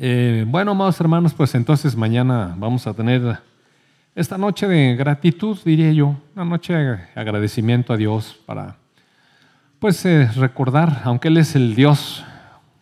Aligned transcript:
Eh, 0.00 0.44
bueno, 0.48 0.72
amados 0.72 1.00
hermanos, 1.00 1.34
pues 1.34 1.54
entonces 1.54 1.94
mañana 1.94 2.54
vamos 2.58 2.84
a 2.88 2.94
tener 2.94 3.38
esta 4.16 4.36
noche 4.36 4.66
de 4.66 4.96
gratitud, 4.96 5.56
diría 5.64 5.92
yo, 5.92 6.16
una 6.34 6.44
noche 6.44 6.74
de 6.74 6.98
agradecimiento 7.14 7.92
a 7.92 7.96
Dios 7.96 8.36
para, 8.44 8.76
pues, 9.78 10.04
eh, 10.04 10.28
recordar, 10.34 11.02
aunque 11.04 11.28
Él 11.28 11.36
es 11.36 11.54
el 11.54 11.76
Dios 11.76 12.24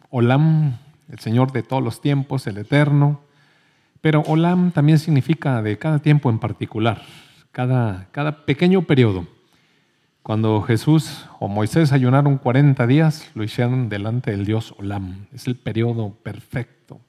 Olam, 0.08 0.78
el 1.10 1.18
Señor 1.18 1.52
de 1.52 1.62
todos 1.62 1.82
los 1.82 2.00
tiempos, 2.00 2.46
el 2.46 2.56
Eterno, 2.56 3.20
pero 4.00 4.22
Olam 4.22 4.72
también 4.72 4.98
significa 4.98 5.60
de 5.60 5.76
cada 5.78 5.98
tiempo 5.98 6.30
en 6.30 6.38
particular, 6.38 7.02
cada, 7.50 8.08
cada 8.10 8.46
pequeño 8.46 8.82
periodo. 8.82 9.26
Cuando 10.22 10.62
Jesús 10.62 11.26
o 11.40 11.48
Moisés 11.48 11.92
ayunaron 11.92 12.38
40 12.38 12.86
días, 12.86 13.28
lo 13.34 13.42
hicieron 13.42 13.88
delante 13.88 14.30
del 14.30 14.44
Dios 14.44 14.72
Olam. 14.78 15.26
Es 15.32 15.48
el 15.48 15.56
periodo 15.56 16.14
perfecto. 16.22 17.00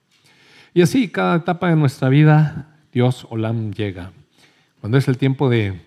Y 0.73 0.81
así, 0.81 1.09
cada 1.09 1.35
etapa 1.35 1.70
de 1.70 1.76
nuestra 1.76 2.09
vida, 2.09 2.80
Dios 2.91 3.27
Olam 3.30 3.71
llega. 3.71 4.12
Cuando 4.81 4.98
es 4.98 5.07
el 5.07 5.20
tiempo 5.20 5.48
de 5.48 5.80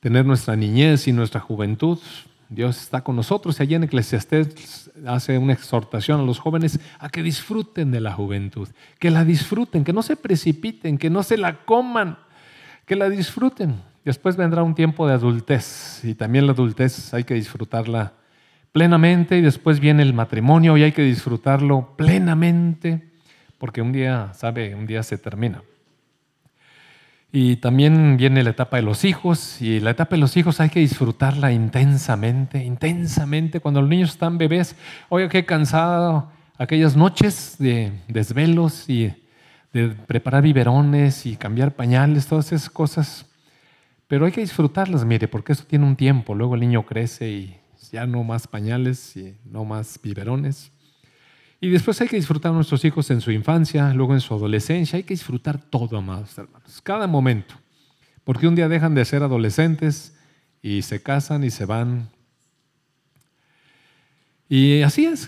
tener 0.00 0.26
nuestra 0.26 0.56
niñez 0.56 1.08
y 1.08 1.12
nuestra 1.12 1.40
juventud, 1.40 1.98
Dios 2.50 2.82
está 2.82 3.02
con 3.02 3.16
nosotros. 3.16 3.58
Y 3.58 3.62
allí 3.62 3.74
en 3.74 3.84
Eclesiastés 3.84 4.90
hace 5.06 5.38
una 5.38 5.54
exhortación 5.54 6.20
a 6.20 6.24
los 6.24 6.38
jóvenes 6.38 6.78
a 6.98 7.08
que 7.08 7.22
disfruten 7.22 7.90
de 7.90 8.00
la 8.00 8.12
juventud, 8.12 8.68
que 8.98 9.10
la 9.10 9.24
disfruten, 9.24 9.84
que 9.84 9.94
no 9.94 10.02
se 10.02 10.16
precipiten, 10.16 10.98
que 10.98 11.08
no 11.08 11.22
se 11.22 11.38
la 11.38 11.64
coman, 11.64 12.18
que 12.84 12.94
la 12.94 13.08
disfruten. 13.08 13.95
Después 14.06 14.36
vendrá 14.36 14.62
un 14.62 14.76
tiempo 14.76 15.08
de 15.08 15.14
adultez 15.14 16.00
y 16.04 16.14
también 16.14 16.46
la 16.46 16.52
adultez 16.52 17.12
hay 17.12 17.24
que 17.24 17.34
disfrutarla 17.34 18.12
plenamente 18.70 19.36
y 19.36 19.40
después 19.40 19.80
viene 19.80 20.04
el 20.04 20.14
matrimonio 20.14 20.76
y 20.76 20.84
hay 20.84 20.92
que 20.92 21.02
disfrutarlo 21.02 21.96
plenamente 21.96 23.10
porque 23.58 23.82
un 23.82 23.90
día, 23.90 24.30
sabe, 24.32 24.76
un 24.76 24.86
día 24.86 25.02
se 25.02 25.18
termina. 25.18 25.60
Y 27.32 27.56
también 27.56 28.16
viene 28.16 28.44
la 28.44 28.50
etapa 28.50 28.76
de 28.76 28.84
los 28.84 29.04
hijos 29.04 29.60
y 29.60 29.80
la 29.80 29.90
etapa 29.90 30.14
de 30.14 30.20
los 30.20 30.36
hijos 30.36 30.60
hay 30.60 30.68
que 30.68 30.78
disfrutarla 30.78 31.50
intensamente, 31.50 32.62
intensamente. 32.64 33.58
Cuando 33.58 33.80
los 33.80 33.90
niños 33.90 34.10
están 34.10 34.38
bebés, 34.38 34.76
oiga, 35.08 35.28
qué 35.28 35.44
cansado 35.44 36.30
aquellas 36.58 36.94
noches 36.94 37.56
de 37.58 37.90
desvelos 38.06 38.88
y 38.88 39.12
de 39.72 39.88
preparar 39.88 40.44
biberones 40.44 41.26
y 41.26 41.34
cambiar 41.34 41.72
pañales, 41.72 42.28
todas 42.28 42.52
esas 42.52 42.70
cosas 42.70 43.25
pero 44.08 44.26
hay 44.26 44.32
que 44.32 44.40
disfrutarlas, 44.40 45.04
mire, 45.04 45.28
porque 45.28 45.52
eso 45.52 45.64
tiene 45.64 45.84
un 45.84 45.96
tiempo. 45.96 46.34
Luego 46.34 46.54
el 46.54 46.60
niño 46.60 46.84
crece 46.84 47.30
y 47.30 47.60
ya 47.90 48.06
no 48.06 48.22
más 48.24 48.46
pañales 48.46 49.16
y 49.16 49.34
no 49.44 49.64
más 49.64 49.98
biberones. 50.02 50.70
Y 51.60 51.70
después 51.70 52.00
hay 52.00 52.08
que 52.08 52.16
disfrutar 52.16 52.52
a 52.52 52.54
nuestros 52.54 52.84
hijos 52.84 53.10
en 53.10 53.20
su 53.20 53.32
infancia, 53.32 53.92
luego 53.94 54.14
en 54.14 54.20
su 54.20 54.34
adolescencia. 54.34 54.96
Hay 54.98 55.02
que 55.02 55.14
disfrutar 55.14 55.58
todo, 55.58 55.96
amados 55.96 56.36
hermanos, 56.36 56.80
cada 56.82 57.06
momento. 57.06 57.54
Porque 58.24 58.46
un 58.46 58.54
día 58.54 58.68
dejan 58.68 58.94
de 58.94 59.04
ser 59.04 59.22
adolescentes 59.22 60.14
y 60.62 60.82
se 60.82 61.02
casan 61.02 61.44
y 61.44 61.50
se 61.50 61.64
van. 61.64 62.08
Y 64.48 64.82
así 64.82 65.06
es, 65.06 65.26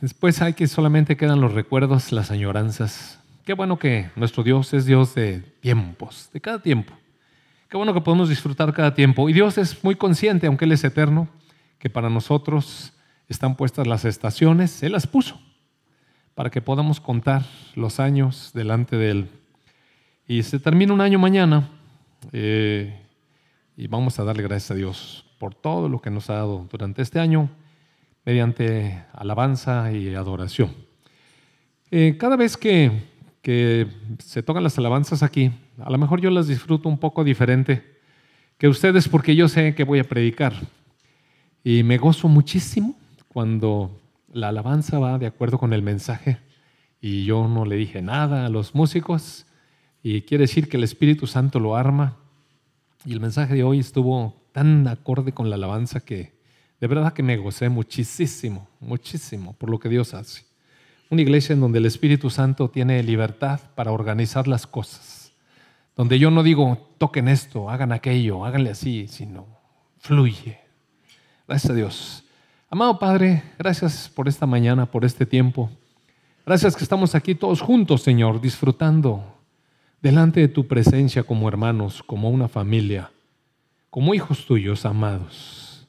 después 0.00 0.42
hay 0.42 0.54
que 0.54 0.66
solamente 0.66 1.16
quedan 1.16 1.40
los 1.40 1.52
recuerdos, 1.52 2.10
las 2.10 2.30
añoranzas. 2.30 3.20
Qué 3.44 3.52
bueno 3.52 3.78
que 3.78 4.10
nuestro 4.16 4.42
Dios 4.42 4.74
es 4.74 4.86
Dios 4.86 5.14
de 5.14 5.40
tiempos, 5.60 6.30
de 6.32 6.40
cada 6.40 6.60
tiempo. 6.60 6.92
Qué 7.76 7.78
bueno 7.78 7.92
que 7.92 8.00
podemos 8.00 8.30
disfrutar 8.30 8.72
cada 8.72 8.94
tiempo. 8.94 9.28
Y 9.28 9.34
Dios 9.34 9.58
es 9.58 9.84
muy 9.84 9.96
consciente, 9.96 10.46
aunque 10.46 10.64
Él 10.64 10.72
es 10.72 10.82
eterno, 10.82 11.28
que 11.78 11.90
para 11.90 12.08
nosotros 12.08 12.94
están 13.28 13.54
puestas 13.54 13.86
las 13.86 14.06
estaciones. 14.06 14.82
Él 14.82 14.92
las 14.92 15.06
puso 15.06 15.38
para 16.34 16.48
que 16.48 16.62
podamos 16.62 17.00
contar 17.00 17.44
los 17.74 18.00
años 18.00 18.52
delante 18.54 18.96
de 18.96 19.10
Él. 19.10 19.28
Y 20.26 20.42
se 20.42 20.58
termina 20.58 20.94
un 20.94 21.02
año 21.02 21.18
mañana 21.18 21.68
eh, 22.32 22.98
y 23.76 23.88
vamos 23.88 24.18
a 24.18 24.24
darle 24.24 24.42
gracias 24.42 24.70
a 24.70 24.74
Dios 24.74 25.26
por 25.38 25.54
todo 25.54 25.90
lo 25.90 26.00
que 26.00 26.08
nos 26.08 26.30
ha 26.30 26.36
dado 26.36 26.66
durante 26.72 27.02
este 27.02 27.20
año 27.20 27.50
mediante 28.24 29.04
alabanza 29.12 29.92
y 29.92 30.14
adoración. 30.14 30.74
Eh, 31.90 32.16
cada 32.18 32.36
vez 32.36 32.56
que 32.56 32.90
que 33.46 33.86
se 34.18 34.42
tocan 34.42 34.64
las 34.64 34.76
alabanzas 34.76 35.22
aquí, 35.22 35.52
a 35.78 35.88
lo 35.88 35.98
mejor 35.98 36.20
yo 36.20 36.30
las 36.30 36.48
disfruto 36.48 36.88
un 36.88 36.98
poco 36.98 37.22
diferente 37.22 37.84
que 38.58 38.66
ustedes 38.66 39.08
porque 39.08 39.36
yo 39.36 39.46
sé 39.46 39.76
que 39.76 39.84
voy 39.84 40.00
a 40.00 40.08
predicar. 40.08 40.52
Y 41.62 41.84
me 41.84 41.96
gozo 41.96 42.26
muchísimo 42.26 42.96
cuando 43.28 44.00
la 44.32 44.48
alabanza 44.48 44.98
va 44.98 45.16
de 45.18 45.26
acuerdo 45.26 45.58
con 45.58 45.72
el 45.72 45.82
mensaje 45.82 46.38
y 47.00 47.24
yo 47.24 47.46
no 47.46 47.64
le 47.64 47.76
dije 47.76 48.02
nada 48.02 48.46
a 48.46 48.48
los 48.48 48.74
músicos 48.74 49.46
y 50.02 50.22
quiere 50.22 50.42
decir 50.42 50.68
que 50.68 50.76
el 50.76 50.82
Espíritu 50.82 51.28
Santo 51.28 51.60
lo 51.60 51.76
arma 51.76 52.16
y 53.04 53.12
el 53.12 53.20
mensaje 53.20 53.54
de 53.54 53.62
hoy 53.62 53.78
estuvo 53.78 54.42
tan 54.50 54.88
acorde 54.88 55.30
con 55.30 55.50
la 55.50 55.54
alabanza 55.54 56.00
que 56.00 56.32
de 56.80 56.86
verdad 56.88 57.12
que 57.12 57.22
me 57.22 57.36
gocé 57.36 57.68
muchísimo, 57.68 58.68
muchísimo 58.80 59.52
por 59.52 59.70
lo 59.70 59.78
que 59.78 59.88
Dios 59.88 60.14
hace. 60.14 60.45
Una 61.08 61.22
iglesia 61.22 61.52
en 61.52 61.60
donde 61.60 61.78
el 61.78 61.86
Espíritu 61.86 62.30
Santo 62.30 62.68
tiene 62.68 63.02
libertad 63.02 63.60
para 63.76 63.92
organizar 63.92 64.48
las 64.48 64.66
cosas. 64.66 65.32
Donde 65.94 66.18
yo 66.18 66.30
no 66.32 66.42
digo, 66.42 66.94
toquen 66.98 67.28
esto, 67.28 67.70
hagan 67.70 67.92
aquello, 67.92 68.44
háganle 68.44 68.70
así, 68.70 69.06
sino 69.08 69.46
fluye. 69.98 70.58
Gracias 71.46 71.70
a 71.70 71.74
Dios. 71.74 72.24
Amado 72.68 72.98
Padre, 72.98 73.44
gracias 73.56 74.10
por 74.12 74.26
esta 74.26 74.46
mañana, 74.46 74.86
por 74.86 75.04
este 75.04 75.24
tiempo. 75.24 75.70
Gracias 76.44 76.74
que 76.74 76.82
estamos 76.82 77.14
aquí 77.14 77.36
todos 77.36 77.60
juntos, 77.60 78.02
Señor, 78.02 78.40
disfrutando 78.40 79.36
delante 80.02 80.40
de 80.40 80.48
tu 80.48 80.66
presencia 80.66 81.22
como 81.22 81.48
hermanos, 81.48 82.02
como 82.02 82.30
una 82.30 82.48
familia, 82.48 83.12
como 83.90 84.12
hijos 84.12 84.44
tuyos 84.44 84.84
amados, 84.84 85.88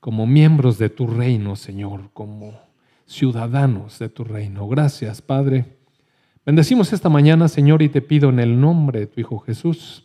como 0.00 0.26
miembros 0.26 0.76
de 0.76 0.90
tu 0.90 1.06
reino, 1.06 1.56
Señor, 1.56 2.10
como 2.12 2.67
ciudadanos 3.08 3.98
de 3.98 4.10
tu 4.10 4.22
reino. 4.22 4.68
Gracias, 4.68 5.22
Padre. 5.22 5.64
Bendecimos 6.44 6.92
esta 6.92 7.08
mañana, 7.08 7.48
Señor, 7.48 7.82
y 7.82 7.88
te 7.88 8.02
pido 8.02 8.28
en 8.28 8.38
el 8.38 8.60
nombre 8.60 9.00
de 9.00 9.06
tu 9.06 9.20
Hijo 9.20 9.38
Jesús 9.38 10.04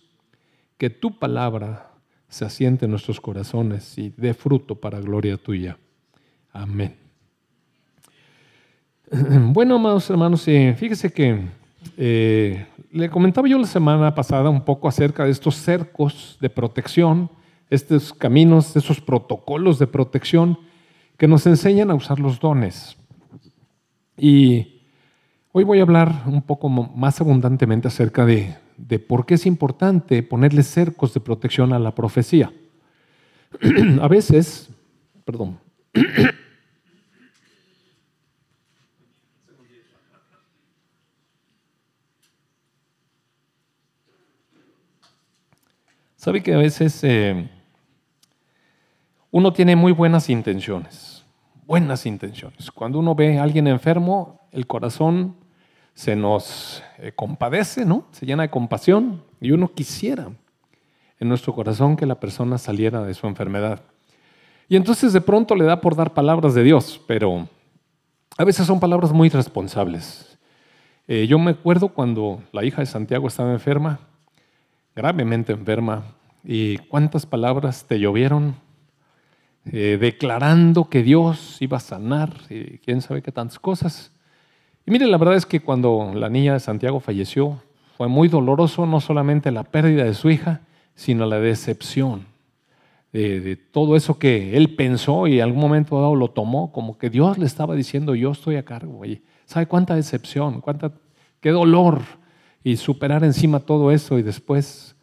que 0.78 0.90
tu 0.90 1.20
palabra 1.20 1.92
se 2.30 2.46
asiente 2.46 2.86
en 2.86 2.92
nuestros 2.92 3.22
corazones 3.22 3.98
y 3.98 4.14
dé 4.18 4.34
fruto 4.34 4.76
para 4.76 5.00
gloria 5.00 5.38
tuya. 5.38 5.78
Amén. 6.52 6.96
Bueno, 9.54 9.76
amados 9.76 10.10
hermanos, 10.10 10.48
eh, 10.48 10.74
fíjese 10.76 11.12
que 11.12 11.40
eh, 11.98 12.66
le 12.92 13.10
comentaba 13.10 13.48
yo 13.48 13.60
la 13.60 13.68
semana 13.68 14.16
pasada 14.16 14.50
un 14.50 14.66
poco 14.66 14.88
acerca 14.88 15.26
de 15.26 15.32
estos 15.32 15.56
cercos 15.56 16.38
de 16.42 16.50
protección, 16.50 17.30
estos 17.70 18.12
caminos, 18.12 18.76
esos 18.76 19.00
protocolos 19.00 19.78
de 19.78 19.86
protección 19.86 20.58
que 21.18 21.28
nos 21.28 21.46
enseñan 21.46 21.92
a 21.92 21.96
usar 21.96 22.20
los 22.20 22.40
dones. 22.40 22.98
Y 24.18 24.82
hoy 25.52 25.64
voy 25.64 25.80
a 25.80 25.84
hablar 25.84 26.24
un 26.26 26.42
poco 26.42 26.70
más 26.70 27.22
abundantemente 27.22 27.88
acerca 27.88 28.26
de, 28.26 28.56
por 29.08 29.26
qué 29.26 29.36
es 29.36 29.46
importante 29.46 30.24
ponerle 30.24 30.64
cercos 30.64 31.14
de 31.14 31.20
protección 31.20 31.74
a 31.74 31.80
la 31.80 31.96
profecía. 31.96 32.52
a 34.02 34.08
veces, 34.08 34.70
perdón, 35.26 35.60
Sabe 46.24 46.42
que 46.42 46.54
a 46.54 46.58
veces 46.58 47.04
eh, 47.04 47.50
uno 49.34 49.52
tiene 49.52 49.76
muy 49.76 49.92
buenas 49.92 50.30
intenciones 50.30 51.14
buenas 51.66 52.06
intenciones. 52.06 52.72
Cuando 52.72 53.00
uno 53.00 53.16
ve 53.16 53.40
a 53.40 53.44
alguien 53.44 53.68
enfermo, 53.68 54.40
el 54.52 54.68
corazón 54.68 55.36
se 55.94 56.16
nos 56.16 56.84
eh, 56.98 57.12
compadece, 57.16 57.86
¿no? 57.86 58.06
Se 58.12 58.26
llena 58.26 58.44
de 58.44 58.50
compasión 58.50 59.24
y 59.40 59.52
uno 59.52 59.72
quisiera 59.74 60.30
en 61.20 61.30
nuestro 61.30 61.54
corazón 61.54 61.96
que 61.96 62.06
la 62.06 62.20
persona 62.20 62.58
saliera 62.58 63.04
de 63.04 63.14
su 63.14 63.28
enfermedad. 63.28 63.82
Y 64.68 64.76
entonces 64.76 65.14
de 65.14 65.22
pronto 65.22 65.56
le 65.56 65.66
da 65.66 65.82
por 65.82 65.96
dar 65.96 66.14
palabras 66.14 66.54
de 66.54 66.64
Dios, 66.64 67.00
pero 67.08 67.48
a 68.38 68.44
veces 68.44 68.66
son 68.66 68.80
palabras 68.80 69.12
muy 69.12 69.30
responsables. 69.30 70.38
Eh, 71.08 71.28
yo 71.28 71.38
me 71.38 71.52
acuerdo 71.52 71.90
cuando 71.90 72.42
la 72.52 72.64
hija 72.64 72.82
de 72.82 72.88
Santiago 72.88 73.28
estaba 73.28 73.52
enferma, 73.52 74.00
gravemente 74.96 75.54
enferma, 75.54 76.04
y 76.46 76.78
cuántas 76.78 77.26
palabras 77.26 77.86
te 77.86 78.00
llovieron 78.00 78.56
eh, 79.72 79.98
declarando 80.00 80.90
que 80.90 81.04
Dios 81.04 81.58
iba 81.62 81.78
a 81.78 81.82
sanar, 81.82 82.34
y 82.50 82.80
quién 82.80 83.02
sabe 83.02 83.22
qué 83.22 83.32
tantas 83.32 83.60
cosas. 83.60 84.12
Y 84.86 84.92
mire, 84.92 85.08
la 85.08 85.18
verdad 85.18 85.36
es 85.36 85.46
que 85.46 85.62
cuando 85.62 86.12
la 86.14 86.30
niña 86.30 86.54
de 86.54 86.60
Santiago 86.60 87.00
falleció, 87.00 87.62
fue 87.98 88.08
muy 88.08 88.28
doloroso 88.28 88.86
no 88.86 89.00
solamente 89.00 89.52
la 89.52 89.64
pérdida 89.64 90.04
de 90.04 90.14
su 90.14 90.30
hija, 90.30 90.62
sino 90.96 91.26
la 91.26 91.40
decepción 91.40 92.26
de, 93.14 93.56
todo 93.72 93.96
eso 93.96 94.18
que 94.18 94.58
él 94.58 94.76
pensó 94.76 95.28
y 95.28 95.36
en 95.36 95.44
algún 95.44 95.62
momento 95.62 96.02
dado 96.02 96.16
lo 96.16 96.32
tomó, 96.32 96.72
como 96.72 96.98
que 96.98 97.12
Dios 97.12 97.38
le 97.38 97.46
estaba 97.46 97.76
diciendo, 97.76 98.16
yo 98.16 98.32
estoy 98.32 98.56
a 98.56 98.66
cargo, 98.66 99.02
¿Sabe 99.46 99.68
cuánta 99.68 99.96
decepción? 99.96 100.62
Cuánta, 100.62 100.92
qué 101.40 101.52
dolor. 101.52 102.02
Y 102.64 102.78
superar 102.78 103.24
encima 103.24 103.60
todo 103.60 103.92
eso 103.92 104.18
y 104.18 104.24
después, 104.24 104.96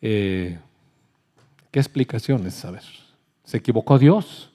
eh, 0.00 0.58
¿qué 1.70 1.80
explicaciones? 1.80 2.64
A 2.64 2.70
¿se 3.44 3.58
equivocó 3.58 3.98
Dios? 3.98 4.50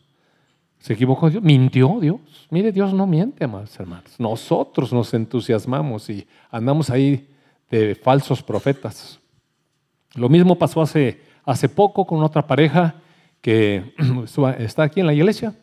¿Se 0.80 0.94
equivocó 0.94 1.30
Dios? 1.30 1.44
¿Mintió 1.44 1.98
Dios? 2.00 2.20
Mire, 2.50 2.72
Dios 2.72 2.94
no 2.94 3.08
miente, 3.08 3.44
amados 3.44 3.78
hermanos. 3.80 4.16
Nosotros 4.20 4.94
nos 4.94 5.14
entusiasmamos 5.14 6.10
y 6.10 6.28
andamos 6.50 6.90
ahí 6.90 7.28
de 7.70 7.96
falsos 7.96 8.42
profetas. 8.42 9.20
Lo 10.16 10.30
mismo 10.30 10.58
pasó 10.58 10.82
hace, 10.82 11.22
hace 11.46 11.68
poco 11.70 12.06
con 12.06 12.24
otra 12.24 12.46
pareja 12.48 12.96
que 13.42 13.94
está 14.60 14.84
aquí 14.84 15.00
en 15.00 15.08
la 15.08 15.14
iglesia 15.14 15.54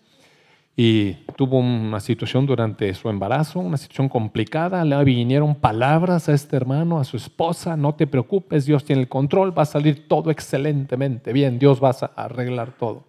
y 0.77 1.13
tuvo 1.37 1.59
una 1.59 2.01
situación 2.01 2.47
durante 2.47 2.93
su 2.95 3.09
embarazo, 3.09 3.61
una 3.61 3.77
situación 3.77 4.09
complicada. 4.09 4.85
Le 4.85 5.03
vinieron 5.05 5.55
palabras 5.55 6.29
a 6.29 6.35
este 6.35 6.57
hermano, 6.57 6.99
a 6.99 7.05
su 7.05 7.17
esposa, 7.17 7.77
no 7.77 7.95
te 7.95 8.07
preocupes, 8.07 8.67
Dios 8.67 8.85
tiene 8.85 9.03
el 9.03 9.09
control, 9.09 9.57
va 9.57 9.63
a 9.63 9.67
salir 9.67 10.09
todo 10.09 10.31
excelentemente 10.31 11.33
bien, 11.33 11.59
Dios 11.59 11.83
va 11.83 11.91
a 11.91 12.25
arreglar 12.25 12.73
todo. 12.73 13.05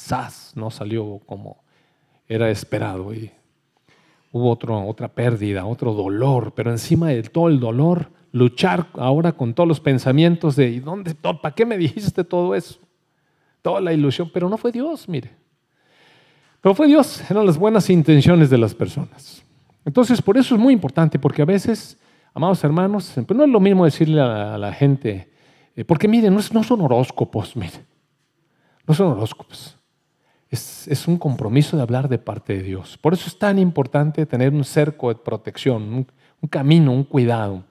SAS 0.00 0.52
no 0.56 0.70
salió 0.70 1.20
como 1.26 1.62
era 2.26 2.50
esperado 2.50 3.12
y 3.12 3.30
hubo 4.32 4.50
otro, 4.50 4.86
otra 4.86 5.08
pérdida, 5.08 5.66
otro 5.66 5.92
dolor, 5.92 6.52
pero 6.54 6.70
encima 6.70 7.08
de 7.08 7.22
todo 7.24 7.48
el 7.48 7.60
dolor, 7.60 8.10
luchar 8.32 8.86
ahora 8.94 9.32
con 9.32 9.54
todos 9.54 9.68
los 9.68 9.80
pensamientos 9.80 10.56
de, 10.56 10.68
¿y 10.68 10.80
dónde, 10.80 11.14
para 11.14 11.54
qué 11.54 11.66
me 11.66 11.76
dijiste 11.76 12.24
todo 12.24 12.54
eso? 12.54 12.78
Toda 13.62 13.80
la 13.80 13.92
ilusión, 13.92 14.30
pero 14.32 14.48
no 14.48 14.56
fue 14.56 14.72
Dios, 14.72 15.08
mire. 15.08 15.30
Pero 16.60 16.74
fue 16.74 16.86
Dios, 16.86 17.28
eran 17.30 17.44
las 17.44 17.58
buenas 17.58 17.90
intenciones 17.90 18.48
de 18.48 18.58
las 18.58 18.74
personas. 18.74 19.42
Entonces, 19.84 20.22
por 20.22 20.36
eso 20.38 20.54
es 20.54 20.60
muy 20.60 20.72
importante, 20.72 21.18
porque 21.18 21.42
a 21.42 21.46
veces, 21.46 21.98
amados 22.32 22.62
hermanos, 22.62 23.12
pues 23.14 23.36
no 23.36 23.44
es 23.44 23.50
lo 23.50 23.60
mismo 23.60 23.84
decirle 23.84 24.20
a 24.20 24.56
la 24.56 24.72
gente, 24.72 25.32
eh, 25.74 25.84
porque 25.84 26.06
miren, 26.06 26.34
no, 26.34 26.40
no 26.52 26.62
son 26.62 26.80
horóscopos, 26.82 27.56
miren, 27.56 27.84
no 28.86 28.94
son 28.94 29.08
horóscopos. 29.08 29.79
Es, 30.50 31.06
un 31.06 31.16
compromiso 31.16 31.76
de 31.76 31.82
hablar 31.82 32.08
de 32.08 32.18
parte 32.18 32.54
de 32.54 32.62
Dios. 32.62 32.98
Por 32.98 33.14
eso 33.14 33.28
es 33.28 33.38
tan 33.38 33.58
importante 33.58 34.26
tener 34.26 34.52
un 34.52 34.64
cerco 34.64 35.08
de 35.08 35.14
protección, 35.14 35.82
un, 35.82 36.06
un 36.40 36.48
camino, 36.48 36.92
un 36.92 37.04
cuidado. 37.04 37.62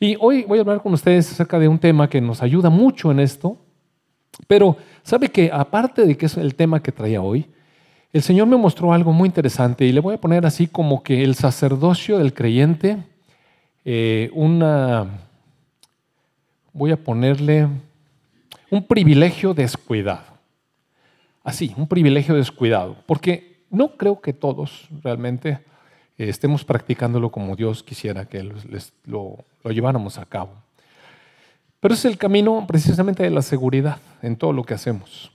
Y 0.00 0.16
hoy 0.20 0.44
voy 0.44 0.58
a 0.58 0.62
hablar 0.62 0.82
con 0.82 0.92
ustedes 0.94 1.30
acerca 1.30 1.58
de 1.58 1.68
un 1.68 1.78
tema 1.78 2.08
que 2.08 2.20
nos 2.20 2.42
ayuda 2.42 2.70
mucho 2.70 3.10
en 3.10 3.20
esto, 3.20 3.56
pero 4.46 4.76
sabe 5.02 5.28
que 5.28 5.50
aparte 5.52 6.06
de 6.06 6.16
que 6.16 6.26
es 6.26 6.36
el 6.36 6.54
tema 6.54 6.82
que 6.82 6.92
traía 6.92 7.20
hoy, 7.20 7.46
el 8.12 8.22
Señor 8.22 8.46
me 8.46 8.56
mostró 8.56 8.92
algo 8.92 9.12
muy 9.12 9.26
interesante 9.26 9.84
y 9.84 9.92
le 9.92 10.00
voy 10.00 10.14
a 10.14 10.20
poner 10.20 10.46
así 10.46 10.66
como 10.66 11.02
que 11.02 11.22
el 11.22 11.34
sacerdocio 11.34 12.18
del 12.18 12.32
creyente, 12.32 12.96
eh, 13.84 14.30
una, 14.32 15.06
voy 16.72 16.90
a 16.90 16.96
ponerle 16.96 17.68
un 18.70 18.82
privilegio 18.82 19.52
descuidado. 19.52 20.37
Así, 21.48 21.74
un 21.78 21.88
privilegio 21.88 22.34
descuidado, 22.34 22.94
porque 23.06 23.64
no 23.70 23.96
creo 23.96 24.20
que 24.20 24.34
todos 24.34 24.86
realmente 25.02 25.60
eh, 26.18 26.28
estemos 26.28 26.62
practicándolo 26.62 27.30
como 27.30 27.56
Dios 27.56 27.82
quisiera 27.82 28.26
que 28.26 28.42
lo, 28.42 29.38
lo 29.64 29.70
lleváramos 29.70 30.18
a 30.18 30.26
cabo. 30.26 30.50
Pero 31.80 31.94
es 31.94 32.04
el 32.04 32.18
camino 32.18 32.66
precisamente 32.68 33.22
de 33.22 33.30
la 33.30 33.40
seguridad 33.40 33.96
en 34.20 34.36
todo 34.36 34.52
lo 34.52 34.62
que 34.62 34.74
hacemos. 34.74 35.32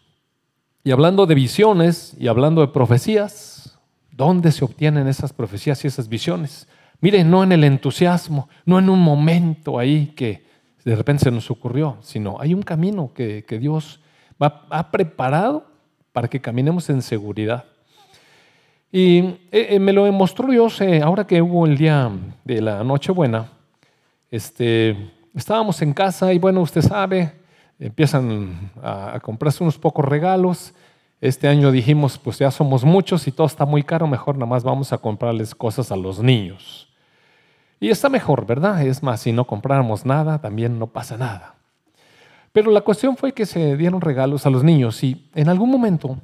Y 0.83 0.91
hablando 0.91 1.25
de 1.25 1.33
visiones 1.33 2.15
y 2.19 2.27
hablando 2.27 2.61
de 2.61 2.67
profecías, 2.67 3.79
¿dónde 4.11 4.51
se 4.51 4.63
obtienen 4.63 5.07
esas 5.07 5.33
profecías 5.33 5.83
y 5.83 5.87
esas 5.87 6.07
visiones? 6.07 6.67
Mire, 7.01 7.23
no 7.23 7.41
en 7.41 7.53
el 7.53 7.63
entusiasmo, 7.63 8.49
no 8.67 8.77
en 8.77 8.87
un 8.87 8.99
momento 8.99 9.79
ahí 9.79 10.13
que 10.15 10.45
de 10.85 10.95
repente 10.95 11.23
se 11.23 11.31
nos 11.31 11.49
ocurrió, 11.49 11.97
sino 12.01 12.39
hay 12.39 12.53
un 12.53 12.61
camino 12.61 13.13
que, 13.15 13.43
Dios 13.59 13.99
ha 14.37 14.91
preparado 14.91 15.72
para 16.13 16.27
que 16.27 16.39
caminemos 16.39 16.89
en 16.89 17.01
seguridad. 17.01 17.65
Y 18.91 19.17
eh, 19.51 19.67
eh, 19.71 19.79
me 19.79 19.91
lo 19.91 20.09
mostró 20.11 20.47
Dios 20.49 20.79
eh, 20.81 21.01
ahora 21.01 21.25
que 21.25 21.41
hubo 21.41 21.65
el 21.65 21.75
día 21.77 22.11
de 22.45 22.61
la 22.61 22.83
Nochebuena. 22.83 23.49
Este, 24.29 24.95
estábamos 25.33 25.81
en 25.81 25.93
casa 25.93 26.31
y 26.31 26.37
bueno, 26.37 26.61
usted 26.61 26.81
sabe, 26.81 27.33
empiezan 27.79 28.71
a, 28.83 29.19
comprarse 29.21 29.63
unos 29.63 29.79
pocos 29.79 30.05
regalos. 30.05 30.75
Este 31.19 31.47
año 31.47 31.71
dijimos, 31.71 32.19
pues 32.19 32.37
ya 32.37 32.51
somos 32.51 32.83
muchos 32.83 33.27
y 33.27 33.31
todo 33.31 33.47
está 33.47 33.65
muy 33.65 33.81
caro, 33.81 34.05
mejor 34.05 34.35
nada 34.35 34.45
más 34.45 34.63
vamos 34.63 34.93
a 34.93 34.99
comprarles 34.99 35.55
cosas 35.55 35.91
a 35.91 35.95
los 35.95 36.19
niños. 36.19 36.87
Y 37.79 37.89
está 37.89 38.09
mejor, 38.09 38.45
¿verdad? 38.45 38.85
Es 38.85 39.01
más, 39.01 39.21
si 39.21 39.31
no 39.31 39.45
compráramos 39.45 40.05
nada, 40.05 40.39
también 40.39 40.77
no 40.77 40.87
pasa 40.87 41.17
nada. 41.17 41.55
Pero 42.53 42.71
la 42.71 42.81
cuestión 42.81 43.17
fue 43.17 43.33
que 43.33 43.47
se 43.47 43.75
dieron 43.75 43.99
regalos 43.99 44.45
a 44.45 44.51
los 44.51 44.63
niños 44.63 45.03
y 45.03 45.27
en 45.33 45.49
algún 45.49 45.71
momento 45.71 46.19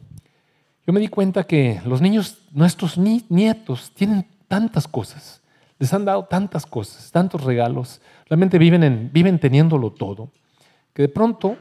yo 0.85 0.93
me 0.93 0.99
di 0.99 1.07
cuenta 1.07 1.43
que 1.43 1.81
los 1.85 2.01
niños, 2.01 2.37
nuestros 2.51 2.97
nietos, 2.97 3.91
tienen 3.95 4.25
tantas 4.47 4.87
cosas, 4.87 5.41
les 5.79 5.91
han 5.91 6.05
dado 6.05 6.25
tantas 6.25 6.65
cosas, 6.65 7.11
tantos 7.11 7.43
regalos, 7.43 7.99
realmente 8.27 8.59
viven, 8.59 8.83
en, 8.83 9.09
viven 9.11 9.39
teniéndolo 9.39 9.91
todo 9.91 10.31
que 10.93 11.03
de 11.03 11.09
pronto 11.09 11.57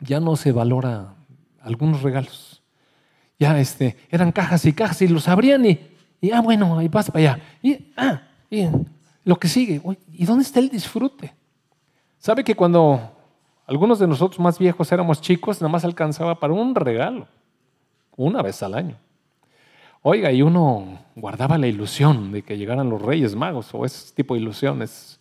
ya 0.00 0.20
no 0.20 0.36
se 0.36 0.52
valora 0.52 1.14
algunos 1.60 2.02
regalos. 2.02 2.62
Ya 3.38 3.58
este, 3.58 3.96
eran 4.10 4.32
cajas 4.32 4.64
y 4.64 4.72
cajas 4.72 5.02
y 5.02 5.08
los 5.08 5.28
abrían 5.28 5.66
y, 5.66 5.80
y 6.20 6.30
ah, 6.30 6.40
bueno, 6.40 6.78
ahí 6.78 6.88
pasa 6.88 7.12
para 7.12 7.34
allá. 7.34 7.42
Y, 7.62 7.92
ah, 7.96 8.22
y 8.50 8.66
lo 9.24 9.36
que 9.36 9.48
sigue, 9.48 9.82
¿y 10.12 10.24
dónde 10.24 10.44
está 10.44 10.60
el 10.60 10.68
disfrute? 10.68 11.34
¿Sabe 12.18 12.44
que 12.44 12.54
cuando 12.54 13.13
algunos 13.66 13.98
de 13.98 14.06
nosotros 14.06 14.40
más 14.40 14.58
viejos 14.58 14.90
éramos 14.92 15.20
chicos, 15.20 15.60
nada 15.60 15.72
más 15.72 15.84
alcanzaba 15.84 16.38
para 16.38 16.52
un 16.52 16.74
regalo, 16.74 17.26
una 18.16 18.42
vez 18.42 18.62
al 18.62 18.74
año? 18.74 18.96
Oiga, 20.02 20.30
y 20.32 20.42
uno 20.42 20.98
guardaba 21.16 21.56
la 21.56 21.66
ilusión 21.66 22.30
de 22.30 22.42
que 22.42 22.58
llegaran 22.58 22.90
los 22.90 23.00
Reyes 23.00 23.34
Magos 23.34 23.70
o 23.72 23.86
ese 23.86 24.14
tipo 24.14 24.34
de 24.34 24.40
ilusiones 24.40 25.18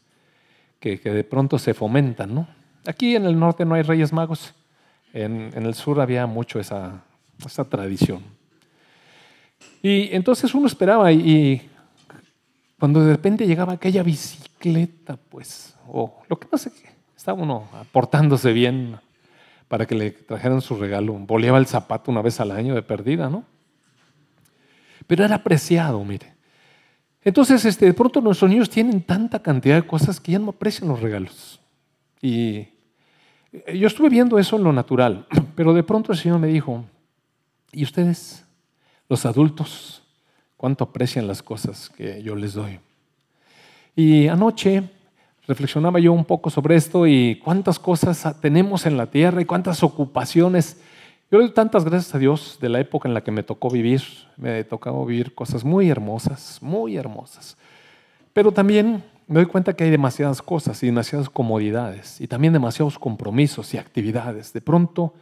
que, 0.79 0.97
de 0.97 1.23
pronto 1.23 1.57
se 1.57 1.73
fomentan, 1.73 2.35
¿no? 2.35 2.47
Aquí 2.85 3.15
en 3.15 3.25
el 3.25 3.39
norte 3.39 3.63
no 3.63 3.75
hay 3.75 3.83
reyes 3.83 4.11
magos, 4.11 4.53
en, 5.13 5.53
el 5.55 5.73
sur 5.73 6.01
había 6.01 6.27
mucho 6.27 6.59
esa, 6.59 7.01
tradición. 7.69 8.21
Y 9.81 10.13
entonces 10.13 10.53
uno 10.53 10.67
esperaba 10.67 11.09
y, 11.13 11.69
cuando 12.77 13.05
de 13.05 13.13
repente 13.13 13.47
llegaba 13.47 13.71
aquella 13.71 14.03
bicicleta, 14.03 15.15
pues, 15.15 15.73
o 15.87 16.21
lo 16.27 16.37
que 16.37 16.49
no 16.51 16.57
sé, 16.57 16.69
estaba 17.23 17.41
uno 17.41 17.69
aportándose 17.79 18.51
bien 18.51 18.99
para 19.69 19.85
que 19.85 19.95
le 19.95 20.11
trajeran 20.11 20.59
su 20.59 20.75
regalo, 20.75 21.13
boleaba 21.13 21.57
el 21.57 21.67
zapato 21.67 22.11
una 22.11 22.21
vez 22.21 22.41
al 22.41 22.51
año 22.51 22.75
de 22.75 22.81
perdida, 22.81 23.29
¿no? 23.29 23.45
Pero 25.07 25.23
era 25.23 25.35
apreciado, 25.35 26.03
mire. 26.03 26.33
Entonces, 27.21 27.63
este, 27.63 27.85
de 27.85 27.93
pronto 27.93 28.19
nuestros 28.19 28.51
niños 28.51 28.69
tienen 28.69 29.01
tanta 29.01 29.41
cantidad 29.41 29.75
de 29.75 29.87
cosas 29.87 30.19
que 30.19 30.33
ya 30.33 30.39
no 30.39 30.49
aprecian 30.49 30.89
los 30.89 30.99
regalos. 30.99 31.61
Y 32.21 32.67
eh, 33.53 33.77
yo 33.79 33.87
estuve 33.87 34.09
viendo 34.09 34.37
eso 34.37 34.57
en 34.57 34.63
lo 34.65 34.73
natural, 34.73 35.25
pero 35.55 35.73
de 35.73 35.83
pronto 35.83 36.11
el 36.11 36.17
Señor 36.17 36.39
me 36.39 36.47
dijo, 36.47 36.83
¿y 37.71 37.83
ustedes, 37.83 38.45
los 39.07 39.25
adultos, 39.25 40.03
cuánto 40.57 40.83
aprecian 40.83 41.25
las 41.25 41.41
cosas 41.41 41.89
que 41.89 42.21
yo 42.21 42.35
les 42.35 42.53
doy? 42.53 42.81
Y 43.95 44.27
anoche 44.27 44.89
reflexionaba 45.47 45.99
yo 45.99 46.13
un 46.13 46.25
poco 46.25 46.49
sobre 46.49 46.75
esto 46.75 47.05
y 47.07 47.39
cuántas 47.43 47.79
cosas 47.79 48.39
tenemos 48.39 48.85
en 48.85 48.97
la 48.97 49.07
tierra 49.07 49.41
y 49.41 49.45
cuántas 49.45 49.83
ocupaciones. 49.83 50.81
Yo 51.31 51.39
le 51.39 51.45
doy 51.45 51.53
tantas 51.53 51.83
gracias 51.83 52.13
a 52.15 52.19
Dios 52.19 52.57
de 52.61 52.69
la 52.69 52.79
época 52.79 53.07
en 53.07 53.13
la 53.13 53.21
que 53.21 53.31
me 53.31 53.43
tocó 53.43 53.69
vivir. 53.69 54.01
Me 54.37 54.63
tocó 54.63 55.05
vivir 55.05 55.33
cosas 55.33 55.63
muy 55.63 55.89
hermosas, 55.89 56.59
muy 56.61 56.95
hermosas. 56.95 57.57
Pero 58.33 58.51
también 58.51 59.03
me 59.27 59.35
doy 59.35 59.45
cuenta 59.45 59.73
que 59.73 59.83
hay 59.83 59.89
demasiadas 59.89 60.41
cosas 60.41 60.81
y 60.83 60.87
demasiadas 60.87 61.29
comodidades 61.29 62.21
y 62.21 62.27
también 62.27 62.53
demasiados 62.53 62.97
compromisos 62.99 63.73
y 63.73 63.77
actividades. 63.77 64.53
De 64.53 64.61
pronto 64.61 65.13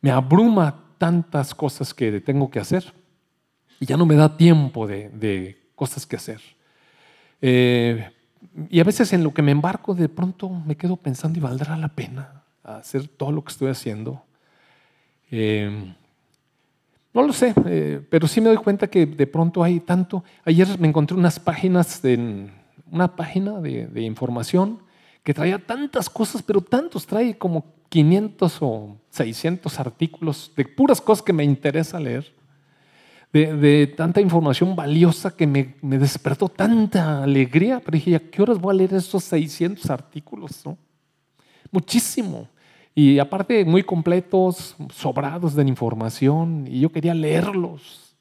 me 0.00 0.10
abruma 0.10 0.84
tantas 0.98 1.54
cosas 1.54 1.92
que 1.92 2.20
tengo 2.20 2.50
que 2.50 2.60
hacer 2.60 2.92
y 3.80 3.86
ya 3.86 3.96
no 3.96 4.06
me 4.06 4.16
da 4.16 4.36
tiempo 4.36 4.86
de, 4.86 5.58
cosas 5.74 6.06
que 6.06 6.16
hacer. 6.16 6.40
Eh, 7.40 8.10
y 8.70 8.80
a 8.80 8.84
veces 8.84 9.12
en 9.12 9.24
lo 9.24 9.32
que 9.32 9.42
me 9.42 9.52
embarco 9.52 9.94
de 9.94 10.08
pronto 10.08 10.48
me 10.48 10.76
quedo 10.76 10.96
pensando 10.96 11.38
y 11.38 11.42
valdrá 11.42 11.76
la 11.76 11.88
pena 11.88 12.42
hacer 12.62 13.08
todo 13.08 13.32
lo 13.32 13.42
que 13.42 13.52
estoy 13.52 13.68
haciendo. 13.68 14.22
Eh, 15.30 15.94
no 17.14 17.22
lo 17.22 17.32
sé, 17.32 17.54
eh, 17.66 18.00
pero 18.10 18.28
sí 18.28 18.40
me 18.40 18.48
doy 18.48 18.58
cuenta 18.58 18.86
que 18.86 19.06
de 19.06 19.26
pronto 19.26 19.62
hay 19.62 19.80
tanto. 19.80 20.22
Ayer 20.44 20.78
me 20.78 20.88
encontré 20.88 21.16
unas 21.16 21.40
páginas 21.40 22.04
en, 22.04 22.52
una 22.90 23.16
página 23.16 23.60
de, 23.60 24.02
información 24.02 24.80
que 25.22 25.34
traía 25.34 25.58
tantas 25.58 26.08
cosas, 26.08 26.42
pero 26.42 26.60
tantos, 26.60 27.06
trae 27.06 27.36
como 27.36 27.64
500 27.88 28.58
o 28.60 28.96
600 29.10 29.80
artículos 29.80 30.52
de 30.56 30.64
puras 30.64 31.00
cosas 31.00 31.22
que 31.22 31.32
me 31.32 31.44
interesa 31.44 31.98
leer. 31.98 32.32
De, 33.32 33.86
tanta 33.96 34.20
información 34.20 34.74
valiosa 34.74 35.34
que 35.36 35.46
me, 35.46 35.74
despertó 35.82 36.48
tanta 36.48 37.22
alegría. 37.22 37.80
Pero 37.80 37.92
dije, 37.92 38.16
¿a 38.16 38.20
qué 38.20 38.42
horas 38.42 38.58
voy 38.58 38.74
a 38.74 38.78
leer 38.78 38.94
esos 38.94 39.24
600 39.24 39.88
artículos? 39.90 40.62
Muchísimo. 41.70 42.48
Y 42.94 43.18
aparte, 43.18 43.64
muy 43.64 43.82
completos, 43.82 44.74
sobrados 44.92 45.54
de 45.54 45.62
información. 45.62 46.66
Y 46.68 46.80
yo 46.80 46.90
quería 46.90 47.14
leerlos. 47.14 48.16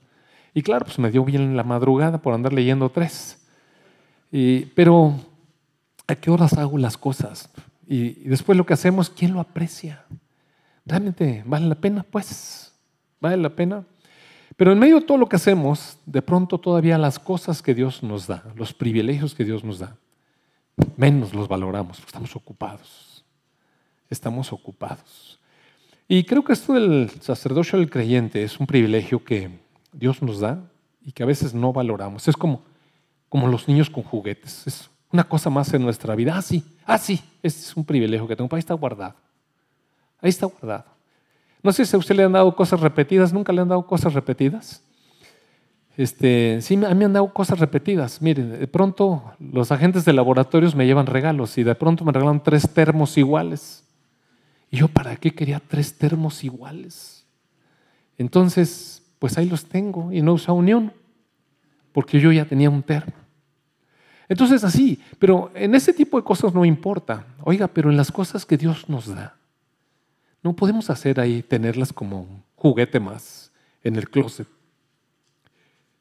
Y 0.53 0.61
claro, 0.61 0.85
pues 0.85 0.99
me 0.99 1.11
dio 1.11 1.23
bien 1.23 1.55
la 1.55 1.63
madrugada 1.63 2.21
por 2.21 2.33
andar 2.33 2.53
leyendo 2.53 2.89
tres. 2.89 3.39
pero, 4.75 5.15
¿a 6.07 6.15
qué 6.15 6.31
horas 6.31 6.53
hago 6.53 6.77
las 6.77 6.97
cosas? 6.97 7.49
Y, 7.87 8.19
y 8.19 8.29
después 8.29 8.57
lo 8.57 8.65
que 8.65 8.73
hacemos, 8.73 9.09
¿quién 9.09 9.33
lo 9.33 9.39
aprecia? 9.39 10.03
¿Realmente 10.85 11.43
vale 11.45 11.67
la 11.67 11.75
pena? 11.75 12.03
Pues, 12.09 12.73
¿vale 13.19 13.37
la 13.37 13.49
pena? 13.49 13.83
Pero 14.57 14.71
en 14.71 14.79
medio 14.79 14.99
de 14.99 15.05
todo 15.05 15.17
lo 15.17 15.29
que 15.29 15.35
hacemos, 15.35 15.99
de 16.05 16.21
pronto 16.21 16.57
todavía 16.57 16.97
las 16.97 17.19
cosas 17.19 17.61
que 17.61 17.75
Dios 17.75 18.01
nos 18.01 18.25
da, 18.25 18.43
los 18.55 18.73
privilegios 18.73 19.35
que 19.35 19.45
Dios 19.45 19.63
nos 19.63 19.79
da, 19.79 19.95
menos 20.95 21.33
los 21.33 21.47
valoramos, 21.47 21.99
estamos 21.99 22.35
ocupados. 22.35 23.23
Estamos 24.09 24.51
ocupados. 24.53 25.39
Y 26.07 26.23
creo 26.23 26.43
que 26.43 26.53
esto 26.53 26.73
del 26.73 27.09
sacerdocio 27.21 27.77
del 27.77 27.89
creyente 27.89 28.41
es 28.41 28.59
un 28.59 28.65
privilegio 28.65 29.23
que 29.23 29.59
Dios 29.91 30.21
nos 30.21 30.39
da 30.39 30.63
y 31.01 31.11
que 31.11 31.23
a 31.23 31.25
veces 31.25 31.53
no 31.53 31.73
valoramos. 31.73 32.27
Es 32.27 32.37
como, 32.37 32.63
como 33.29 33.47
los 33.47 33.67
niños 33.67 33.89
con 33.89 34.03
juguetes. 34.03 34.65
Es 34.65 34.89
una 35.11 35.25
cosa 35.25 35.49
más 35.49 35.73
en 35.73 35.83
nuestra 35.83 36.15
vida. 36.15 36.37
Ah, 36.37 36.41
sí, 36.41 36.63
ah, 36.85 36.97
sí, 36.97 37.21
este 37.43 37.61
es 37.61 37.75
un 37.75 37.83
privilegio 37.83 38.27
que 38.27 38.35
tengo. 38.35 38.49
Ahí 38.55 38.59
está 38.59 38.73
guardado. 38.73 39.15
Ahí 40.21 40.29
está 40.29 40.45
guardado. 40.45 40.96
No 41.67 41.73
sé 41.73 41.85
si 41.85 41.97
a 41.97 41.99
usted 41.99 42.15
le 42.15 42.23
han 42.23 42.31
dado 42.31 42.55
cosas 42.55 42.79
repetidas, 42.79 43.33
¿nunca 43.33 43.51
le 43.51 43.59
han 43.59 43.67
dado 43.67 43.85
cosas 43.85 44.13
repetidas? 44.13 44.81
Este, 45.97 46.59
sí, 46.61 46.75
a 46.75 46.87
mí 46.91 46.95
me 46.95 47.03
han 47.03 47.11
dado 47.11 47.33
cosas 47.33 47.59
repetidas. 47.59 48.21
Miren, 48.21 48.57
de 48.57 48.67
pronto 48.67 49.33
los 49.37 49.69
agentes 49.73 50.05
de 50.05 50.13
laboratorios 50.13 50.75
me 50.75 50.85
llevan 50.85 51.07
regalos 51.07 51.57
y 51.57 51.63
de 51.63 51.75
pronto 51.75 52.05
me 52.05 52.13
regalan 52.13 52.41
tres 52.41 52.73
termos 52.73 53.17
iguales. 53.17 53.83
Y 54.71 54.77
yo, 54.77 54.87
¿para 54.87 55.17
qué 55.17 55.35
quería 55.35 55.59
tres 55.59 55.97
termos 55.97 56.41
iguales? 56.45 57.25
Entonces, 58.17 59.03
pues 59.19 59.37
ahí 59.37 59.49
los 59.49 59.65
tengo 59.65 60.13
y 60.13 60.21
no 60.21 60.35
usa 60.35 60.53
unión, 60.53 60.93
porque 61.91 62.21
yo 62.21 62.31
ya 62.31 62.45
tenía 62.45 62.69
un 62.69 62.81
termo. 62.81 63.11
Entonces 64.29 64.63
así, 64.63 65.01
pero 65.19 65.51
en 65.53 65.75
ese 65.75 65.91
tipo 65.91 66.15
de 66.15 66.23
cosas 66.23 66.53
no 66.53 66.63
importa. 66.63 67.25
Oiga, 67.43 67.67
pero 67.67 67.89
en 67.89 67.97
las 67.97 68.09
cosas 68.09 68.45
que 68.45 68.55
Dios 68.55 68.87
nos 68.87 69.13
da, 69.13 69.36
no 70.47 70.53
podemos 70.53 70.89
hacer 70.89 71.19
ahí, 71.19 71.43
tenerlas 71.43 71.91
como 71.91 72.21
un 72.21 72.41
juguete 72.55 73.01
más 73.01 73.51
en 73.83 73.97
el 73.97 74.09
closet. 74.09 74.47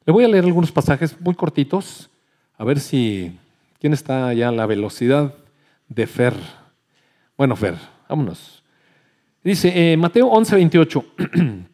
Le 0.04 0.12
voy 0.12 0.22
a 0.22 0.28
leer 0.28 0.44
algunos 0.44 0.70
pasajes 0.70 1.20
muy 1.20 1.34
cortitos, 1.34 2.08
a 2.56 2.62
ver 2.62 2.78
si, 2.78 3.36
¿quién 3.80 3.92
está 3.92 4.32
ya 4.34 4.50
a 4.50 4.52
la 4.52 4.66
velocidad 4.66 5.34
de 5.88 6.06
Fer? 6.06 6.34
Bueno, 7.36 7.56
Fer, 7.56 7.74
vámonos. 8.08 8.62
Dice 9.42 9.72
eh, 9.74 9.96
Mateo 9.96 10.28
11, 10.28 10.54
28. 10.54 11.04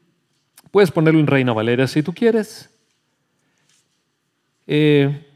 Puedes 0.71 0.91
ponerlo 0.91 1.21
en 1.21 1.27
Reina 1.27 1.53
Valera 1.53 1.87
si 1.87 2.03
tú 2.03 2.15
quieres. 2.15 2.71
Eh, 4.67 5.27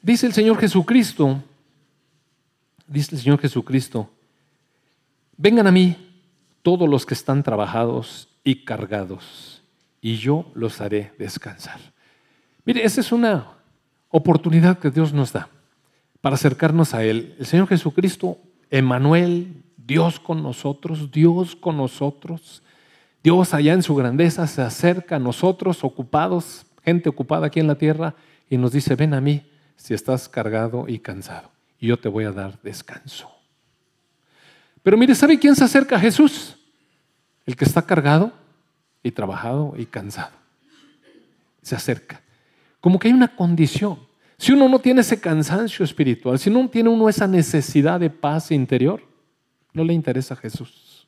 dice 0.00 0.26
el 0.26 0.32
Señor 0.32 0.56
Jesucristo, 0.56 1.42
dice 2.86 3.16
el 3.16 3.20
Señor 3.20 3.38
Jesucristo, 3.38 4.08
vengan 5.36 5.66
a 5.66 5.72
mí 5.72 6.06
todos 6.62 6.88
los 6.88 7.06
que 7.06 7.14
están 7.14 7.42
trabajados 7.42 8.28
y 8.44 8.64
cargados, 8.64 9.62
y 10.00 10.16
yo 10.16 10.50
los 10.54 10.80
haré 10.80 11.12
descansar. 11.18 11.80
Mire, 12.64 12.84
esa 12.84 13.00
es 13.00 13.12
una 13.12 13.48
oportunidad 14.08 14.78
que 14.78 14.90
Dios 14.90 15.12
nos 15.12 15.32
da 15.32 15.48
para 16.20 16.34
acercarnos 16.34 16.94
a 16.94 17.04
Él. 17.04 17.36
El 17.38 17.46
Señor 17.46 17.68
Jesucristo, 17.68 18.38
Emanuel, 18.70 19.62
Dios 19.76 20.20
con 20.20 20.42
nosotros, 20.42 21.10
Dios 21.10 21.56
con 21.56 21.76
nosotros, 21.76 22.62
Dios 23.22 23.54
allá 23.54 23.72
en 23.74 23.82
su 23.82 23.94
grandeza 23.94 24.46
se 24.46 24.62
acerca 24.62 25.16
a 25.16 25.18
nosotros, 25.18 25.84
ocupados, 25.84 26.66
gente 26.84 27.08
ocupada 27.08 27.46
aquí 27.46 27.60
en 27.60 27.66
la 27.66 27.76
tierra, 27.76 28.14
y 28.48 28.56
nos 28.56 28.72
dice, 28.72 28.96
ven 28.96 29.14
a 29.14 29.20
mí 29.20 29.42
si 29.76 29.94
estás 29.94 30.28
cargado 30.28 30.86
y 30.88 30.98
cansado, 30.98 31.50
y 31.78 31.88
yo 31.88 31.98
te 31.98 32.08
voy 32.08 32.24
a 32.24 32.32
dar 32.32 32.60
descanso. 32.62 33.39
Pero 34.82 34.96
mire, 34.96 35.14
¿sabe 35.14 35.38
quién 35.38 35.54
se 35.54 35.64
acerca 35.64 35.96
a 35.96 36.00
Jesús? 36.00 36.56
El 37.46 37.56
que 37.56 37.64
está 37.64 37.82
cargado 37.82 38.32
y 39.02 39.10
trabajado 39.10 39.74
y 39.76 39.86
cansado. 39.86 40.32
Se 41.62 41.74
acerca. 41.74 42.22
Como 42.80 42.98
que 42.98 43.08
hay 43.08 43.14
una 43.14 43.34
condición. 43.34 43.98
Si 44.38 44.52
uno 44.52 44.68
no 44.68 44.78
tiene 44.78 45.02
ese 45.02 45.20
cansancio 45.20 45.84
espiritual, 45.84 46.38
si 46.38 46.48
no 46.48 46.66
tiene 46.68 46.88
uno 46.88 47.08
esa 47.08 47.26
necesidad 47.26 48.00
de 48.00 48.08
paz 48.08 48.50
interior, 48.50 49.02
no 49.74 49.84
le 49.84 49.92
interesa 49.92 50.34
a 50.34 50.38
Jesús. 50.38 51.06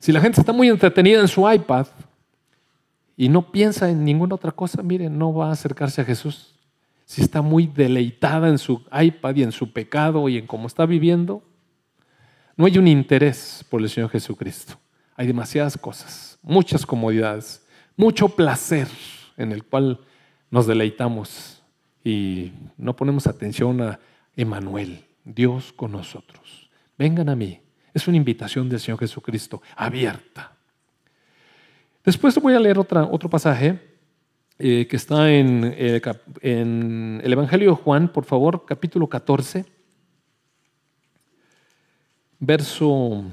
Si 0.00 0.10
la 0.10 0.20
gente 0.20 0.40
está 0.40 0.52
muy 0.52 0.68
entretenida 0.68 1.20
en 1.20 1.28
su 1.28 1.48
iPad 1.48 1.86
y 3.16 3.28
no 3.28 3.52
piensa 3.52 3.88
en 3.88 4.04
ninguna 4.04 4.34
otra 4.34 4.50
cosa, 4.50 4.82
mire, 4.82 5.08
no 5.08 5.32
va 5.32 5.50
a 5.50 5.52
acercarse 5.52 6.00
a 6.00 6.04
Jesús. 6.04 6.56
Si 7.04 7.22
está 7.22 7.42
muy 7.42 7.68
deleitada 7.68 8.48
en 8.48 8.58
su 8.58 8.82
iPad 8.92 9.36
y 9.36 9.42
en 9.44 9.52
su 9.52 9.72
pecado 9.72 10.28
y 10.28 10.38
en 10.38 10.46
cómo 10.48 10.66
está 10.66 10.86
viviendo, 10.86 11.44
no 12.56 12.66
hay 12.66 12.78
un 12.78 12.88
interés 12.88 13.64
por 13.68 13.80
el 13.80 13.88
Señor 13.88 14.10
Jesucristo. 14.10 14.78
Hay 15.16 15.26
demasiadas 15.26 15.76
cosas, 15.76 16.38
muchas 16.42 16.84
comodidades, 16.86 17.64
mucho 17.96 18.28
placer 18.28 18.88
en 19.36 19.52
el 19.52 19.64
cual 19.64 20.00
nos 20.50 20.66
deleitamos 20.66 21.62
y 22.04 22.52
no 22.76 22.94
ponemos 22.96 23.26
atención 23.26 23.80
a 23.80 24.00
Emanuel, 24.36 25.04
Dios 25.24 25.72
con 25.72 25.92
nosotros. 25.92 26.70
Vengan 26.98 27.28
a 27.28 27.36
mí. 27.36 27.60
Es 27.94 28.08
una 28.08 28.16
invitación 28.16 28.68
del 28.68 28.80
Señor 28.80 28.98
Jesucristo 28.98 29.62
abierta. 29.76 30.52
Después 32.04 32.34
voy 32.40 32.54
a 32.54 32.60
leer 32.60 32.78
otro 32.78 33.30
pasaje 33.30 33.78
eh, 34.58 34.86
que 34.88 34.96
está 34.96 35.30
en, 35.30 35.74
eh, 35.76 36.00
en 36.40 37.20
el 37.22 37.32
Evangelio 37.32 37.70
de 37.70 37.76
Juan, 37.76 38.08
por 38.08 38.24
favor, 38.24 38.64
capítulo 38.66 39.06
14 39.06 39.81
verso 42.42 43.24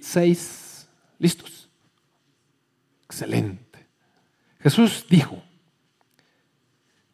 6. 0.00 0.88
¿Listos? 1.18 1.68
Excelente. 3.04 3.86
Jesús 4.60 5.04
dijo, 5.10 5.42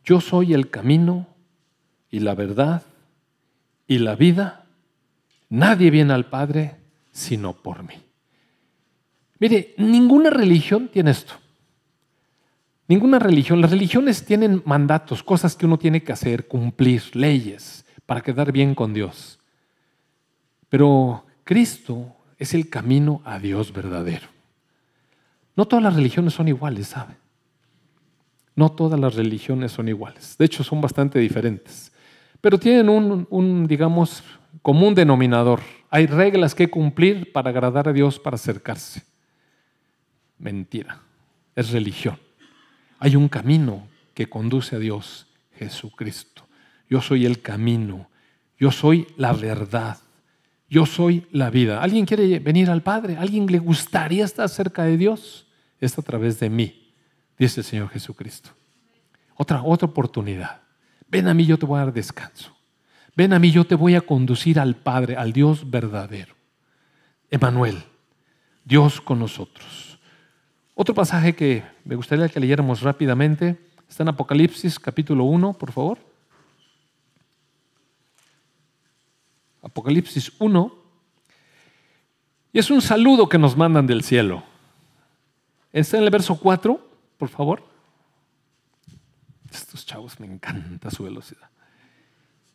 yo 0.05 0.21
soy 0.21 0.53
el 0.53 0.69
camino 0.71 1.27
y 2.11 2.21
la 2.21 2.35
verdad 2.35 2.83
y 3.89 3.99
la 3.99 4.15
vida. 4.15 4.67
Nadie 5.49 5.91
viene 5.91 6.13
al 6.13 6.27
Padre 6.27 6.77
sino 7.11 7.55
por 7.55 7.83
mí. 7.83 7.95
Mire, 9.39 9.75
ninguna 9.79 10.29
religión 10.29 10.89
tiene 10.89 11.13
esto. 11.13 11.35
Ninguna 12.89 13.19
religión. 13.19 13.61
Las 13.61 13.71
religiones 13.71 14.25
tienen 14.25 14.63
mandatos, 14.67 15.23
cosas 15.23 15.57
que 15.57 15.67
uno 15.67 15.79
tiene 15.79 16.03
que 16.03 16.13
hacer, 16.13 16.47
cumplir, 16.47 17.03
leyes, 17.17 17.87
para 18.05 18.21
quedar 18.21 18.53
bien 18.53 18.75
con 18.75 18.93
Dios. 18.93 19.41
Pero 20.77 21.25
Cristo 21.43 22.15
es 22.37 22.53
el 22.53 22.69
camino 22.69 23.23
a 23.25 23.39
Dios 23.39 23.73
verdadero. 23.73 24.29
No 25.55 25.65
todas 25.65 25.83
las 25.83 25.95
religiones 25.97 26.35
son 26.35 26.49
iguales, 26.49 26.89
¿sabe? 26.89 27.15
No 28.55 28.71
todas 28.73 29.01
las 29.01 29.15
religiones 29.15 29.73
son 29.73 29.89
iguales. 29.89 30.37
De 30.39 30.45
hecho, 30.45 30.63
son 30.63 30.83
bastante 30.83 31.19
diferentes. 31.19 31.91
Pero 32.43 32.59
tienen 32.59 32.91
un, 32.91 33.27
un, 33.31 33.67
digamos, 33.67 34.23
común 34.61 34.95
denominador. 34.95 35.61
Hay 35.89 36.05
reglas 36.05 36.55
que 36.55 36.69
cumplir 36.69 37.33
para 37.33 37.49
agradar 37.49 37.89
a 37.89 37.95
Dios, 37.95 38.21
para 38.21 38.35
acercarse. 38.35 39.03
Mentira. 40.37 41.01
Es 41.55 41.71
religión. 41.71 42.19
Hay 42.99 43.17
un 43.17 43.31
camino 43.31 43.89
que 44.13 44.29
conduce 44.29 44.77
a 44.77 44.79
Dios, 44.79 45.27
Jesucristo. 45.55 46.47
Yo 46.91 47.01
soy 47.01 47.25
el 47.25 47.41
camino. 47.41 48.11
Yo 48.59 48.71
soy 48.71 49.07
la 49.17 49.33
verdad. 49.33 49.97
Yo 50.69 50.85
soy 50.87 51.27
la 51.31 51.51
vida. 51.51 51.81
¿Alguien 51.81 52.07
quiere 52.07 52.39
venir 52.39 52.71
al 52.71 52.83
Padre? 52.83 53.17
¿Alguien 53.17 53.47
le 53.47 53.59
gustaría 53.59 54.25
estar 54.25 54.49
cerca 54.49 54.85
de 54.85 54.97
Dios? 54.97 55.47
Es 55.81 55.99
a 55.99 56.03
través 56.03 56.41
de 56.41 56.51
mí, 56.51 56.93
dice 57.39 57.61
el 57.61 57.67
Señor 57.67 57.89
Jesucristo. 57.91 58.51
Otra, 59.37 59.63
otra 59.63 59.87
oportunidad. 59.87 60.61
Ven 61.09 61.29
a 61.29 61.35
mí, 61.35 61.47
yo 61.47 61.59
te 61.59 61.67
voy 61.67 61.77
a 61.77 61.85
dar 61.85 61.93
descanso. 61.93 62.57
Ven 63.15 63.33
a 63.33 63.39
mí, 63.39 63.51
yo 63.51 63.65
te 63.65 63.75
voy 63.75 63.95
a 63.95 64.01
conducir 64.01 64.59
al 64.59 64.75
Padre, 64.75 65.17
al 65.17 65.33
Dios 65.33 65.71
verdadero. 65.71 66.35
Emanuel, 67.31 67.83
Dios 68.65 69.01
con 69.01 69.19
nosotros. 69.19 69.99
Otro 70.75 70.95
pasaje 70.95 71.35
que 71.35 71.63
me 71.85 71.95
gustaría 71.95 72.29
que 72.29 72.41
leyéramos 72.41 72.83
rápidamente 72.83 73.57
está 73.89 74.03
en 74.03 74.11
Apocalipsis 74.11 74.79
capítulo 74.79 75.25
1, 75.25 75.55
por 75.55 75.73
favor. 75.73 75.99
Apocalipsis 79.67 80.33
1, 80.39 80.75
y 82.53 82.59
es 82.61 82.71
un 82.71 82.81
saludo 82.81 83.29
que 83.29 83.37
nos 83.37 83.57
mandan 83.57 83.85
del 83.87 84.05
cielo. 84.05 84.45
Está 85.73 85.99
en 85.99 86.05
el 86.05 86.11
verso 86.11 86.39
4, 86.39 86.81
por 87.19 87.29
favor. 87.29 87.65
Estos 89.51 89.85
chavos 89.85 90.21
me 90.21 90.27
encanta 90.27 90.89
su 90.91 91.03
velocidad. 91.03 91.49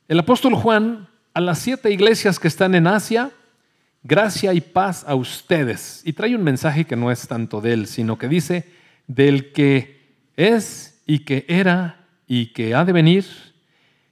El 0.07 0.19
apóstol 0.19 0.55
Juan 0.55 1.09
a 1.33 1.41
las 1.41 1.59
siete 1.59 1.91
iglesias 1.91 2.39
que 2.39 2.47
están 2.47 2.75
en 2.75 2.87
Asia, 2.87 3.31
gracia 4.03 4.53
y 4.53 4.61
paz 4.61 5.03
a 5.05 5.15
ustedes. 5.15 6.01
Y 6.05 6.13
trae 6.13 6.33
un 6.33 6.43
mensaje 6.43 6.85
que 6.85 6.95
no 6.95 7.11
es 7.11 7.27
tanto 7.27 7.59
de 7.59 7.73
él, 7.73 7.87
sino 7.87 8.17
que 8.17 8.29
dice, 8.29 8.71
del 9.07 9.51
que 9.51 10.15
es 10.37 11.03
y 11.05 11.19
que 11.19 11.45
era 11.49 12.07
y 12.25 12.53
que 12.53 12.73
ha 12.73 12.85
de 12.85 12.93
venir, 12.93 13.50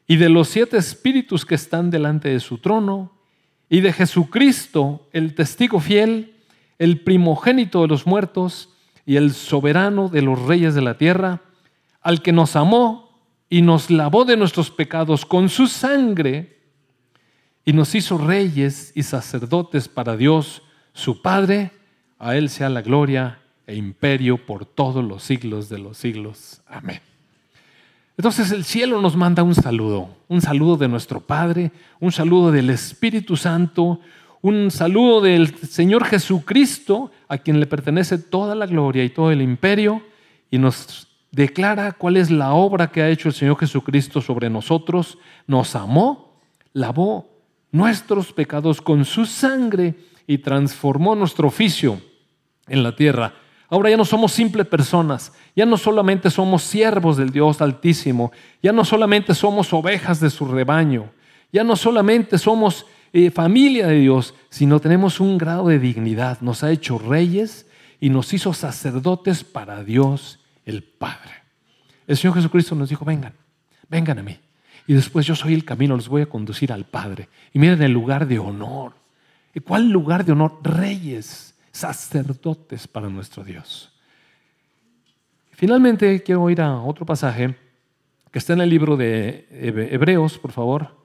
y 0.10 0.18
de 0.18 0.28
los 0.28 0.48
siete 0.48 0.76
espíritus 0.76 1.46
que 1.46 1.54
están 1.54 1.92
delante 1.92 2.30
de 2.30 2.40
su 2.40 2.58
trono, 2.58 3.14
y 3.70 3.82
de 3.82 3.94
Jesucristo, 3.94 5.08
el 5.14 5.36
testigo 5.36 5.80
fiel, 5.80 6.34
el 6.80 7.02
primogénito 7.02 7.84
de 7.84 7.90
los 7.90 8.08
muertos 8.08 8.74
y 9.06 9.18
el 9.18 9.32
soberano 9.34 10.10
de 10.10 10.24
los 10.24 10.42
reyes 10.42 10.74
de 10.74 10.82
la 10.82 10.98
tierra, 10.98 11.42
al 12.02 12.24
que 12.24 12.32
nos 12.32 12.56
amó 12.56 13.22
y 13.52 13.62
nos 13.62 13.92
lavó 13.92 14.26
de 14.26 14.36
nuestros 14.36 14.72
pecados 14.72 15.28
con 15.28 15.48
su 15.48 15.68
sangre 15.68 16.58
y 17.64 17.74
nos 17.74 17.94
hizo 17.94 18.18
reyes 18.18 18.92
y 18.96 19.04
sacerdotes 19.04 19.88
para 19.88 20.18
Dios, 20.18 20.64
su 20.92 21.22
Padre, 21.22 21.70
a 22.18 22.36
Él 22.36 22.50
sea 22.50 22.70
la 22.70 22.82
gloria 22.82 23.42
e 23.68 23.76
imperio 23.76 24.44
por 24.44 24.66
todos 24.66 25.06
los 25.06 25.22
siglos 25.22 25.70
de 25.70 25.78
los 25.78 26.00
siglos. 26.00 26.64
Amén. 26.66 27.09
Entonces 28.20 28.52
el 28.52 28.66
cielo 28.66 29.02
nos 29.02 29.16
manda 29.16 29.44
un 29.44 29.56
saludo, 29.56 30.10
un 30.28 30.42
saludo 30.42 30.76
de 30.76 30.90
nuestro 30.90 31.22
Padre, 31.22 31.72
un 32.02 32.12
saludo 32.12 32.52
del 32.52 32.70
Espíritu 32.70 33.38
Santo, 33.38 34.02
un 34.42 34.72
saludo 34.72 35.22
del 35.22 35.56
Señor 35.56 36.04
Jesucristo, 36.04 37.12
a 37.30 37.38
quien 37.38 37.62
le 37.62 37.66
pertenece 37.66 38.18
toda 38.18 38.56
la 38.56 38.66
gloria 38.66 39.06
y 39.06 39.10
todo 39.10 39.32
el 39.32 39.42
imperio, 39.42 40.04
y 40.52 40.58
nos 40.58 41.08
declara 41.32 41.94
cuál 41.94 42.18
es 42.18 42.30
la 42.30 42.52
obra 42.52 42.92
que 42.92 43.02
ha 43.02 43.08
hecho 43.08 43.30
el 43.30 43.36
Señor 43.36 43.58
Jesucristo 43.58 44.20
sobre 44.20 44.50
nosotros, 44.50 45.18
nos 45.48 45.74
amó, 45.78 46.42
lavó 46.74 47.30
nuestros 47.72 48.34
pecados 48.34 48.82
con 48.82 49.06
su 49.06 49.26
sangre 49.26 49.96
y 50.28 50.40
transformó 50.40 51.16
nuestro 51.16 51.48
oficio 51.48 52.02
en 52.68 52.84
la 52.84 52.94
tierra. 52.98 53.34
Ahora 53.70 53.90
ya 53.90 53.98
no 53.98 54.06
somos 54.06 54.32
simples 54.32 54.66
personas, 54.68 55.32
ya 55.56 55.66
no 55.66 55.78
solamente 55.78 56.32
somos 56.32 56.64
siervos 56.64 57.18
del 57.18 57.30
Dios 57.30 57.62
Altísimo, 57.62 58.32
ya 58.64 58.72
no 58.72 58.84
solamente 58.84 59.36
somos 59.36 59.72
ovejas 59.74 60.20
de 60.20 60.32
su 60.32 60.46
rebaño, 60.46 61.12
ya 61.52 61.64
no 61.64 61.76
solamente 61.76 62.40
somos 62.40 62.88
eh, 63.14 63.30
familia 63.32 63.88
de 63.88 64.00
Dios, 64.00 64.34
sino 64.50 64.80
tenemos 64.80 65.20
un 65.20 65.38
grado 65.38 65.68
de 65.68 65.80
dignidad. 65.80 66.40
Nos 66.42 66.64
ha 66.64 66.72
hecho 66.72 66.98
reyes 66.98 67.68
y 68.00 68.10
nos 68.10 68.34
hizo 68.34 68.54
sacerdotes 68.54 69.44
para 69.44 69.84
Dios 69.84 70.40
el 70.66 70.84
Padre. 70.84 71.32
El 72.08 72.18
Señor 72.18 72.36
Jesucristo 72.36 72.76
nos 72.76 72.90
dijo, 72.90 73.06
vengan, 73.06 73.34
vengan 73.88 74.20
a 74.20 74.24
mí. 74.24 74.38
Y 74.88 74.94
después 74.94 75.26
yo 75.26 75.36
soy 75.36 75.54
el 75.54 75.66
camino, 75.66 75.96
los 75.96 76.10
voy 76.10 76.24
a 76.24 76.30
conducir 76.30 76.72
al 76.74 76.86
Padre. 76.86 77.30
Y 77.54 77.60
miren 77.60 77.82
el 77.84 77.92
lugar 77.92 78.28
de 78.28 78.40
honor. 78.40 78.94
¿Y 79.54 79.60
cuál 79.60 79.90
lugar 79.90 80.26
de 80.26 80.32
honor? 80.32 80.60
Reyes, 80.64 81.49
sacerdotes 81.72 82.88
para 82.88 83.10
nuestro 83.10 83.44
Dios. 83.44 83.92
Finalmente 85.52 86.22
quiero 86.24 86.50
ir 86.50 86.62
a 86.62 86.82
otro 86.82 87.06
pasaje 87.06 87.56
que 88.32 88.40
está 88.40 88.54
en 88.54 88.62
el 88.62 88.70
libro 88.70 88.96
de 88.96 89.48
Hebreos, 89.92 90.38
por 90.38 90.52
favor. 90.52 90.96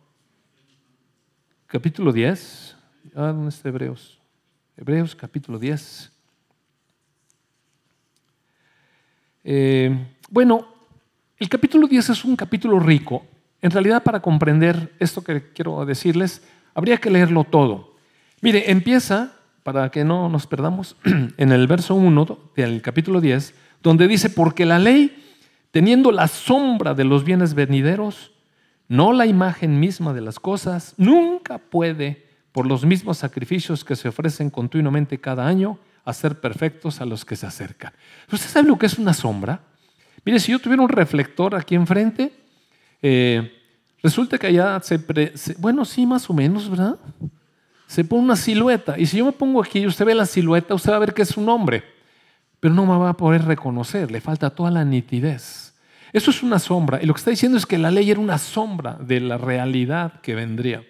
Capítulo 1.67 2.13
10. 2.13 2.77
Ah, 3.15 3.33
¿Dónde 3.33 3.49
está 3.49 3.69
Hebreos? 3.69 4.19
Hebreos 4.77 5.15
capítulo 5.15 5.59
10. 5.59 6.13
Eh, 9.45 10.07
bueno, 10.31 10.67
el 11.39 11.49
capítulo 11.49 11.87
10 11.87 12.11
es 12.11 12.25
un 12.25 12.37
capítulo 12.37 12.79
rico 12.79 13.27
en 13.65 13.71
realidad, 13.71 14.03
para 14.03 14.21
comprender 14.21 14.93
esto 14.99 15.25
que 15.25 15.43
quiero 15.55 15.87
decirles, 15.87 16.43
habría 16.75 16.99
que 16.99 17.09
leerlo 17.09 17.45
todo. 17.45 17.97
Mire, 18.43 18.71
empieza, 18.71 19.33
para 19.65 19.91
que 19.91 20.05
no 20.05 20.29
nos 20.29 20.47
perdamos, 20.47 20.97
en 21.37 21.51
el 21.51 21.67
verso 21.67 21.97
1 21.97 22.39
del 22.55 22.83
capítulo 22.83 23.21
10, 23.21 23.55
donde 23.83 24.07
dice, 24.07 24.31
porque 24.31 24.67
la 24.67 24.79
ley, 24.79 25.25
teniendo 25.73 26.13
la 26.13 26.29
sombra 26.29 26.95
de 26.95 27.05
los 27.05 27.25
bienes 27.25 27.55
venideros, 27.55 28.31
no 28.89 29.13
la 29.13 29.27
imagen 29.27 29.81
misma 29.81 30.13
de 30.13 30.21
las 30.21 30.39
cosas, 30.39 30.95
nunca 30.99 31.59
puede, 31.59 32.27
por 32.53 32.67
los 32.67 32.85
mismos 32.85 33.19
sacrificios 33.19 33.85
que 33.85 33.97
se 33.97 34.09
ofrecen 34.09 34.51
continuamente 34.51 35.19
cada 35.19 35.47
año, 35.47 35.79
hacer 36.05 36.39
perfectos 36.41 37.01
a 37.01 37.07
los 37.07 37.25
que 37.25 37.35
se 37.35 37.47
acercan. 37.47 37.95
¿Usted 38.31 38.49
sabe 38.49 38.69
lo 38.69 38.79
que 38.79 38.87
es 38.87 38.99
una 38.99 39.15
sombra? 39.15 39.63
Mire, 40.27 40.41
si 40.41 40.53
yo 40.53 40.59
tuviera 40.59 40.83
un 40.83 40.91
reflector 40.91 41.55
aquí 41.55 41.75
enfrente, 41.75 42.33
eh, 43.01 43.51
resulta 44.03 44.37
que 44.39 44.47
allá 44.47 44.79
se, 44.83 45.01
bueno, 45.59 45.87
sí, 45.87 46.05
más 46.05 46.29
o 46.29 46.35
menos, 46.35 46.69
¿verdad? 46.69 46.99
Se 47.95 48.03
pone 48.03 48.25
una 48.25 48.35
silueta. 48.35 48.99
Y 48.99 49.07
si 49.07 49.19
yo 49.19 49.25
me 49.25 49.31
pongo 49.31 49.63
aquí 49.63 49.79
y 49.79 49.87
usted 49.87 50.05
ve 50.05 50.17
la 50.17 50.27
silueta, 50.27 50.75
usted 50.75 50.91
va 50.91 50.97
a 50.97 50.99
ver 50.99 51.15
que 51.15 51.23
es 51.23 51.37
un 51.37 51.49
hombre, 51.49 51.85
pero 52.59 52.75
no 52.75 52.85
me 52.87 52.99
va 52.99 53.11
a 53.11 53.17
poder 53.17 53.45
reconocer, 53.45 54.11
le 54.11 54.21
falta 54.21 54.51
toda 54.51 54.73
la 54.73 54.85
nitidez. 54.85 55.75
Eso 56.13 56.33
es 56.33 56.43
una 56.43 56.59
sombra. 56.59 57.01
Y 57.01 57.07
lo 57.07 57.15
que 57.15 57.19
está 57.19 57.31
diciendo 57.31 57.57
es 57.57 57.67
que 57.67 57.79
la 57.79 57.93
ley 57.93 58.11
era 58.11 58.19
una 58.19 58.39
sombra 58.39 58.99
de 58.99 59.21
la 59.21 59.39
realidad 59.39 60.21
que 60.23 60.35
vendría. 60.35 60.83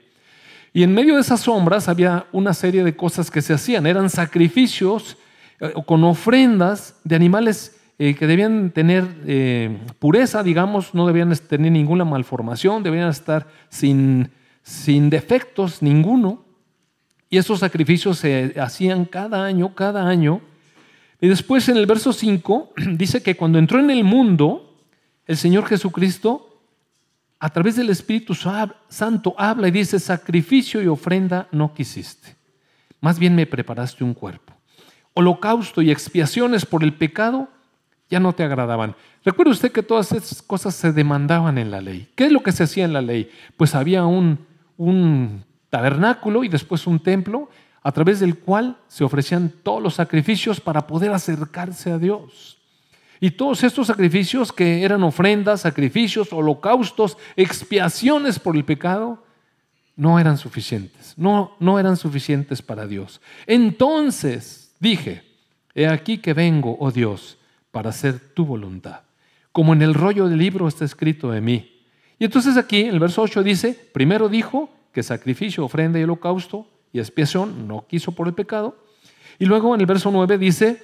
Y 0.73 0.83
en 0.83 0.95
medio 0.95 1.17
de 1.17 1.21
esas 1.21 1.41
sombras 1.41 1.91
había 1.91 2.25
una 2.33 2.55
serie 2.55 2.83
de 2.83 2.97
cosas 2.97 3.31
que 3.31 3.43
se 3.43 3.53
hacían. 3.53 3.87
Eran 3.87 4.09
sacrificios 4.09 5.19
eh, 5.61 5.75
con 5.85 6.05
ofrendas 6.05 6.99
de 7.05 7.17
animales 7.17 7.79
eh, 7.99 8.15
que 8.15 8.27
debían 8.27 8.71
tener 8.71 9.05
eh, 9.27 9.79
pureza, 9.99 10.43
digamos, 10.43 10.95
no 10.95 11.07
debían 11.07 11.37
tener 11.37 11.71
ninguna 11.71 12.07
malformación, 12.07 12.83
debían 12.83 13.11
estar 13.11 13.47
sin, 13.69 14.31
sin 14.63 15.11
defectos 15.11 15.83
ninguno. 15.83 16.45
Y 17.35 17.37
esos 17.37 17.59
sacrificios 17.59 18.19
se 18.19 18.55
hacían 18.61 19.07
cada 19.07 19.45
año, 19.45 19.75
cada 19.75 20.07
año. 20.07 20.41
Y 21.21 21.27
después 21.27 21.69
en 21.69 21.77
el 21.77 21.85
verso 21.85 22.13
5 22.13 22.75
dice 22.93 23.25
que 23.25 23.37
cuando 23.37 23.59
entró 23.59 23.81
en 23.81 23.91
el 23.91 24.05
mundo, 24.05 24.79
el 25.27 25.37
Señor 25.37 25.67
Jesucristo, 25.67 26.63
a 27.41 27.51
través 27.51 27.75
del 27.75 27.91
Espíritu 27.91 28.37
Santo, 28.37 29.35
habla 29.37 29.67
y 29.67 29.73
dice, 29.73 29.99
sacrificio 29.99 30.81
y 30.81 30.87
ofrenda 30.87 31.49
no 31.51 31.75
quisiste. 31.75 32.37
Más 33.01 33.19
bien 33.19 33.35
me 33.35 33.47
preparaste 33.47 34.05
un 34.05 34.15
cuerpo. 34.15 34.55
Holocausto 35.15 35.83
y 35.83 35.91
expiaciones 35.91 36.65
por 36.65 36.85
el 36.85 36.95
pecado 36.95 37.49
ya 38.09 38.21
no 38.21 38.33
te 38.33 38.45
agradaban. 38.45 38.95
Recuerde 39.25 39.51
usted 39.51 39.73
que 39.73 39.83
todas 39.83 40.13
esas 40.13 40.41
cosas 40.41 40.77
se 40.77 40.93
demandaban 40.93 41.59
en 41.59 41.73
la 41.73 41.81
ley. 41.81 42.09
¿Qué 42.15 42.27
es 42.27 42.33
lo 42.33 42.45
que 42.45 42.53
se 42.53 42.63
hacía 42.63 42.85
en 42.85 42.93
la 42.93 43.03
ley? 43.03 43.29
Pues 43.57 43.75
había 43.75 44.05
un, 44.05 44.39
un 44.77 45.45
tabernáculo 45.75 46.45
y 46.45 46.49
después 46.49 46.87
un 46.87 47.01
templo 47.01 47.51
a 47.83 47.91
través 47.91 48.21
del 48.21 48.39
cual 48.39 48.77
se 48.87 49.03
ofrecían 49.03 49.53
todos 49.65 49.83
los 49.83 49.95
sacrificios 49.95 50.61
para 50.61 50.87
poder 50.87 51.11
acercarse 51.11 51.91
a 51.91 51.99
Dios. 51.99 52.59
Y 53.19 53.33
todos 53.33 53.65
estos 53.65 53.89
sacrificios 53.89 54.53
que 54.53 54.85
eran 54.85 55.03
ofrendas, 55.03 55.63
sacrificios, 55.63 56.33
holocaustos, 56.33 57.19
expiaciones 57.35 58.39
por 58.39 58.55
el 58.55 58.65
pecado, 58.65 59.25
no 59.97 60.21
eran 60.21 60.39
suficientes. 60.39 61.15
No, 61.17 61.57
no 61.59 61.81
eran 61.81 61.97
suficientes 61.97 62.63
para 62.63 62.87
Dios. 62.87 63.21
Entonces 63.45 64.77
dije, 64.79 65.25
he 65.75 65.89
aquí 65.89 66.19
que 66.19 66.35
vengo, 66.35 66.77
oh 66.79 66.93
Dios, 66.93 67.37
para 67.73 67.91
hacer 67.91 68.21
tu 68.33 68.47
voluntad. 68.47 69.01
Como 69.51 69.73
en 69.73 69.83
el 69.83 69.95
rollo 69.95 70.29
del 70.29 70.39
libro 70.39 70.69
está 70.69 70.85
escrito 70.85 71.33
de 71.33 71.41
mí. 71.41 71.83
Y 72.21 72.27
entonces 72.27 72.57
aquí, 72.57 72.83
en 72.83 72.95
el 72.95 73.01
verso 73.01 73.23
8 73.23 73.43
dice, 73.43 73.91
primero 73.93 74.29
dijo 74.29 74.71
que 74.95 75.03
sacrificio, 75.03 75.65
ofrenda 75.65 75.99
y 75.99 76.05
holocausto 76.05 76.67
y 76.93 77.01
expiación 77.01 77.67
no 77.67 77.87
quiso 77.87 78.13
por 78.13 78.29
el 78.29 78.35
pecado. 78.35 78.79
Y 79.39 79.45
luego 79.45 79.75
en 79.75 79.81
el 79.81 79.87
verso 79.87 80.11
9 80.11 80.39
dice, 80.39 80.83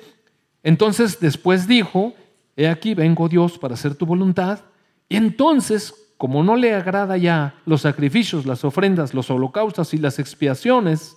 entonces 0.63 1.21
después 1.21 1.67
dijo, 1.69 2.13
he 2.57 2.69
aquí 2.69 2.95
vengo 2.95 3.29
Dios 3.29 3.57
para 3.57 3.75
hacer 3.75 3.95
tu 3.95 4.05
voluntad. 4.05 4.61
Y 5.09 5.17
entonces, 5.17 5.95
como 6.19 6.43
no 6.43 6.57
le 6.57 6.75
agrada 6.75 7.17
ya 7.17 7.55
los 7.65 7.83
sacrificios, 7.83 8.45
las 8.45 8.65
ofrendas, 8.65 9.15
los 9.15 9.31
holocaustos 9.31 9.95
y 9.95 9.99
las 9.99 10.19
expiaciones, 10.19 11.17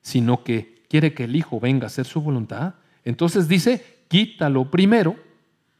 sino 0.00 0.42
que 0.42 0.82
quiere 0.88 1.12
que 1.12 1.24
el 1.24 1.36
Hijo 1.36 1.60
venga 1.60 1.84
a 1.84 1.86
hacer 1.88 2.06
su 2.06 2.22
voluntad, 2.22 2.74
entonces 3.04 3.46
dice, 3.46 4.04
quita 4.08 4.48
lo 4.48 4.70
primero 4.70 5.16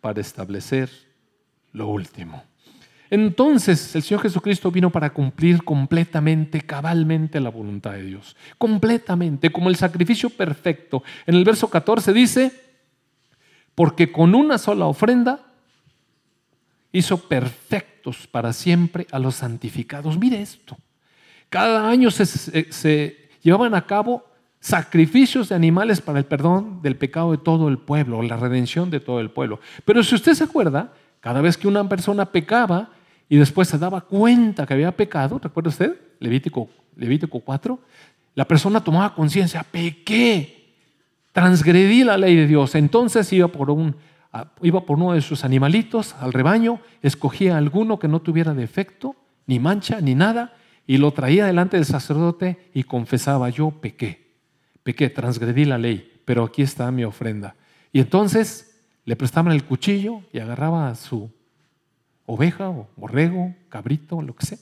para 0.02 0.20
establecer 0.20 0.90
lo 1.72 1.88
último. 1.88 2.44
Entonces 3.12 3.94
el 3.94 4.02
Señor 4.02 4.22
Jesucristo 4.22 4.70
vino 4.70 4.88
para 4.88 5.12
cumplir 5.12 5.62
completamente, 5.64 6.62
cabalmente 6.62 7.40
la 7.40 7.50
voluntad 7.50 7.92
de 7.92 8.04
Dios. 8.04 8.34
Completamente, 8.56 9.52
como 9.52 9.68
el 9.68 9.76
sacrificio 9.76 10.30
perfecto. 10.30 11.02
En 11.26 11.34
el 11.34 11.44
verso 11.44 11.68
14 11.68 12.10
dice, 12.14 12.52
porque 13.74 14.10
con 14.10 14.34
una 14.34 14.56
sola 14.56 14.86
ofrenda 14.86 15.40
hizo 16.90 17.18
perfectos 17.28 18.26
para 18.26 18.54
siempre 18.54 19.06
a 19.12 19.18
los 19.18 19.34
santificados. 19.34 20.18
Mire 20.18 20.40
esto. 20.40 20.78
Cada 21.50 21.90
año 21.90 22.10
se, 22.10 22.24
se 22.24 23.28
llevaban 23.42 23.74
a 23.74 23.86
cabo 23.86 24.24
sacrificios 24.58 25.50
de 25.50 25.54
animales 25.54 26.00
para 26.00 26.18
el 26.18 26.24
perdón 26.24 26.80
del 26.80 26.96
pecado 26.96 27.32
de 27.32 27.38
todo 27.38 27.68
el 27.68 27.76
pueblo, 27.76 28.22
la 28.22 28.38
redención 28.38 28.88
de 28.88 29.00
todo 29.00 29.20
el 29.20 29.30
pueblo. 29.30 29.60
Pero 29.84 30.02
si 30.02 30.14
usted 30.14 30.32
se 30.32 30.44
acuerda, 30.44 30.94
cada 31.20 31.42
vez 31.42 31.58
que 31.58 31.68
una 31.68 31.86
persona 31.86 32.24
pecaba 32.24 32.88
y 33.32 33.38
después 33.38 33.68
se 33.68 33.78
daba 33.78 34.02
cuenta 34.02 34.66
que 34.66 34.74
había 34.74 34.94
pecado, 34.94 35.40
¿recuerda 35.42 35.70
usted? 35.70 35.96
Levítico, 36.20 36.68
Levítico 36.96 37.40
4, 37.40 37.78
la 38.34 38.46
persona 38.46 38.84
tomaba 38.84 39.14
conciencia, 39.14 39.62
pequé, 39.62 40.74
transgredí 41.32 42.04
la 42.04 42.18
ley 42.18 42.36
de 42.36 42.46
Dios. 42.46 42.74
Entonces 42.74 43.32
iba 43.32 43.48
por, 43.48 43.70
un, 43.70 43.96
iba 44.60 44.84
por 44.84 44.98
uno 44.98 45.14
de 45.14 45.22
sus 45.22 45.44
animalitos 45.44 46.14
al 46.20 46.34
rebaño, 46.34 46.80
escogía 47.00 47.56
alguno 47.56 47.98
que 47.98 48.08
no 48.08 48.20
tuviera 48.20 48.52
defecto, 48.52 49.16
ni 49.46 49.58
mancha, 49.58 50.02
ni 50.02 50.14
nada, 50.14 50.52
y 50.86 50.98
lo 50.98 51.12
traía 51.12 51.46
delante 51.46 51.78
del 51.78 51.86
sacerdote 51.86 52.70
y 52.74 52.82
confesaba, 52.82 53.48
yo 53.48 53.70
pequé 53.70 54.22
pequé, 54.82 55.08
transgredí 55.08 55.64
la 55.64 55.78
ley, 55.78 56.20
pero 56.24 56.44
aquí 56.44 56.62
está 56.62 56.90
mi 56.90 57.04
ofrenda. 57.04 57.54
Y 57.92 58.00
entonces 58.00 58.80
le 59.04 59.16
prestaban 59.16 59.52
el 59.52 59.64
cuchillo 59.64 60.20
y 60.32 60.38
agarraba 60.38 60.88
a 60.88 60.94
su 60.94 61.30
oveja 62.26 62.70
o 62.70 62.88
borrego, 62.96 63.54
cabrito, 63.68 64.22
lo 64.22 64.34
que 64.34 64.46
sea. 64.46 64.58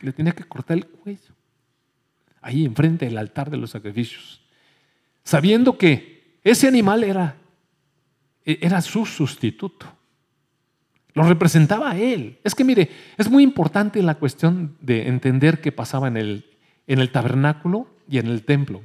Le 0.00 0.12
tenía 0.12 0.32
que 0.32 0.44
cortar 0.44 0.76
el 0.76 0.86
cuello. 0.86 1.34
Ahí 2.40 2.64
enfrente 2.64 3.06
del 3.06 3.18
altar 3.18 3.50
de 3.50 3.56
los 3.56 3.70
sacrificios. 3.70 4.42
Sabiendo 5.22 5.78
que 5.78 6.38
ese 6.44 6.68
animal 6.68 7.04
era, 7.04 7.36
era 8.44 8.82
su 8.82 9.06
sustituto. 9.06 9.86
Lo 11.14 11.22
representaba 11.22 11.92
a 11.92 11.98
él. 11.98 12.38
Es 12.44 12.54
que 12.54 12.64
mire, 12.64 12.90
es 13.16 13.30
muy 13.30 13.42
importante 13.42 14.02
la 14.02 14.16
cuestión 14.16 14.76
de 14.80 15.08
entender 15.08 15.60
qué 15.60 15.72
pasaba 15.72 16.08
en 16.08 16.16
el, 16.16 16.44
en 16.86 16.98
el 16.98 17.10
tabernáculo 17.10 17.88
y 18.08 18.18
en 18.18 18.26
el 18.26 18.44
templo. 18.44 18.82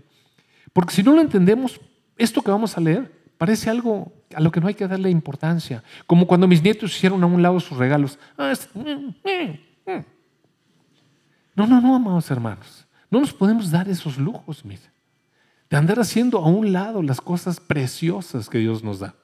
Porque 0.71 0.93
si 0.93 1.03
no 1.03 1.13
lo 1.13 1.21
entendemos, 1.21 1.81
esto 2.17 2.41
que 2.41 2.51
vamos 2.51 2.77
a 2.77 2.81
leer 2.81 3.11
parece 3.37 3.69
algo 3.69 4.13
a 4.33 4.39
lo 4.39 4.51
que 4.51 4.59
no 4.59 4.67
hay 4.67 4.73
que 4.73 4.87
darle 4.87 5.09
importancia. 5.09 5.83
Como 6.05 6.27
cuando 6.27 6.47
mis 6.47 6.61
nietos 6.61 6.95
hicieron 6.95 7.23
a 7.23 7.25
un 7.25 7.41
lado 7.41 7.59
sus 7.59 7.77
regalos. 7.77 8.19
Ah, 8.37 8.53
mm, 8.73 8.81
mm, 8.81 9.91
mm. 9.91 10.05
No, 11.55 11.67
no, 11.67 11.81
no, 11.81 11.95
amados 11.95 12.29
hermanos. 12.31 12.87
No 13.09 13.19
nos 13.19 13.33
podemos 13.33 13.71
dar 13.71 13.89
esos 13.89 14.17
lujos, 14.17 14.63
mire. 14.63 14.83
De 15.69 15.77
andar 15.77 15.99
haciendo 15.99 16.39
a 16.39 16.47
un 16.47 16.71
lado 16.71 17.01
las 17.01 17.21
cosas 17.21 17.59
preciosas 17.59 18.49
que 18.49 18.59
Dios 18.59 18.83
nos 18.83 18.99
da. 18.99 19.15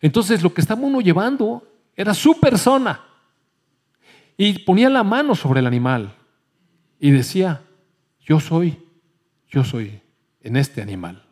Entonces 0.00 0.42
lo 0.42 0.52
que 0.52 0.60
estaba 0.60 0.80
uno 0.80 1.00
llevando 1.00 1.66
era 1.96 2.14
su 2.14 2.38
persona. 2.38 3.00
Y 4.36 4.60
ponía 4.60 4.88
la 4.88 5.02
mano 5.02 5.34
sobre 5.34 5.60
el 5.60 5.66
animal 5.66 6.14
y 6.98 7.10
decía, 7.10 7.62
yo 8.20 8.40
soy 8.40 8.78
yo 9.50 9.64
soy 9.64 10.00
en 10.42 10.56
este 10.56 10.80
animal. 10.80 11.24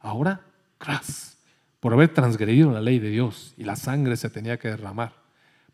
Ahora, 0.00 0.40
cras, 0.78 1.35
por 1.86 1.92
haber 1.92 2.08
transgredido 2.08 2.72
la 2.72 2.80
ley 2.80 2.98
de 2.98 3.10
Dios 3.10 3.54
y 3.56 3.62
la 3.62 3.76
sangre 3.76 4.16
se 4.16 4.28
tenía 4.28 4.58
que 4.58 4.66
derramar, 4.66 5.12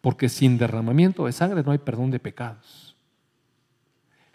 porque 0.03 0.29
sin 0.29 0.59
derramamiento 0.59 1.25
de 1.25 1.33
sangre 1.33 1.63
no 1.63 1.73
hay 1.73 1.79
perdón 1.79 2.11
de 2.11 2.19
pecados. 2.19 2.95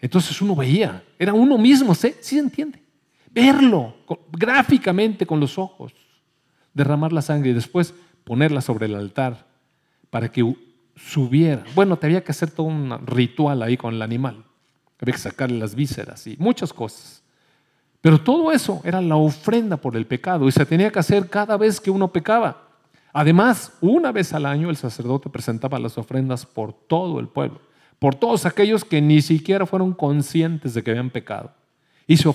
Entonces 0.00 0.42
uno 0.42 0.56
veía, 0.56 1.04
era 1.20 1.32
uno 1.32 1.56
mismo, 1.56 1.94
¿sí, 1.94 2.16
¿Sí 2.20 2.34
se 2.34 2.40
entiende? 2.40 2.82
Verlo 3.30 3.94
gráficamente 4.32 5.24
con 5.24 5.38
los 5.38 5.56
ojos, 5.56 5.92
derramar 6.74 7.12
la 7.12 7.22
sangre 7.22 7.50
y 7.50 7.54
después 7.54 7.94
ponerla 8.24 8.60
sobre 8.60 8.86
el 8.86 8.96
altar 8.96 9.46
para 10.10 10.32
que 10.32 10.52
subiera. 10.96 11.62
Bueno, 11.76 11.96
te 11.96 12.08
había 12.08 12.24
que 12.24 12.32
hacer 12.32 12.50
todo 12.50 12.66
un 12.66 13.06
ritual 13.06 13.62
ahí 13.62 13.76
con 13.76 13.94
el 13.94 14.02
animal. 14.02 14.44
Había 14.98 15.12
que 15.12 15.20
sacarle 15.20 15.60
las 15.60 15.76
vísceras 15.76 16.26
y 16.26 16.34
muchas 16.40 16.72
cosas. 16.72 17.22
Pero 18.00 18.20
todo 18.20 18.52
eso 18.52 18.80
era 18.84 19.00
la 19.00 19.16
ofrenda 19.16 19.76
por 19.76 19.96
el 19.96 20.06
pecado 20.06 20.46
y 20.48 20.52
se 20.52 20.64
tenía 20.64 20.90
que 20.90 20.98
hacer 20.98 21.28
cada 21.28 21.56
vez 21.56 21.80
que 21.80 21.90
uno 21.90 22.12
pecaba. 22.12 22.68
Además, 23.12 23.72
una 23.80 24.12
vez 24.12 24.32
al 24.32 24.46
año 24.46 24.70
el 24.70 24.76
sacerdote 24.76 25.28
presentaba 25.30 25.78
las 25.78 25.98
ofrendas 25.98 26.46
por 26.46 26.72
todo 26.72 27.18
el 27.18 27.28
pueblo, 27.28 27.60
por 27.98 28.14
todos 28.14 28.46
aquellos 28.46 28.84
que 28.84 29.00
ni 29.00 29.20
siquiera 29.22 29.66
fueron 29.66 29.92
conscientes 29.92 30.74
de 30.74 30.82
que 30.82 30.92
habían 30.92 31.10
pecado. 31.10 31.52
Y 32.06 32.16
se, 32.16 32.30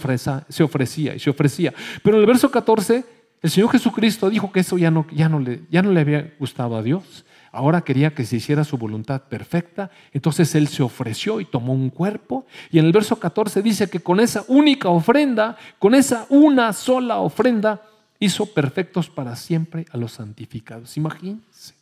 se 0.50 0.64
ofrecía 0.64 1.16
y 1.16 1.20
se 1.20 1.30
ofrecía. 1.30 1.74
Pero 2.04 2.18
en 2.18 2.22
el 2.22 2.28
verso 2.28 2.52
14, 2.52 3.06
el 3.42 3.50
Señor 3.50 3.72
Jesucristo 3.72 4.30
dijo 4.30 4.52
que 4.52 4.60
eso 4.60 4.78
ya 4.78 4.92
no, 4.92 5.08
ya 5.12 5.30
no, 5.30 5.40
le, 5.40 5.62
ya 5.72 5.82
no 5.82 5.92
le 5.92 6.02
había 6.02 6.34
gustado 6.40 6.76
a 6.76 6.84
Dios 6.84 7.26
ahora 7.54 7.82
quería 7.82 8.14
que 8.14 8.26
se 8.26 8.38
hiciera 8.38 8.64
su 8.64 8.78
voluntad 8.78 9.22
perfecta, 9.22 9.92
entonces 10.12 10.54
Él 10.56 10.68
se 10.68 10.84
ofreció 10.84 11.40
y 11.40 11.46
tomó 11.46 11.72
un 11.72 11.90
cuerpo. 11.90 12.46
Y 12.72 12.80
en 12.80 12.86
el 12.86 12.92
verso 12.92 13.20
14 13.20 13.62
dice 13.62 13.90
que 13.90 14.02
con 14.02 14.20
esa 14.20 14.44
única 14.48 14.90
ofrenda, 14.90 15.56
con 15.80 15.96
esa 15.96 16.26
una 16.30 16.74
sola 16.74 17.20
ofrenda, 17.20 17.84
hizo 18.20 18.48
perfectos 18.48 19.10
para 19.10 19.36
siempre 19.36 19.86
a 19.92 19.98
los 19.98 20.14
santificados. 20.14 20.98
Imagínense. 20.98 21.76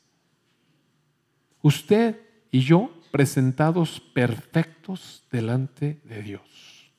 Usted 1.62 2.20
y 2.52 2.60
yo 2.60 2.92
presentados 3.12 4.02
perfectos 4.14 5.24
delante 5.32 6.02
de 6.04 6.22
Dios. 6.22 6.92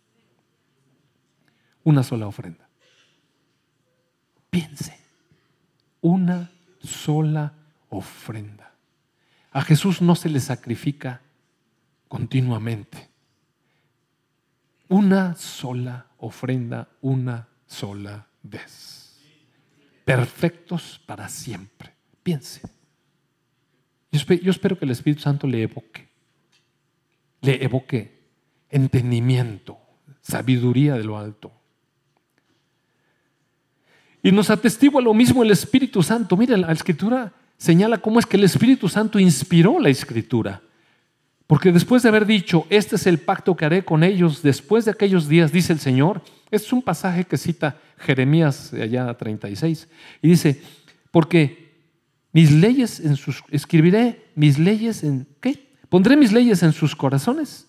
Una 1.84 2.02
sola 2.02 2.26
ofrenda. 2.26 2.68
Piense, 4.50 4.98
una 6.00 6.50
sola 6.82 7.54
ofrenda. 7.92 8.72
A 9.52 9.62
Jesús 9.62 10.00
no 10.00 10.14
se 10.14 10.30
le 10.30 10.40
sacrifica 10.40 11.20
continuamente. 12.08 13.08
Una 14.88 15.34
sola 15.36 16.06
ofrenda, 16.18 16.88
una 17.02 17.48
sola 17.66 18.26
vez. 18.42 19.20
Perfectos 20.04 21.00
para 21.06 21.28
siempre. 21.28 21.92
Piense. 22.22 22.62
Yo 24.10 24.50
espero 24.50 24.78
que 24.78 24.84
el 24.84 24.90
Espíritu 24.90 25.22
Santo 25.22 25.46
le 25.46 25.62
evoque, 25.62 26.08
le 27.40 27.64
evoque 27.64 28.20
entendimiento, 28.68 29.78
sabiduría 30.20 30.94
de 30.94 31.04
lo 31.04 31.18
alto. 31.18 31.52
Y 34.22 34.32
nos 34.32 34.50
atestigua 34.50 35.00
lo 35.02 35.14
mismo 35.14 35.42
el 35.42 35.50
Espíritu 35.50 36.02
Santo. 36.02 36.36
Mire, 36.36 36.56
la 36.56 36.72
escritura 36.72 37.32
señala 37.62 37.98
cómo 37.98 38.18
es 38.18 38.26
que 38.26 38.36
el 38.36 38.42
Espíritu 38.42 38.88
Santo 38.88 39.20
inspiró 39.20 39.78
la 39.78 39.88
escritura. 39.88 40.60
Porque 41.46 41.70
después 41.70 42.02
de 42.02 42.08
haber 42.08 42.26
dicho, 42.26 42.66
este 42.70 42.96
es 42.96 43.06
el 43.06 43.18
pacto 43.18 43.54
que 43.54 43.64
haré 43.64 43.84
con 43.84 44.02
ellos 44.02 44.42
después 44.42 44.84
de 44.84 44.90
aquellos 44.90 45.28
días, 45.28 45.52
dice 45.52 45.72
el 45.72 45.78
Señor, 45.78 46.22
este 46.50 46.66
es 46.66 46.72
un 46.72 46.82
pasaje 46.82 47.24
que 47.24 47.38
cita 47.38 47.78
Jeremías 47.98 48.72
de 48.72 48.82
allá 48.82 49.14
36, 49.14 49.86
y 50.22 50.28
dice, 50.28 50.60
porque 51.12 51.70
mis 52.32 52.50
leyes 52.50 52.98
en 52.98 53.14
sus, 53.14 53.44
escribiré 53.52 54.24
mis 54.34 54.58
leyes 54.58 55.04
en, 55.04 55.28
¿qué? 55.40 55.68
Pondré 55.88 56.16
mis 56.16 56.32
leyes 56.32 56.64
en 56.64 56.72
sus 56.72 56.96
corazones 56.96 57.68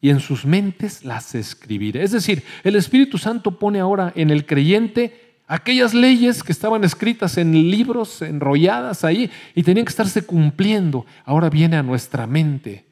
y 0.00 0.08
en 0.08 0.20
sus 0.20 0.46
mentes 0.46 1.04
las 1.04 1.34
escribiré. 1.34 2.02
Es 2.02 2.12
decir, 2.12 2.42
el 2.62 2.76
Espíritu 2.76 3.18
Santo 3.18 3.58
pone 3.58 3.78
ahora 3.80 4.10
en 4.16 4.30
el 4.30 4.46
creyente 4.46 5.23
Aquellas 5.46 5.92
leyes 5.92 6.42
que 6.42 6.52
estaban 6.52 6.84
escritas 6.84 7.36
en 7.36 7.52
libros, 7.52 8.22
enrolladas 8.22 9.04
ahí, 9.04 9.30
y 9.54 9.62
tenían 9.62 9.84
que 9.84 9.90
estarse 9.90 10.24
cumpliendo, 10.24 11.04
ahora 11.24 11.50
viene 11.50 11.76
a 11.76 11.82
nuestra 11.82 12.26
mente, 12.26 12.86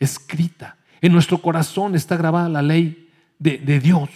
escrita. 0.00 0.78
En 1.00 1.12
nuestro 1.12 1.38
corazón 1.38 1.94
está 1.94 2.16
grabada 2.16 2.48
la 2.48 2.62
ley 2.62 3.10
de, 3.38 3.58
de 3.58 3.78
Dios. 3.78 4.08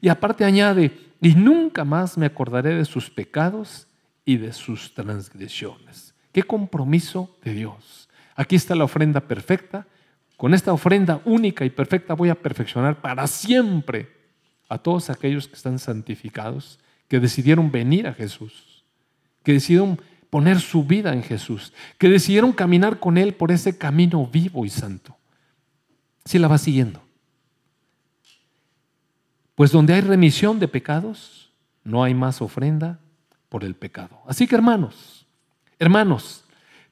Y 0.00 0.08
aparte 0.08 0.44
añade, 0.44 0.90
y 1.20 1.34
nunca 1.34 1.84
más 1.84 2.16
me 2.16 2.26
acordaré 2.26 2.74
de 2.74 2.84
sus 2.84 3.10
pecados 3.10 3.86
y 4.24 4.38
de 4.38 4.52
sus 4.52 4.94
transgresiones. 4.94 6.14
Qué 6.32 6.42
compromiso 6.42 7.36
de 7.44 7.52
Dios. 7.52 8.08
Aquí 8.34 8.56
está 8.56 8.74
la 8.74 8.84
ofrenda 8.84 9.20
perfecta. 9.20 9.86
Con 10.36 10.54
esta 10.54 10.72
ofrenda 10.72 11.20
única 11.24 11.64
y 11.64 11.70
perfecta 11.70 12.14
voy 12.14 12.30
a 12.30 12.34
perfeccionar 12.34 13.00
para 13.00 13.26
siempre 13.26 14.10
a 14.68 14.78
todos 14.78 15.10
aquellos 15.10 15.46
que 15.46 15.54
están 15.54 15.78
santificados 15.78 16.78
que 17.14 17.20
decidieron 17.20 17.70
venir 17.70 18.08
a 18.08 18.12
Jesús, 18.12 18.82
que 19.44 19.52
decidieron 19.52 20.00
poner 20.30 20.58
su 20.58 20.82
vida 20.82 21.12
en 21.12 21.22
Jesús, 21.22 21.72
que 21.96 22.08
decidieron 22.08 22.50
caminar 22.50 22.98
con 22.98 23.18
Él 23.18 23.34
por 23.34 23.52
ese 23.52 23.78
camino 23.78 24.26
vivo 24.26 24.66
y 24.66 24.68
santo. 24.68 25.16
Si 26.24 26.40
la 26.40 26.48
va 26.48 26.58
siguiendo. 26.58 27.04
Pues 29.54 29.70
donde 29.70 29.94
hay 29.94 30.00
remisión 30.00 30.58
de 30.58 30.66
pecados, 30.66 31.52
no 31.84 32.02
hay 32.02 32.14
más 32.14 32.42
ofrenda 32.42 32.98
por 33.48 33.62
el 33.62 33.76
pecado. 33.76 34.18
Así 34.26 34.48
que 34.48 34.56
hermanos, 34.56 35.28
hermanos, 35.78 36.42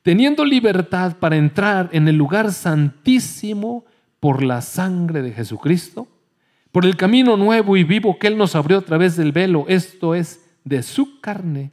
teniendo 0.02 0.44
libertad 0.44 1.16
para 1.16 1.34
entrar 1.34 1.90
en 1.90 2.06
el 2.06 2.14
lugar 2.14 2.52
santísimo 2.52 3.86
por 4.20 4.44
la 4.44 4.60
sangre 4.60 5.20
de 5.20 5.32
Jesucristo, 5.32 6.06
por 6.72 6.86
el 6.86 6.96
camino 6.96 7.36
nuevo 7.36 7.76
y 7.76 7.84
vivo 7.84 8.18
que 8.18 8.26
Él 8.26 8.38
nos 8.38 8.56
abrió 8.56 8.78
a 8.78 8.82
través 8.82 9.16
del 9.16 9.30
velo, 9.30 9.66
esto 9.68 10.14
es, 10.14 10.40
de 10.64 10.82
su 10.82 11.20
carne, 11.20 11.70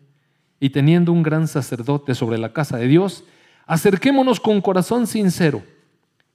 y 0.60 0.72
teniendo 0.72 1.14
un 1.14 1.24
gran 1.24 1.48
sacerdote 1.48 2.14
sobre 2.14 2.38
la 2.38 2.52
casa 2.52 2.78
de 2.78 2.88
Dios, 2.88 3.24
acerquémonos 3.66 4.42
con 4.42 4.60
corazón 4.62 5.08
sincero, 5.08 5.64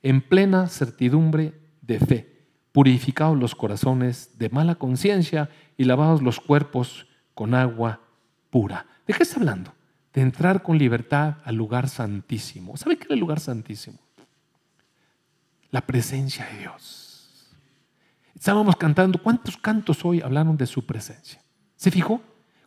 en 0.02 0.22
plena 0.22 0.66
certidumbre 0.68 1.52
de 1.82 1.98
fe, 2.00 2.46
purificados 2.72 3.38
los 3.38 3.54
corazones 3.54 4.38
de 4.38 4.48
mala 4.48 4.76
conciencia 4.76 5.50
y 5.76 5.84
lavados 5.84 6.22
los 6.22 6.40
cuerpos 6.40 7.06
con 7.34 7.54
agua 7.54 8.00
pura. 8.48 8.86
¿De 9.06 9.12
qué 9.12 9.24
está 9.24 9.40
hablando? 9.40 9.74
De 10.14 10.22
entrar 10.22 10.62
con 10.62 10.78
libertad 10.78 11.36
al 11.44 11.56
lugar 11.56 11.88
santísimo. 11.88 12.76
¿Sabe 12.76 12.96
qué 12.96 13.04
es 13.04 13.10
el 13.10 13.18
lugar 13.18 13.40
santísimo? 13.40 13.98
La 15.70 15.82
presencia 15.82 16.46
de 16.46 16.58
Dios. 16.60 17.03
Estábamos 18.34 18.76
cantando, 18.76 19.22
¿cuántos 19.22 19.56
cantos 19.56 20.04
hoy 20.04 20.20
hablaron 20.20 20.56
de 20.56 20.66
su 20.66 20.84
presencia? 20.84 21.40
¿Se 21.76 21.90
fijó? 21.90 22.20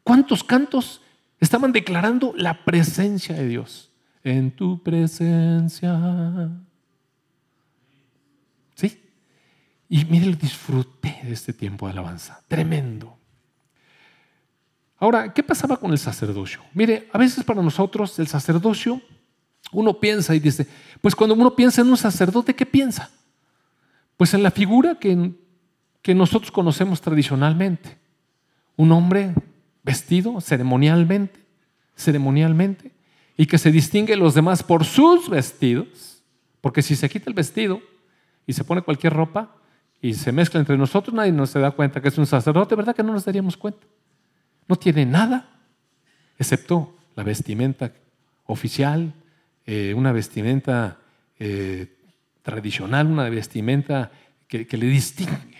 ¿Cuántos 0.03 0.43
cantos 0.43 1.01
estaban 1.39 1.71
declarando 1.71 2.33
la 2.35 2.63
presencia 2.63 3.35
de 3.35 3.47
Dios? 3.47 3.91
En 4.23 4.51
tu 4.51 4.81
presencia. 4.81 6.49
¿Sí? 8.75 9.01
Y 9.89 10.05
mire, 10.05 10.33
disfruté 10.35 11.19
de 11.23 11.33
este 11.33 11.53
tiempo 11.53 11.85
de 11.87 11.93
alabanza. 11.93 12.43
Tremendo. 12.47 13.17
Ahora, 14.99 15.33
¿qué 15.33 15.43
pasaba 15.43 15.77
con 15.77 15.91
el 15.91 15.99
sacerdocio? 15.99 16.61
Mire, 16.73 17.07
a 17.13 17.17
veces 17.17 17.43
para 17.43 17.61
nosotros 17.61 18.17
el 18.19 18.27
sacerdocio, 18.27 19.01
uno 19.71 19.99
piensa 19.99 20.33
y 20.33 20.39
dice, 20.39 20.67
pues 21.01 21.15
cuando 21.15 21.35
uno 21.35 21.55
piensa 21.55 21.81
en 21.81 21.89
un 21.89 21.97
sacerdote, 21.97 22.55
¿qué 22.55 22.65
piensa? 22.65 23.11
Pues 24.15 24.33
en 24.33 24.41
la 24.41 24.51
figura 24.51 24.95
que, 24.95 25.35
que 26.07 26.15
nosotros 26.15 26.51
conocemos 26.51 27.01
tradicionalmente. 27.01 27.97
Un 28.77 28.93
hombre 28.93 29.33
vestido 29.83 30.39
ceremonialmente, 30.39 31.37
ceremonialmente, 31.97 32.93
y 33.35 33.45
que 33.45 33.57
se 33.57 33.73
distingue 33.73 34.15
los 34.15 34.33
demás 34.33 34.63
por 34.63 34.85
sus 34.85 35.29
vestidos, 35.29 36.23
porque 36.61 36.81
si 36.81 36.95
se 36.95 37.09
quita 37.09 37.29
el 37.29 37.33
vestido 37.33 37.81
y 38.45 38.53
se 38.53 38.63
pone 38.63 38.83
cualquier 38.83 39.11
ropa 39.11 39.53
y 40.01 40.13
se 40.13 40.31
mezcla 40.31 40.61
entre 40.61 40.77
nosotros, 40.77 41.13
nadie 41.13 41.33
nos 41.33 41.49
se 41.49 41.59
da 41.59 41.71
cuenta 41.71 42.01
que 42.01 42.07
es 42.07 42.17
un 42.17 42.25
sacerdote, 42.25 42.73
¿verdad 42.75 42.95
que 42.95 43.03
no 43.03 43.11
nos 43.11 43.25
daríamos 43.25 43.57
cuenta? 43.57 43.85
No 44.65 44.77
tiene 44.77 45.05
nada, 45.05 45.59
excepto 46.39 46.95
la 47.17 47.23
vestimenta 47.23 47.91
oficial, 48.45 49.11
eh, 49.65 49.93
una 49.93 50.13
vestimenta 50.13 50.99
eh, 51.37 51.97
tradicional, 52.43 53.07
una 53.07 53.27
vestimenta 53.27 54.09
que 54.47 54.77
le 54.77 54.85
distingue. 54.85 55.56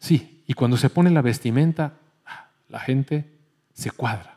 Sí, 0.00 0.42
y 0.46 0.54
cuando 0.54 0.76
se 0.76 0.90
pone 0.90 1.10
la 1.10 1.22
vestimenta, 1.22 1.92
la 2.68 2.80
gente 2.80 3.24
se 3.72 3.90
cuadra. 3.92 4.36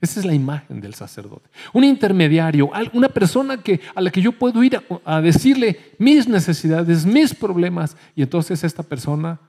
Esa 0.00 0.20
es 0.20 0.26
la 0.26 0.34
imagen 0.34 0.80
del 0.80 0.94
sacerdote. 0.94 1.48
Un 1.72 1.84
intermediario, 1.84 2.70
una 2.92 3.08
persona 3.08 3.58
que, 3.58 3.80
a 3.94 4.00
la 4.00 4.10
que 4.10 4.20
yo 4.20 4.32
puedo 4.32 4.62
ir 4.64 4.76
a, 4.76 4.82
a, 5.04 5.20
decirle 5.20 5.94
mis 5.98 6.28
necesidades, 6.28 7.06
mis 7.06 7.34
problemas, 7.34 7.96
y 8.14 8.22
entonces 8.22 8.64
esta 8.64 8.82
persona 8.82 9.40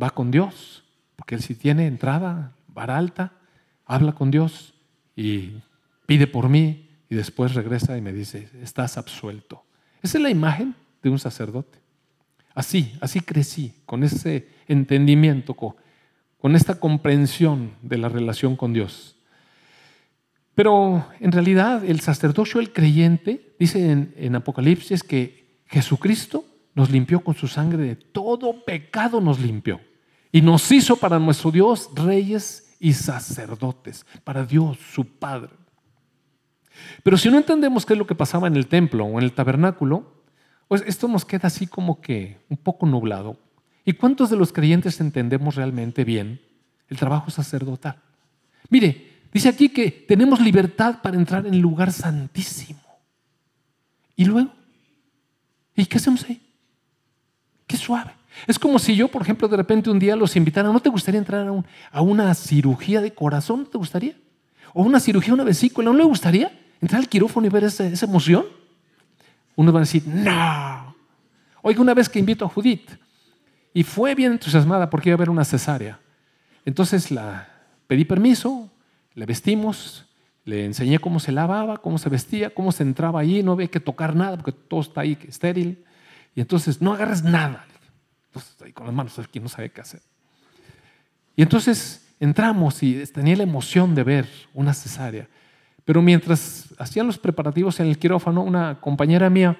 va 0.00 0.10
con 0.10 0.30
Dios, 0.30 0.84
porque 1.16 1.34
él 1.34 1.42
si 1.42 1.54
tiene 1.54 1.86
entrada, 1.86 2.52
vara 2.68 2.96
alta, 2.96 3.32
habla 3.86 4.12
con 4.12 4.30
Dios 4.30 4.74
y 5.16 5.52
pide 6.06 6.26
por 6.26 6.48
mí 6.48 6.88
y 7.08 7.14
después 7.14 7.54
regresa 7.54 7.96
y 7.98 8.00
me 8.00 8.12
dice, 8.12 8.48
estás 8.62 8.96
absuelto. 8.96 9.64
Esa 10.02 10.18
es 10.18 10.22
la 10.22 10.30
imagen 10.30 10.74
de 11.02 11.10
un 11.10 11.18
sacerdote. 11.18 11.79
Así, 12.54 12.96
así 13.00 13.20
crecí, 13.20 13.74
con 13.86 14.02
ese 14.02 14.48
entendimiento, 14.66 15.54
con 15.54 16.56
esta 16.56 16.80
comprensión 16.80 17.72
de 17.82 17.98
la 17.98 18.08
relación 18.08 18.56
con 18.56 18.72
Dios. 18.72 19.16
Pero 20.54 21.06
en 21.20 21.32
realidad 21.32 21.84
el 21.84 22.00
sacerdocio, 22.00 22.60
el 22.60 22.72
creyente, 22.72 23.54
dice 23.58 23.90
en, 23.90 24.12
en, 24.16 24.34
Apocalipsis 24.34 25.02
que 25.02 25.62
Jesucristo 25.66 26.44
nos 26.74 26.90
limpió 26.90 27.20
con 27.20 27.34
su 27.34 27.46
sangre 27.46 27.84
de 27.84 27.96
todo 27.96 28.64
pecado, 28.64 29.20
nos 29.20 29.40
limpió. 29.40 29.80
Y 30.32 30.42
nos 30.42 30.70
hizo 30.70 30.96
para 30.96 31.18
nuestro 31.18 31.50
Dios 31.50 31.90
reyes 31.94 32.76
y 32.78 32.92
sacerdotes, 32.92 34.04
para 34.24 34.44
Dios, 34.44 34.78
su 34.92 35.04
Padre. 35.04 35.50
Pero 37.02 37.16
si 37.16 37.30
no 37.30 37.38
entendemos 37.38 37.86
qué 37.86 37.94
es 37.94 37.98
lo 37.98 38.06
que 38.06 38.14
pasaba 38.14 38.48
en 38.48 38.56
el 38.56 38.66
templo 38.66 39.04
o 39.04 39.18
en 39.18 39.24
el 39.24 39.32
tabernáculo, 39.32 40.19
pues 40.70 40.84
esto 40.86 41.08
nos 41.08 41.24
queda 41.24 41.48
así 41.48 41.66
como 41.66 42.00
que 42.00 42.38
un 42.48 42.56
poco 42.56 42.86
nublado. 42.86 43.36
¿Y 43.84 43.94
cuántos 43.94 44.30
de 44.30 44.36
los 44.36 44.52
creyentes 44.52 45.00
entendemos 45.00 45.56
realmente 45.56 46.04
bien 46.04 46.40
el 46.88 46.96
trabajo 46.96 47.28
sacerdotal? 47.32 47.96
Mire, 48.68 49.24
dice 49.32 49.48
aquí 49.48 49.70
que 49.70 49.90
tenemos 49.90 50.40
libertad 50.40 51.02
para 51.02 51.16
entrar 51.16 51.44
en 51.44 51.54
el 51.54 51.60
lugar 51.60 51.90
santísimo. 51.90 52.78
¿Y 54.14 54.26
luego? 54.26 54.52
¿Y 55.74 55.86
qué 55.86 55.98
hacemos 55.98 56.24
ahí? 56.28 56.40
Qué 57.66 57.76
suave. 57.76 58.12
Es 58.46 58.56
como 58.56 58.78
si 58.78 58.94
yo, 58.94 59.08
por 59.08 59.22
ejemplo, 59.22 59.48
de 59.48 59.56
repente 59.56 59.90
un 59.90 59.98
día 59.98 60.14
los 60.14 60.36
invitara, 60.36 60.70
¿no 60.70 60.78
te 60.78 60.88
gustaría 60.88 61.18
entrar 61.18 61.52
a, 61.90 62.00
una 62.00 62.32
cirugía 62.32 63.00
de 63.00 63.12
corazón? 63.12 63.64
¿No 63.64 63.66
te 63.66 63.78
gustaría? 63.78 64.14
¿O 64.72 64.84
una 64.84 65.00
cirugía, 65.00 65.34
una 65.34 65.42
vesícula? 65.42 65.90
¿No 65.90 65.98
le 65.98 66.04
gustaría 66.04 66.56
entrar 66.80 67.00
al 67.00 67.08
quirófano 67.08 67.48
y 67.48 67.50
ver 67.50 67.64
esa, 67.64 67.88
esa 67.88 68.06
emoción? 68.06 68.59
Unos 69.60 69.74
van 69.74 69.82
a 69.82 69.84
decir, 69.84 70.06
no. 70.06 70.96
Oiga, 71.60 71.82
una 71.82 71.92
vez 71.92 72.08
que 72.08 72.18
invito 72.18 72.46
a 72.46 72.48
Judith 72.48 72.92
y 73.74 73.82
fue 73.82 74.14
bien 74.14 74.32
entusiasmada 74.32 74.88
porque 74.88 75.10
iba 75.10 75.16
a 75.16 75.18
ver 75.18 75.28
una 75.28 75.44
cesárea. 75.44 76.00
Entonces 76.64 77.10
la 77.10 77.46
pedí 77.86 78.06
permiso, 78.06 78.70
le 79.12 79.26
vestimos, 79.26 80.06
le 80.46 80.64
enseñé 80.64 80.98
cómo 80.98 81.20
se 81.20 81.30
lavaba, 81.30 81.76
cómo 81.76 81.98
se 81.98 82.08
vestía, 82.08 82.54
cómo 82.54 82.72
se 82.72 82.84
entraba 82.84 83.20
allí, 83.20 83.42
no 83.42 83.52
había 83.52 83.68
que 83.68 83.80
tocar 83.80 84.16
nada 84.16 84.38
porque 84.38 84.52
todo 84.52 84.80
está 84.80 85.02
ahí 85.02 85.18
estéril. 85.28 85.84
Y 86.34 86.40
entonces 86.40 86.80
no 86.80 86.94
agarres 86.94 87.22
nada. 87.22 87.66
Entonces, 88.28 88.56
ahí 88.62 88.72
con 88.72 88.86
las 88.86 88.94
manos, 88.94 89.18
aquí 89.18 89.40
no 89.40 89.50
sabe 89.50 89.68
qué 89.68 89.82
hacer. 89.82 90.00
Y 91.36 91.42
entonces 91.42 92.14
entramos 92.18 92.82
y 92.82 93.04
tenía 93.08 93.36
la 93.36 93.42
emoción 93.42 93.94
de 93.94 94.04
ver 94.04 94.26
una 94.54 94.72
cesárea. 94.72 95.28
Pero 95.84 96.02
mientras 96.02 96.74
hacían 96.78 97.06
los 97.06 97.18
preparativos 97.18 97.80
en 97.80 97.86
el 97.86 97.98
quirófano, 97.98 98.42
una 98.42 98.80
compañera 98.80 99.30
mía 99.30 99.56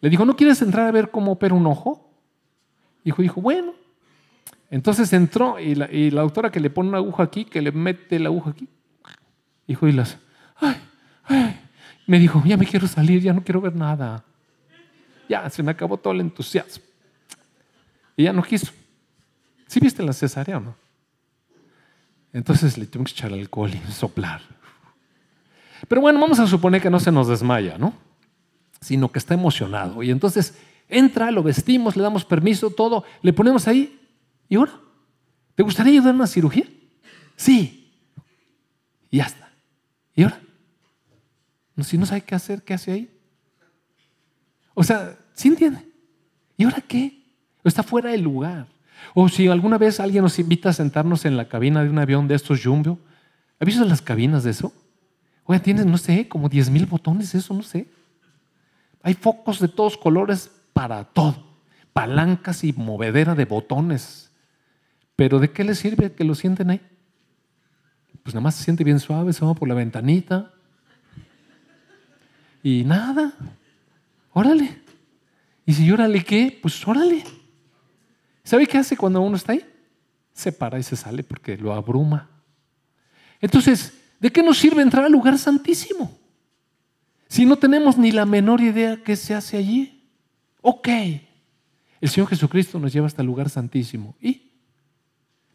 le 0.00 0.10
dijo, 0.10 0.24
¿no 0.24 0.36
quieres 0.36 0.60
entrar 0.60 0.86
a 0.86 0.92
ver 0.92 1.10
cómo 1.10 1.32
opera 1.32 1.54
un 1.54 1.66
ojo? 1.66 2.10
Hijo 3.04 3.22
dijo, 3.22 3.40
bueno. 3.40 3.72
Entonces 4.70 5.12
entró 5.12 5.58
y 5.58 5.74
la, 5.74 5.90
y 5.90 6.10
doctora 6.10 6.50
que 6.50 6.60
le 6.60 6.68
pone 6.68 6.88
una 6.88 6.98
aguja 6.98 7.22
aquí, 7.22 7.44
que 7.44 7.62
le 7.62 7.72
mete 7.72 8.18
la 8.18 8.28
aguja 8.28 8.50
aquí. 8.50 8.68
Hijo, 9.66 9.88
y 9.88 9.92
las, 9.92 10.18
ay, 10.56 10.76
ay. 11.24 11.60
Me 12.06 12.18
dijo, 12.18 12.42
ya 12.44 12.56
me 12.56 12.66
quiero 12.66 12.86
salir, 12.86 13.22
ya 13.22 13.32
no 13.32 13.42
quiero 13.42 13.60
ver 13.60 13.74
nada. 13.74 14.24
Ya, 15.28 15.48
se 15.48 15.62
me 15.62 15.70
acabó 15.70 15.96
todo 15.96 16.12
el 16.12 16.20
entusiasmo. 16.20 16.84
Y 18.16 18.24
ya 18.24 18.32
no 18.32 18.42
quiso. 18.42 18.72
¿Sí 19.66 19.80
viste 19.80 20.02
la 20.02 20.12
cesárea 20.12 20.58
o 20.58 20.60
no? 20.60 20.76
Entonces 22.32 22.76
le 22.76 22.86
tuvimos 22.86 23.12
que 23.12 23.18
echar 23.18 23.32
alcohol 23.32 23.70
y 23.72 23.92
soplar. 23.92 24.42
Pero 25.88 26.00
bueno, 26.00 26.20
vamos 26.20 26.38
a 26.38 26.46
suponer 26.46 26.80
que 26.80 26.90
no 26.90 27.00
se 27.00 27.12
nos 27.12 27.28
desmaya, 27.28 27.78
¿no? 27.78 27.94
Sino 28.80 29.10
que 29.10 29.18
está 29.18 29.34
emocionado. 29.34 30.02
Y 30.02 30.10
entonces 30.10 30.56
entra, 30.88 31.30
lo 31.30 31.42
vestimos, 31.42 31.96
le 31.96 32.02
damos 32.02 32.24
permiso, 32.24 32.70
todo, 32.70 33.04
le 33.22 33.32
ponemos 33.32 33.66
ahí. 33.68 34.00
¿Y 34.48 34.56
ahora? 34.56 34.72
¿Te 35.54 35.62
gustaría 35.62 35.92
ayudar 35.92 36.12
a 36.12 36.16
una 36.16 36.26
cirugía? 36.26 36.66
Sí. 37.36 37.92
Y 39.10 39.18
ya 39.18 39.24
está. 39.24 39.50
¿Y 40.14 40.22
ahora? 40.22 40.40
Si 41.82 41.98
no 41.98 42.06
sabe 42.06 42.22
qué 42.22 42.34
hacer, 42.34 42.62
¿qué 42.62 42.74
hace 42.74 42.92
ahí? 42.92 43.10
O 44.74 44.84
sea, 44.84 45.16
¿sí 45.34 45.48
entiende? 45.48 45.86
¿Y 46.56 46.64
ahora 46.64 46.80
qué? 46.86 47.24
está 47.64 47.82
fuera 47.82 48.10
del 48.10 48.22
lugar. 48.22 48.66
O 49.14 49.28
si 49.28 49.48
alguna 49.48 49.78
vez 49.78 50.00
alguien 50.00 50.22
nos 50.22 50.38
invita 50.38 50.70
a 50.70 50.72
sentarnos 50.72 51.24
en 51.24 51.36
la 51.36 51.48
cabina 51.48 51.82
de 51.82 51.90
un 51.90 51.98
avión 51.98 52.28
de 52.28 52.34
estos 52.34 52.62
Jumbo, 52.62 52.98
¿has 53.58 53.66
visto 53.66 53.84
las 53.84 54.02
cabinas 54.02 54.44
de 54.44 54.50
eso? 54.50 54.72
Oye, 55.44 55.60
tienes, 55.60 55.86
no 55.86 55.98
sé, 55.98 56.28
como 56.28 56.48
10 56.48 56.70
mil 56.70 56.86
botones, 56.86 57.34
eso, 57.34 57.52
no 57.54 57.62
sé. 57.62 57.86
Hay 59.02 59.14
focos 59.14 59.60
de 59.60 59.68
todos 59.68 59.96
colores 59.96 60.50
para 60.72 61.04
todo. 61.04 61.44
Palancas 61.92 62.64
y 62.64 62.72
movedera 62.72 63.34
de 63.34 63.44
botones. 63.44 64.30
Pero 65.16 65.38
¿de 65.38 65.50
qué 65.50 65.62
le 65.62 65.74
sirve 65.74 66.12
que 66.12 66.24
lo 66.24 66.34
sienten 66.34 66.70
ahí? 66.70 66.80
Pues 68.22 68.34
nada 68.34 68.42
más 68.42 68.54
se 68.54 68.64
siente 68.64 68.84
bien 68.84 68.98
suave, 68.98 69.32
se 69.32 69.44
va 69.44 69.54
por 69.54 69.68
la 69.68 69.74
ventanita. 69.74 70.50
Y 72.62 72.84
nada. 72.84 73.34
Órale. 74.32 74.82
Y 75.66 75.74
si 75.74 75.90
órale 75.90 76.24
qué, 76.24 76.58
pues 76.60 76.86
órale. 76.88 77.22
¿Sabe 78.42 78.66
qué 78.66 78.78
hace 78.78 78.96
cuando 78.96 79.20
uno 79.20 79.36
está 79.36 79.52
ahí? 79.52 79.64
Se 80.32 80.50
para 80.50 80.78
y 80.78 80.82
se 80.82 80.96
sale 80.96 81.22
porque 81.22 81.56
lo 81.56 81.74
abruma. 81.74 82.28
Entonces, 83.40 83.92
¿de 84.20 84.30
qué 84.30 84.42
nos 84.42 84.58
sirve 84.58 84.82
entrar 84.82 85.04
al 85.04 85.12
lugar 85.12 85.38
santísimo? 85.38 86.18
Si 87.28 87.44
no 87.44 87.56
tenemos 87.56 87.98
ni 87.98 88.12
la 88.12 88.26
menor 88.26 88.60
idea 88.60 89.02
qué 89.02 89.16
se 89.16 89.34
hace 89.34 89.56
allí. 89.56 90.08
Ok, 90.60 90.88
el 92.00 92.08
Señor 92.08 92.28
Jesucristo 92.28 92.78
nos 92.78 92.92
lleva 92.92 93.06
hasta 93.06 93.22
el 93.22 93.26
lugar 93.26 93.50
santísimo 93.50 94.14
y 94.20 94.50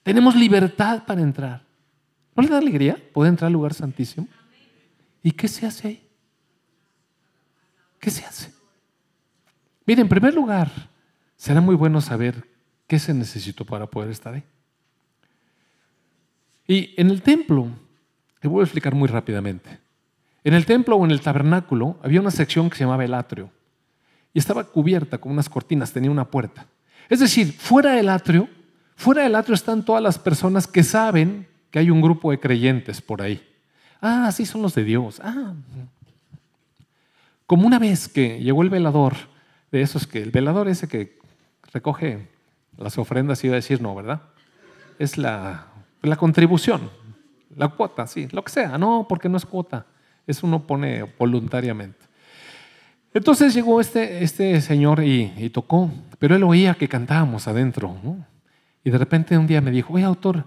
tenemos 0.03 0.35
libertad 0.35 1.03
para 1.05 1.21
entrar. 1.21 1.63
¿No 2.35 2.43
le 2.43 2.49
da 2.49 2.57
alegría 2.57 2.97
poder 3.13 3.29
entrar 3.29 3.47
al 3.47 3.53
lugar 3.53 3.73
santísimo? 3.73 4.27
¿Y 5.21 5.31
qué 5.31 5.47
se 5.47 5.65
hace 5.65 5.87
ahí? 5.87 6.07
¿Qué 7.99 8.09
se 8.09 8.25
hace? 8.25 8.51
Mire, 9.85 10.01
en 10.01 10.09
primer 10.09 10.33
lugar, 10.33 10.71
será 11.35 11.61
muy 11.61 11.75
bueno 11.75 12.01
saber 12.01 12.47
qué 12.87 12.97
se 12.99 13.13
necesitó 13.13 13.65
para 13.65 13.87
poder 13.87 14.09
estar 14.09 14.33
ahí. 14.33 14.43
Y 16.67 16.93
en 16.99 17.09
el 17.09 17.21
templo, 17.21 17.67
te 18.39 18.47
voy 18.47 18.61
a 18.61 18.63
explicar 18.63 18.95
muy 18.95 19.07
rápidamente. 19.07 19.79
En 20.43 20.53
el 20.53 20.65
templo 20.65 20.95
o 20.95 21.05
en 21.05 21.11
el 21.11 21.21
tabernáculo 21.21 21.97
había 22.01 22.21
una 22.21 22.31
sección 22.31 22.69
que 22.69 22.77
se 22.77 22.83
llamaba 22.83 23.05
el 23.05 23.13
atrio 23.13 23.51
y 24.33 24.39
estaba 24.39 24.63
cubierta 24.63 25.17
con 25.17 25.31
unas 25.31 25.49
cortinas, 25.49 25.91
tenía 25.91 26.11
una 26.11 26.25
puerta. 26.25 26.65
Es 27.09 27.19
decir, 27.19 27.53
fuera 27.53 27.93
del 27.93 28.09
atrio, 28.09 28.47
fuera 28.95 29.23
del 29.23 29.35
atrio 29.35 29.55
están 29.55 29.83
todas 29.83 30.01
las 30.01 30.17
personas 30.17 30.67
que 30.67 30.83
saben 30.83 31.47
que 31.71 31.79
hay 31.79 31.89
un 31.89 32.01
grupo 32.01 32.31
de 32.31 32.39
creyentes 32.39 33.01
por 33.01 33.21
ahí. 33.21 33.45
Ah, 34.01 34.31
sí 34.31 34.45
son 34.45 34.61
los 34.61 34.75
de 34.75 34.83
Dios. 34.83 35.19
Ah. 35.23 35.53
Como 37.45 37.67
una 37.67 37.79
vez 37.79 38.07
que 38.07 38.39
llegó 38.39 38.61
el 38.61 38.69
velador, 38.69 39.15
de 39.71 39.81
esos 39.81 40.07
que, 40.07 40.21
el 40.21 40.31
velador 40.31 40.67
ese 40.67 40.87
que 40.87 41.19
recoge 41.73 42.27
las 42.77 42.97
ofrendas, 42.97 43.43
iba 43.43 43.53
a 43.53 43.55
decir 43.55 43.81
no, 43.81 43.93
¿verdad? 43.95 44.21
Es 44.99 45.17
la, 45.17 45.67
la 46.01 46.15
contribución, 46.15 46.89
la 47.59 47.67
cuota, 47.67 48.07
sí, 48.07 48.29
lo 48.31 48.41
que 48.41 48.51
sea. 48.51 48.77
No, 48.77 49.05
porque 49.07 49.27
no 49.27 49.35
es 49.35 49.45
cuota, 49.45 49.85
es 50.25 50.41
uno 50.43 50.65
pone 50.65 51.03
voluntariamente. 51.19 52.05
Entonces 53.13 53.53
llegó 53.53 53.81
este, 53.81 54.23
este 54.23 54.61
señor 54.61 55.03
y, 55.03 55.49
tocó, 55.49 55.91
pero 56.19 56.37
él 56.37 56.43
oía 56.43 56.75
que 56.75 56.87
cantábamos 56.87 57.49
adentro. 57.49 57.97
Y 58.81 58.89
de 58.89 58.97
repente 58.97 59.37
un 59.37 59.45
día 59.45 59.59
me 59.59 59.71
dijo, 59.71 59.93
oye, 59.93 60.05
autor, 60.05 60.45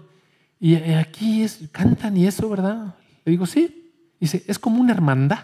y 0.59 0.75
aquí 0.75 1.43
es, 1.43 1.69
cantan 1.71 2.17
y 2.17 2.25
eso, 2.25 2.49
¿verdad? 2.49 2.95
Le 3.25 3.31
digo, 3.31 3.45
sí. 3.45 3.91
Dice, 4.19 4.43
es 4.47 4.57
como 4.57 4.81
una 4.81 4.93
hermandad. 4.93 5.39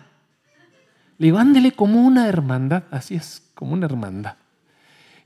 Le 1.19 1.27
digo, 1.27 1.38
ándele 1.38 1.73
como 1.73 2.01
una 2.01 2.27
hermandad. 2.27 2.86
Así 2.89 3.13
es, 3.13 3.51
como 3.53 3.73
una 3.73 3.86
hermandad. 3.86 4.38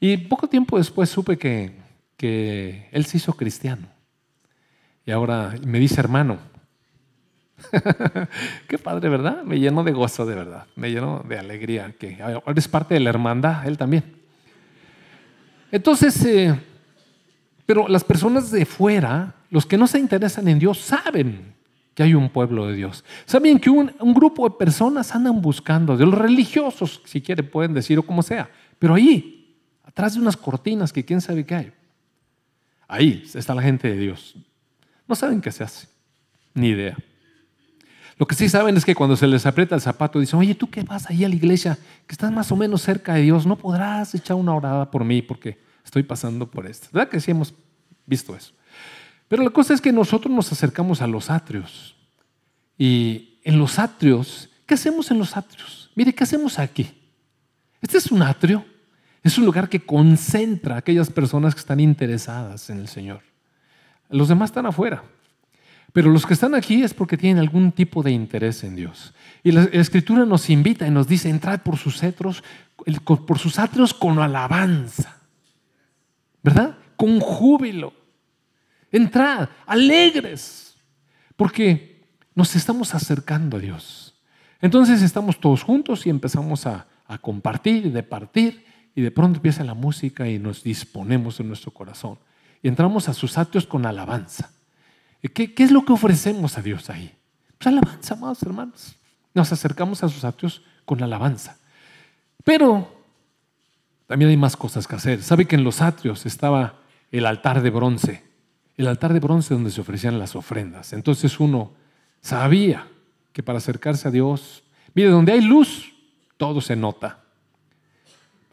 Y 0.02 0.18
poco 0.18 0.50
tiempo 0.50 0.78
después 0.78 1.10
supe 1.10 1.38
que, 1.38 1.80
que 2.18 2.90
él 2.92 3.06
se 3.06 3.16
hizo 3.16 3.32
cristiano. 3.34 3.93
Y 5.06 5.12
ahora 5.12 5.54
me 5.66 5.80
dice 5.80 6.00
hermano. 6.00 6.38
Qué 8.68 8.78
padre, 8.78 9.10
¿verdad? 9.10 9.44
Me 9.44 9.60
llenó 9.60 9.84
de 9.84 9.92
gozo, 9.92 10.26
de 10.26 10.36
verdad. 10.36 10.66
Me 10.76 10.92
llenó 10.92 11.24
de 11.28 11.38
alegría. 11.38 11.94
Que 11.98 12.22
ahora 12.22 12.54
es 12.56 12.68
parte 12.68 12.94
de 12.94 13.00
la 13.00 13.10
hermandad, 13.10 13.66
él 13.68 13.78
también. 13.78 14.04
Entonces, 15.72 16.24
eh, 16.26 16.56
pero 17.66 17.88
las 17.88 18.04
personas 18.04 18.52
de 18.52 18.66
fuera, 18.66 19.36
los 19.50 19.66
que 19.66 19.78
no 19.78 19.88
se 19.88 20.00
interesan 20.00 20.48
en 20.48 20.60
Dios, 20.60 20.80
saben 20.80 21.54
que 21.94 22.04
hay 22.04 22.14
un 22.14 22.30
pueblo 22.30 22.68
de 22.68 22.76
Dios. 22.76 23.04
Saben 23.26 23.60
que 23.60 23.70
un, 23.70 23.92
grupo 24.14 24.48
de 24.48 24.56
personas 24.56 25.14
andan 25.16 25.42
buscando, 25.42 25.96
de 25.96 26.06
los 26.06 26.16
religiosos, 26.16 27.02
si 27.06 27.22
quieren, 27.22 27.50
pueden 27.50 27.74
decir 27.74 28.00
o 28.00 28.04
como 28.04 28.24
sea, 28.24 28.50
pero 28.80 28.96
ahí, 28.96 29.58
atrás 29.84 30.16
de 30.16 30.20
unas 30.20 30.36
cortinas 30.36 30.92
que 30.92 31.06
quién 31.06 31.22
sabe 31.22 31.46
qué 31.46 31.56
hay, 31.56 31.74
ahí 32.88 33.24
está 33.34 33.54
la 33.54 33.62
gente 33.62 33.88
de 33.88 33.98
Dios. 33.98 34.36
No 35.08 35.16
saben 35.16 35.42
qué 35.42 35.52
se 35.52 35.64
hace, 35.64 35.88
ni 36.54 36.70
idea. 36.70 36.98
Lo 38.18 38.28
que 38.28 38.36
sí 38.36 38.48
saben 38.48 38.78
es 38.78 38.86
que 38.86 38.96
cuando 38.96 39.16
se 39.16 39.28
les 39.28 39.46
aprieta 39.46 39.76
el 39.76 39.82
zapato, 39.82 40.20
dicen, 40.20 40.40
oye, 40.40 40.56
tú 40.56 40.70
qué 40.70 40.84
vas 40.84 41.10
ahí 41.10 41.24
a 41.24 41.30
la 41.30 41.36
iglesia, 41.36 41.78
que 42.08 42.14
estás 42.14 42.32
más 42.32 42.52
o 42.52 42.56
menos 42.56 42.82
cerca 42.82 43.16
de 43.16 43.24
Dios, 43.24 43.46
no 43.46 43.58
podrás 43.58 44.14
echar 44.14 44.38
una 44.38 44.54
orada 44.54 44.90
por 44.92 45.04
mí 45.04 45.22
porque 45.22 45.60
estoy 45.84 46.04
pasando 46.04 46.50
por 46.50 46.68
esto. 46.68 46.88
¿Verdad 46.92 47.10
que 47.10 47.20
sí 47.20 47.32
hemos 47.32 47.54
visto 48.06 48.36
eso? 48.36 48.54
Pero 49.28 49.44
la 49.44 49.50
cosa 49.50 49.74
es 49.74 49.82
que 49.82 49.92
nosotros 49.92 50.34
nos 50.34 50.52
acercamos 50.52 51.02
a 51.02 51.08
los 51.08 51.30
atrios. 51.30 51.96
Y 52.78 53.40
en 53.44 53.58
los 53.58 53.80
atrios, 53.80 54.50
¿qué 54.66 54.76
hacemos 54.76 55.10
en 55.10 55.18
los 55.18 55.36
atrios? 55.36 55.92
Mire, 55.96 56.14
¿qué 56.14 56.24
hacemos 56.24 56.60
aquí? 56.60 56.92
Este 57.82 57.98
es 57.98 58.12
un 58.12 58.22
atrio. 58.22 58.64
Es 59.24 59.38
un 59.38 59.46
lugar 59.46 59.70
que 59.70 59.80
concentra 59.80 60.76
a 60.76 60.80
aquellas 60.80 61.10
personas 61.10 61.56
que 61.56 61.62
están 61.62 61.80
interesadas 61.80 62.70
en 62.70 62.80
el 62.80 62.88
Señor. 62.88 63.22
Los 64.14 64.30
demás 64.30 64.52
están 64.52 64.66
afuera. 64.66 65.04
Pero 65.92 66.10
los 66.10 66.26
que 66.26 66.34
están 66.34 66.56
aquí 66.56 66.82
es 66.82 66.94
porque 66.94 67.18
tienen 67.18 67.40
algún 67.40 67.72
tipo 67.72 68.02
de 68.02 68.12
interés 68.12 68.64
en 68.64 68.76
Dios. 68.76 69.14
Y 69.44 69.52
la, 69.52 69.64
Escritura 69.66 70.26
nos 70.26 70.50
invita 70.50 70.88
y 70.88 70.92
nos 70.92 71.08
dice, 71.08 71.30
entrad 71.30 71.62
por 71.62 71.78
sus 71.78 72.00
cetros, 72.00 72.44
por 73.06 73.38
sus 73.38 73.60
atrios 73.60 73.94
con 73.94 74.18
alabanza. 74.20 75.18
¿Verdad? 76.42 76.78
Con 76.96 77.20
júbilo. 77.20 77.94
Entrad, 78.92 79.50
alegres, 79.66 80.76
porque 81.36 82.06
nos 82.36 82.56
estamos 82.56 82.94
acercando 82.94 83.58
a 83.58 83.60
Dios. 83.60 84.16
Entonces 84.62 85.02
estamos 85.02 85.40
todos 85.40 85.64
juntos 85.64 86.06
y 86.06 86.10
empezamos 86.10 86.66
a, 86.66 86.88
compartir 87.22 87.86
y 87.86 87.90
de 87.92 88.02
partir 88.02 88.66
y 88.96 89.02
de 89.02 89.12
pronto 89.12 89.38
empieza 89.38 89.64
la 89.64 89.76
música 89.76 90.28
y 90.28 90.40
nos 90.40 90.64
disponemos 90.64 91.40
en 91.40 91.48
nuestro 91.48 91.72
corazón. 91.72 92.18
Entramos 92.64 93.10
a 93.10 93.14
sus 93.14 93.38
atrios 93.38 93.68
con 93.68 93.86
alabanza. 93.86 94.50
¿Qué, 95.34 95.54
¿Qué, 95.54 95.64
es 95.64 95.72
lo 95.72 95.86
que 95.86 95.94
ofrecemos 95.94 96.58
a 96.58 96.62
Dios 96.62 96.90
ahí? 96.90 97.14
Pues 97.58 97.68
alabanza, 97.68 98.14
amados 98.16 98.42
hermanos. 98.44 98.96
Nos 99.34 99.52
acercamos 99.52 100.04
a 100.04 100.10
sus 100.10 100.24
atrios 100.24 100.64
con 100.86 101.04
alabanza. 101.04 101.58
Pero 102.44 102.88
también 104.08 104.30
hay 104.30 104.38
más 104.38 104.56
cosas 104.56 104.88
que 104.88 104.96
hacer. 104.96 105.24
¿Sabe 105.24 105.46
que 105.46 105.56
en 105.56 105.64
los 105.64 105.82
atrios 105.82 106.26
estaba 106.26 106.80
el 107.12 107.26
altar 107.26 107.62
de 107.62 107.70
bronce? 107.70 108.24
El 108.78 108.88
altar 108.88 109.14
de 109.14 109.20
bronce 109.20 109.54
donde 109.54 109.72
se 109.72 109.82
ofrecían 109.82 110.20
las 110.20 110.36
ofrendas. 110.36 110.94
Entonces 110.94 111.40
uno 111.40 111.74
sabía 112.22 112.88
que 113.32 113.44
para 113.44 113.58
acercarse 113.58 114.08
a 114.08 114.12
Dios, 114.12 114.64
mire, 114.94 115.10
donde 115.10 115.32
hay 115.32 115.42
luz, 115.42 115.94
todo 116.38 116.62
se 116.62 116.76
nota. 116.76 117.23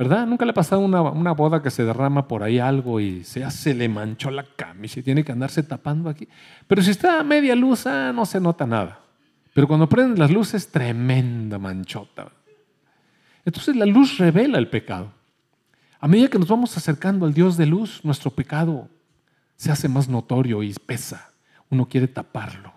¿Verdad? 0.00 0.26
Nunca 0.26 0.46
le 0.46 0.52
ha 0.52 0.54
pasado 0.54 0.80
una, 0.80 1.02
una 1.02 1.32
boda 1.32 1.62
que 1.62 1.70
se 1.70 1.84
derrama 1.84 2.26
por 2.26 2.42
ahí 2.42 2.58
algo 2.58 3.00
y 3.00 3.22
se, 3.22 3.74
le 3.74 3.86
manchó 3.86 4.30
la 4.30 4.46
camisa 4.56 4.98
y 4.98 5.02
tiene 5.02 5.22
que 5.22 5.30
andarse 5.30 5.62
tapando 5.62 6.08
aquí. 6.08 6.26
Pero 6.66 6.80
si 6.80 6.92
está 6.92 7.20
a 7.20 7.22
media 7.22 7.54
luz, 7.54 7.86
ah, 7.86 8.10
no 8.10 8.24
se 8.24 8.40
nota 8.40 8.64
nada. 8.64 8.98
Pero 9.52 9.68
cuando 9.68 9.90
prenden 9.90 10.18
las 10.18 10.30
luces, 10.30 10.72
tremenda 10.72 11.58
manchota. 11.58 12.32
Entonces 13.44 13.76
la 13.76 13.84
luz 13.84 14.16
revela 14.16 14.56
el 14.56 14.70
pecado. 14.70 15.12
A 16.00 16.08
medida 16.08 16.28
que 16.28 16.38
nos 16.38 16.48
vamos 16.48 16.74
acercando 16.78 17.26
al 17.26 17.34
Dios 17.34 17.58
de 17.58 17.66
luz, 17.66 18.00
nuestro 18.02 18.30
pecado 18.30 18.88
se 19.56 19.70
hace 19.70 19.86
más 19.86 20.08
notorio 20.08 20.62
y 20.62 20.72
pesa. 20.72 21.30
Uno 21.68 21.86
quiere 21.86 22.08
taparlo. 22.08 22.72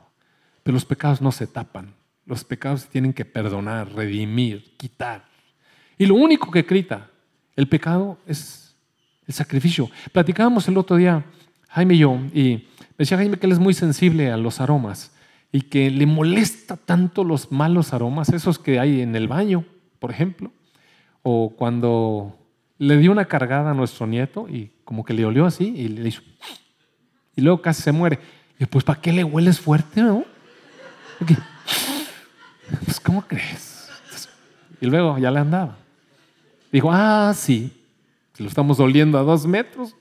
Pero 0.62 0.74
los 0.74 0.84
pecados 0.84 1.22
no 1.22 1.32
se 1.32 1.48
tapan. 1.48 1.94
Los 2.26 2.44
pecados 2.44 2.82
se 2.82 2.90
tienen 2.90 3.14
que 3.14 3.24
perdonar, 3.24 3.94
redimir, 3.94 4.76
quitar. 4.76 5.24
Y 5.98 6.06
lo 6.06 6.16
único 6.16 6.52
que 6.52 6.64
grita 6.64 7.12
el 7.56 7.68
pecado 7.68 8.18
es 8.28 8.76
el 9.28 9.34
sacrificio. 9.34 9.90
Platicábamos 10.12 10.68
el 10.68 10.78
otro 10.78 10.98
día, 10.98 11.24
Jaime 11.70 11.96
y 11.96 12.00
yo, 12.00 12.16
y 12.34 12.68
me 12.80 13.00
decía 13.00 13.18
Jaime 13.18 13.38
que 13.38 13.46
él 13.46 13.52
es 13.52 13.60
muy 13.60 13.74
sensible 13.74 14.32
a 14.32 14.38
los 14.38 14.60
aromas 14.60 15.12
y 15.52 15.62
que 15.62 15.90
le 15.92 16.06
molesta 16.06 16.78
tanto 16.78 17.24
los 17.24 17.52
malos 17.52 17.94
aromas, 17.94 18.30
esos 18.30 18.60
que 18.60 18.80
hay 18.80 19.02
en 19.02 19.16
el 19.16 19.28
baño, 19.28 19.66
por 20.00 20.12
ejemplo, 20.12 20.52
o 21.22 21.54
cuando 21.56 22.38
le 22.80 22.98
dio 22.98 23.12
una 23.12 23.26
cargada 23.26 23.72
a 23.72 23.74
nuestro 23.74 24.08
nieto 24.08 24.50
y 24.50 24.72
como 24.84 25.06
que 25.06 25.14
le 25.14 25.26
olió 25.26 25.46
así 25.46 25.74
y 25.76 25.88
le 25.88 26.10
hizo, 26.10 26.22
y 27.36 27.42
luego 27.42 27.62
casi 27.62 27.82
se 27.82 27.92
muere. 27.92 28.20
Y 28.60 28.66
pues, 28.66 28.84
¿para 28.84 29.02
qué 29.02 29.12
le 29.12 29.24
hueles 29.24 29.60
fuerte, 29.60 30.02
no? 30.02 30.26
Pues, 32.86 33.00
¿cómo 33.00 33.22
crees? 33.28 33.90
Y 34.82 34.86
luego 34.86 35.18
ya 35.18 35.32
le 35.32 35.40
andaba. 35.40 35.78
Dijo, 36.74 36.92
ah, 36.92 37.32
sí, 37.36 37.72
lo 38.40 38.48
estamos 38.48 38.80
oliendo 38.80 39.20
a 39.20 39.22
dos 39.22 39.46
metros. 39.46 39.96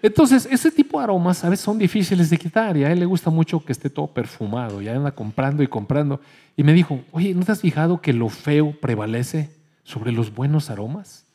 Entonces, 0.00 0.46
ese 0.48 0.70
tipo 0.70 0.98
de 0.98 1.04
aromas 1.04 1.42
a 1.42 1.50
veces 1.50 1.64
son 1.64 1.78
difíciles 1.78 2.30
de 2.30 2.38
quitar 2.38 2.76
y 2.76 2.84
a 2.84 2.92
él 2.92 3.00
le 3.00 3.06
gusta 3.06 3.28
mucho 3.28 3.64
que 3.64 3.72
esté 3.72 3.90
todo 3.90 4.06
perfumado 4.06 4.80
y 4.80 4.86
anda 4.86 5.10
comprando 5.10 5.64
y 5.64 5.66
comprando. 5.66 6.20
Y 6.56 6.62
me 6.62 6.72
dijo, 6.72 7.00
oye, 7.10 7.34
¿no 7.34 7.44
te 7.44 7.50
has 7.50 7.60
fijado 7.60 8.00
que 8.00 8.12
lo 8.12 8.28
feo 8.28 8.72
prevalece 8.80 9.50
sobre 9.82 10.12
los 10.12 10.32
buenos 10.32 10.70
aromas? 10.70 11.26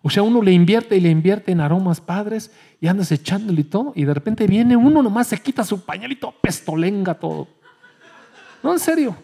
O 0.00 0.10
sea, 0.10 0.22
uno 0.22 0.42
le 0.42 0.52
invierte 0.52 0.96
y 0.96 1.00
le 1.00 1.10
invierte 1.10 1.50
en 1.50 1.60
aromas 1.60 2.00
padres 2.00 2.52
y 2.80 2.86
andas 2.86 3.10
echándole 3.10 3.62
y 3.62 3.64
todo, 3.64 3.92
y 3.96 4.04
de 4.04 4.14
repente 4.14 4.46
viene 4.46 4.76
uno 4.76 5.02
nomás, 5.02 5.26
se 5.26 5.38
quita 5.38 5.64
su 5.64 5.84
pañalito, 5.84 6.32
pestolenga 6.40 7.14
todo. 7.14 7.48
No, 8.62 8.72
en 8.72 8.78
serio. 8.78 9.16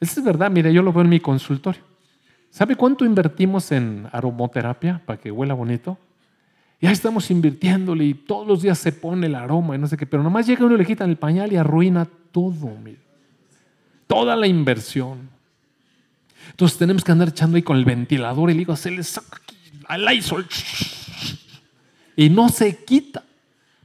Eso 0.00 0.20
es 0.20 0.24
verdad, 0.24 0.50
mire, 0.50 0.72
yo 0.72 0.80
lo 0.80 0.90
veo 0.90 1.02
en 1.02 1.10
mi 1.10 1.20
consultorio. 1.20 1.93
¿Sabe 2.54 2.76
cuánto 2.76 3.04
invertimos 3.04 3.72
en 3.72 4.08
aromoterapia 4.12 5.02
para 5.04 5.18
que 5.18 5.32
huela 5.32 5.54
bonito? 5.54 5.98
Ya 6.80 6.92
estamos 6.92 7.28
invirtiéndole 7.32 8.04
y 8.04 8.14
todos 8.14 8.46
los 8.46 8.62
días 8.62 8.78
se 8.78 8.92
pone 8.92 9.26
el 9.26 9.34
aroma 9.34 9.74
y 9.74 9.78
no 9.78 9.88
sé 9.88 9.96
qué, 9.96 10.06
pero 10.06 10.22
nomás 10.22 10.46
llega 10.46 10.64
uno 10.64 10.76
y 10.76 10.78
le 10.78 10.86
quitan 10.86 11.10
el 11.10 11.16
pañal 11.16 11.52
y 11.52 11.56
arruina 11.56 12.06
todo. 12.30 12.70
Toda 14.06 14.36
la 14.36 14.46
inversión. 14.46 15.28
Entonces 16.50 16.78
tenemos 16.78 17.02
que 17.02 17.10
andar 17.10 17.30
echando 17.30 17.56
ahí 17.56 17.64
con 17.64 17.76
el 17.76 17.84
ventilador 17.84 18.48
y 18.48 18.52
le 18.52 18.60
digo, 18.60 18.76
se 18.76 18.92
le 18.92 19.02
saca 19.02 19.40
al 19.88 20.14
ISOL. 20.14 20.46
Y 22.14 22.30
no 22.30 22.50
se 22.50 22.84
quita. 22.84 23.24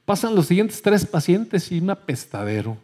Pasan 0.05 0.35
los 0.35 0.45
siguientes 0.45 0.79
tres 0.83 1.07
pacientes 1.07 1.71
y 1.71 1.79
un 1.79 1.89
apestadero. 1.89 2.77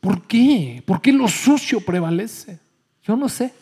¿Por 0.00 0.26
qué? 0.26 0.82
¿Por 0.84 1.00
qué 1.00 1.12
lo 1.12 1.28
sucio 1.28 1.80
prevalece? 1.80 2.58
Yo 3.04 3.14
no 3.14 3.28
sé. 3.28 3.54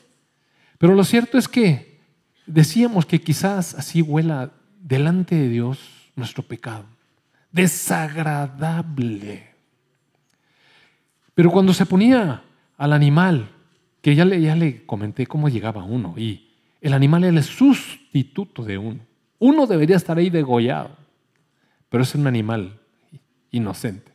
Pero 0.79 0.95
lo 0.95 1.05
cierto 1.05 1.37
es 1.39 1.49
que 1.49 1.99
decíamos 2.47 3.05
que 3.05 3.21
quizás 3.21 3.75
así 3.75 4.01
huela 4.01 4.53
delante 4.81 5.35
de 5.35 5.49
Dios 5.49 5.81
nuestro 6.15 6.43
pecado. 6.43 6.85
Desagradable. 7.53 9.49
Pero 11.35 11.51
cuando 11.51 11.73
se 11.73 11.87
ponía 11.87 12.43
al 12.77 12.93
animal, 12.93 13.51
que 14.01 14.15
ya 14.15 14.25
le, 14.25 14.41
ya 14.41 14.55
le 14.55 14.87
comenté 14.87 15.27
cómo 15.27 15.49
llegaba 15.49 15.85
uno, 15.85 16.15
y 16.17 16.49
el 16.81 16.95
animal 16.95 17.25
era 17.25 17.37
el 17.37 17.43
sustituto 17.43 18.65
de 18.65 18.79
uno. 18.79 19.01
Uno 19.39 19.67
debería 19.67 19.97
estar 19.97 20.19
ahí 20.19 20.31
degollado, 20.31 20.91
pero 21.89 22.03
es 22.03 22.15
un 22.15 22.27
animal 22.27 22.79
inocente. 23.51 24.13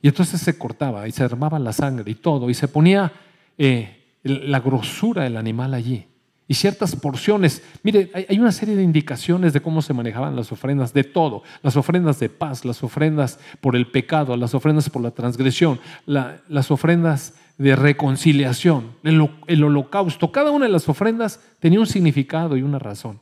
Y 0.00 0.08
entonces 0.08 0.40
se 0.40 0.58
cortaba 0.58 1.06
y 1.06 1.12
se 1.12 1.22
armaba 1.22 1.58
la 1.58 1.72
sangre 1.72 2.10
y 2.10 2.14
todo, 2.14 2.50
y 2.50 2.54
se 2.54 2.68
ponía 2.68 3.12
eh, 3.56 4.01
la 4.22 4.60
grosura 4.60 5.24
del 5.24 5.36
animal 5.36 5.74
allí 5.74 6.06
y 6.52 6.54
ciertas 6.54 6.94
porciones. 6.96 7.62
Mire, 7.82 8.10
hay 8.28 8.38
una 8.38 8.52
serie 8.52 8.76
de 8.76 8.82
indicaciones 8.82 9.54
de 9.54 9.62
cómo 9.62 9.80
se 9.80 9.94
manejaban 9.94 10.36
las 10.36 10.52
ofrendas, 10.52 10.92
de 10.92 11.02
todo. 11.02 11.42
Las 11.62 11.76
ofrendas 11.76 12.20
de 12.20 12.28
paz, 12.28 12.66
las 12.66 12.82
ofrendas 12.82 13.38
por 13.62 13.74
el 13.74 13.90
pecado, 13.90 14.36
las 14.36 14.54
ofrendas 14.54 14.90
por 14.90 15.02
la 15.02 15.12
transgresión, 15.12 15.80
las 16.04 16.70
ofrendas 16.70 17.34
de 17.56 17.74
reconciliación, 17.74 18.92
el, 19.02 19.64
holocausto. 19.64 20.30
Cada 20.30 20.50
una 20.50 20.66
de 20.66 20.72
las 20.72 20.88
ofrendas 20.90 21.40
tenía 21.58 21.80
un 21.80 21.86
significado 21.86 22.56
y 22.56 22.62
una 22.62 22.78
razón. 22.78 23.20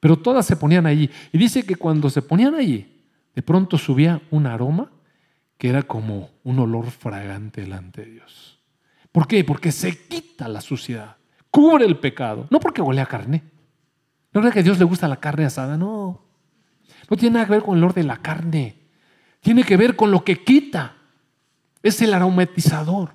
Pero 0.00 0.16
todas 0.16 0.44
se 0.44 0.56
ponían 0.56 0.86
allí. 0.86 1.08
Y 1.32 1.38
dice 1.38 1.62
que 1.64 1.76
cuando 1.76 2.10
se 2.10 2.22
ponían 2.22 2.56
allí, 2.56 3.04
de 3.34 3.42
pronto 3.42 3.78
subía 3.78 4.20
un 4.32 4.46
aroma 4.46 4.90
que 5.56 5.68
era 5.68 5.84
como 5.84 6.30
un 6.42 6.58
olor 6.58 6.90
fragante 6.90 7.60
delante 7.60 8.04
de 8.04 8.10
Dios. 8.10 8.55
¿Por 9.16 9.26
qué? 9.26 9.42
Porque 9.44 9.72
se 9.72 9.96
quita 9.96 10.46
la 10.46 10.60
suciedad, 10.60 11.16
cubre 11.50 11.86
el 11.86 11.98
pecado, 11.98 12.46
no 12.50 12.60
porque 12.60 12.82
huele 12.82 13.00
a 13.00 13.06
carne. 13.06 13.42
No 14.30 14.46
es 14.46 14.52
que 14.52 14.60
a 14.60 14.62
Dios 14.62 14.78
le 14.78 14.84
gusta 14.84 15.08
la 15.08 15.16
carne 15.16 15.46
asada, 15.46 15.78
no. 15.78 16.20
No 17.08 17.16
tiene 17.16 17.32
nada 17.32 17.46
que 17.46 17.52
ver 17.52 17.62
con 17.62 17.78
el 17.78 17.82
olor 17.82 17.94
de 17.94 18.04
la 18.04 18.18
carne. 18.18 18.76
Tiene 19.40 19.64
que 19.64 19.78
ver 19.78 19.96
con 19.96 20.10
lo 20.10 20.22
que 20.22 20.44
quita. 20.44 20.96
Es 21.82 22.02
el 22.02 22.12
aromatizador. 22.12 23.14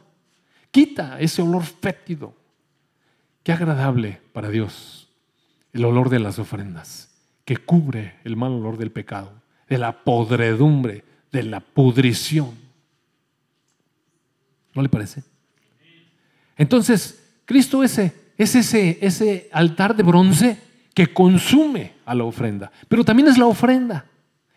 Quita 0.71 1.19
ese 1.19 1.43
olor 1.43 1.61
fétido. 1.61 2.33
Qué 3.43 3.51
agradable 3.51 4.21
para 4.33 4.49
Dios 4.49 5.07
el 5.71 5.85
olor 5.85 6.09
de 6.09 6.17
las 6.17 6.39
ofrendas, 6.39 7.11
que 7.45 7.57
cubre 7.57 8.15
el 8.23 8.35
mal 8.35 8.53
olor 8.53 8.77
del 8.77 8.91
pecado, 8.91 9.33
de 9.69 9.77
la 9.77 10.03
podredumbre, 10.03 11.05
de 11.31 11.43
la 11.43 11.59
pudrición. 11.59 12.57
¿No 14.73 14.81
le 14.81 14.89
parece? 14.89 15.29
Entonces, 16.57 17.23
Cristo 17.45 17.83
ese, 17.83 18.13
es 18.37 18.55
ese, 18.55 18.97
ese 19.01 19.49
altar 19.51 19.95
de 19.95 20.03
bronce 20.03 20.57
que 20.93 21.13
consume 21.13 21.93
a 22.05 22.15
la 22.15 22.23
ofrenda, 22.23 22.71
pero 22.87 23.03
también 23.03 23.29
es 23.29 23.37
la 23.37 23.45
ofrenda 23.45 24.05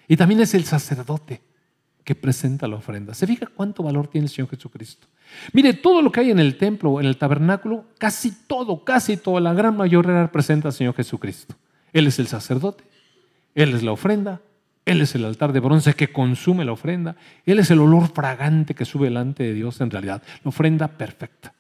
y 0.08 0.16
también 0.16 0.40
es 0.40 0.54
el 0.54 0.64
sacerdote 0.64 1.42
que 2.02 2.14
presenta 2.14 2.68
la 2.68 2.76
ofrenda. 2.76 3.14
¿Se 3.14 3.26
fija 3.26 3.46
cuánto 3.46 3.82
valor 3.82 4.08
tiene 4.08 4.26
el 4.26 4.30
Señor 4.30 4.50
Jesucristo? 4.50 5.06
Mire, 5.52 5.72
todo 5.72 6.02
lo 6.02 6.12
que 6.12 6.20
hay 6.20 6.30
en 6.30 6.38
el 6.38 6.58
templo, 6.58 7.00
en 7.00 7.06
el 7.06 7.16
tabernáculo, 7.16 7.84
casi 7.98 8.30
todo, 8.46 8.84
casi 8.84 9.16
todo, 9.16 9.40
la 9.40 9.54
gran 9.54 9.76
mayoría 9.76 10.22
representa 10.22 10.68
al 10.68 10.74
Señor 10.74 10.94
Jesucristo. 10.94 11.54
Él 11.92 12.06
es 12.06 12.18
el 12.18 12.26
sacerdote, 12.26 12.84
Él 13.54 13.74
es 13.74 13.82
la 13.82 13.92
ofrenda, 13.92 14.40
él 14.84 15.00
es 15.00 15.14
el 15.14 15.24
altar 15.24 15.52
de 15.52 15.60
bronce 15.60 15.94
que 15.94 16.12
consume 16.12 16.64
la 16.64 16.72
ofrenda. 16.72 17.16
Él 17.46 17.58
es 17.58 17.70
el 17.70 17.80
olor 17.80 18.08
fragante 18.12 18.74
que 18.74 18.84
sube 18.84 19.06
delante 19.06 19.42
de 19.42 19.54
Dios 19.54 19.80
en 19.80 19.90
realidad. 19.90 20.22
La 20.42 20.48
ofrenda 20.48 20.88
perfecta. 20.88 21.53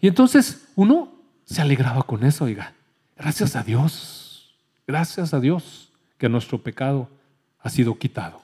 Y 0.00 0.08
entonces 0.08 0.68
uno 0.76 1.12
se 1.44 1.60
alegraba 1.60 2.02
con 2.02 2.24
eso, 2.24 2.44
oiga. 2.44 2.74
Gracias 3.16 3.56
a 3.56 3.62
Dios. 3.62 4.54
Gracias 4.86 5.34
a 5.34 5.40
Dios 5.40 5.90
que 6.18 6.28
nuestro 6.28 6.62
pecado 6.62 7.08
ha 7.60 7.70
sido 7.70 7.98
quitado. 7.98 8.40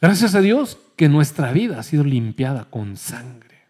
Gracias 0.00 0.34
a 0.34 0.40
Dios 0.40 0.78
que 0.96 1.08
nuestra 1.08 1.52
vida 1.52 1.78
ha 1.78 1.82
sido 1.82 2.04
limpiada 2.04 2.64
con 2.64 2.96
sangre. 2.96 3.62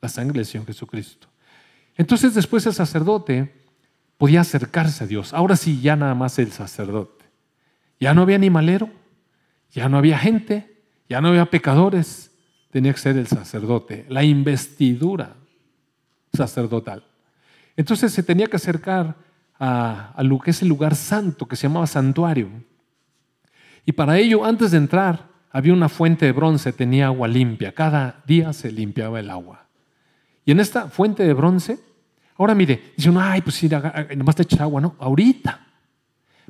La 0.00 0.08
sangre 0.08 0.38
del 0.38 0.46
Señor 0.46 0.66
Jesucristo. 0.66 1.28
Entonces 1.96 2.34
después 2.34 2.64
el 2.66 2.74
sacerdote 2.74 3.52
podía 4.16 4.42
acercarse 4.42 5.04
a 5.04 5.06
Dios. 5.06 5.32
Ahora 5.32 5.56
sí, 5.56 5.80
ya 5.80 5.96
nada 5.96 6.14
más 6.14 6.38
el 6.38 6.52
sacerdote. 6.52 7.24
Ya 7.98 8.14
no 8.14 8.22
había 8.22 8.36
animalero, 8.36 8.90
ya 9.72 9.88
no 9.88 9.98
había 9.98 10.18
gente, 10.18 10.82
ya 11.08 11.20
no 11.20 11.28
había 11.28 11.46
pecadores. 11.46 12.30
Tenía 12.70 12.92
que 12.92 13.00
ser 13.00 13.16
el 13.16 13.26
sacerdote, 13.26 14.06
la 14.08 14.22
investidura 14.22 15.39
sacerdotal. 16.32 17.04
Entonces 17.76 18.12
se 18.12 18.22
tenía 18.22 18.46
que 18.46 18.56
acercar 18.56 19.16
a, 19.58 20.14
lo 20.22 20.38
que 20.38 20.50
es 20.50 20.62
el 20.62 20.68
lugar 20.68 20.94
santo, 20.94 21.46
que 21.46 21.56
se 21.56 21.68
llamaba 21.68 21.86
santuario. 21.86 22.48
Y 23.84 23.92
para 23.92 24.18
ello, 24.18 24.44
antes 24.44 24.70
de 24.70 24.78
entrar, 24.78 25.28
había 25.50 25.72
una 25.72 25.88
fuente 25.88 26.26
de 26.26 26.32
bronce, 26.32 26.72
tenía 26.72 27.06
agua 27.06 27.28
limpia. 27.28 27.72
Cada 27.72 28.22
día 28.26 28.52
se 28.52 28.72
limpiaba 28.72 29.20
el 29.20 29.30
agua. 29.30 29.66
Y 30.44 30.52
en 30.52 30.60
esta 30.60 30.88
fuente 30.88 31.24
de 31.24 31.34
bronce, 31.34 31.78
ahora 32.36 32.54
mire, 32.54 32.92
dice 32.96 33.10
uno, 33.10 33.20
ay, 33.20 33.42
pues 33.42 33.56
sí, 33.56 33.68
nomás 34.16 34.36
te 34.36 34.42
echas 34.42 34.60
agua, 34.60 34.80
no, 34.80 34.96
ahorita. 34.98 35.66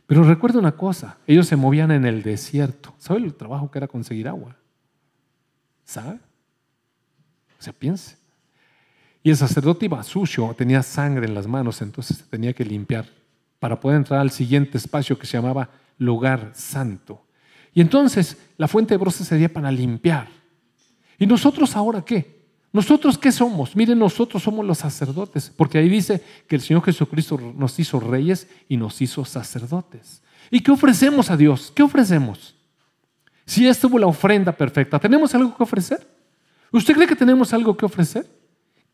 Pero 0.06 0.24
recuerda 0.24 0.58
una 0.58 0.72
cosa, 0.72 1.18
ellos 1.26 1.46
se 1.46 1.56
movían 1.56 1.90
en 1.90 2.04
el 2.04 2.22
desierto. 2.22 2.94
¿Sabe 2.98 3.20
el 3.20 3.34
trabajo 3.34 3.70
que 3.70 3.78
era 3.78 3.88
conseguir 3.88 4.28
agua? 4.28 4.56
¿Sabe? 5.84 6.18
O 7.58 7.62
sea, 7.62 7.72
piense. 7.72 8.19
Y 9.22 9.30
el 9.30 9.36
sacerdote 9.36 9.84
iba 9.84 10.02
sucio, 10.02 10.54
tenía 10.56 10.82
sangre 10.82 11.26
en 11.26 11.34
las 11.34 11.46
manos, 11.46 11.82
entonces 11.82 12.16
se 12.18 12.24
tenía 12.24 12.52
que 12.52 12.64
limpiar 12.64 13.06
para 13.58 13.78
poder 13.78 13.98
entrar 13.98 14.20
al 14.20 14.30
siguiente 14.30 14.78
espacio 14.78 15.18
que 15.18 15.26
se 15.26 15.36
llamaba 15.36 15.70
lugar 15.98 16.52
santo. 16.54 17.22
Y 17.74 17.80
entonces 17.80 18.36
la 18.56 18.66
fuente 18.66 18.94
de 18.94 18.98
bronce 18.98 19.24
sería 19.24 19.52
para 19.52 19.70
limpiar. 19.70 20.28
¿Y 21.18 21.26
nosotros 21.26 21.76
ahora 21.76 22.02
qué? 22.02 22.40
¿Nosotros 22.72 23.18
qué 23.18 23.30
somos? 23.30 23.76
Miren, 23.76 23.98
nosotros 23.98 24.42
somos 24.42 24.64
los 24.64 24.78
sacerdotes, 24.78 25.52
porque 25.54 25.78
ahí 25.78 25.88
dice 25.88 26.22
que 26.48 26.56
el 26.56 26.62
Señor 26.62 26.82
Jesucristo 26.84 27.38
nos 27.38 27.78
hizo 27.78 28.00
reyes 28.00 28.48
y 28.68 28.76
nos 28.76 29.02
hizo 29.02 29.24
sacerdotes. 29.24 30.22
¿Y 30.50 30.60
qué 30.60 30.70
ofrecemos 30.70 31.30
a 31.30 31.36
Dios? 31.36 31.72
¿Qué 31.74 31.82
ofrecemos? 31.82 32.54
Si 33.44 33.66
estuvo 33.66 33.98
la 33.98 34.06
ofrenda 34.06 34.52
perfecta, 34.52 34.98
¿tenemos 34.98 35.34
algo 35.34 35.56
que 35.56 35.62
ofrecer? 35.62 36.06
¿Usted 36.70 36.94
cree 36.94 37.08
que 37.08 37.16
tenemos 37.16 37.52
algo 37.52 37.76
que 37.76 37.84
ofrecer? 37.84 38.39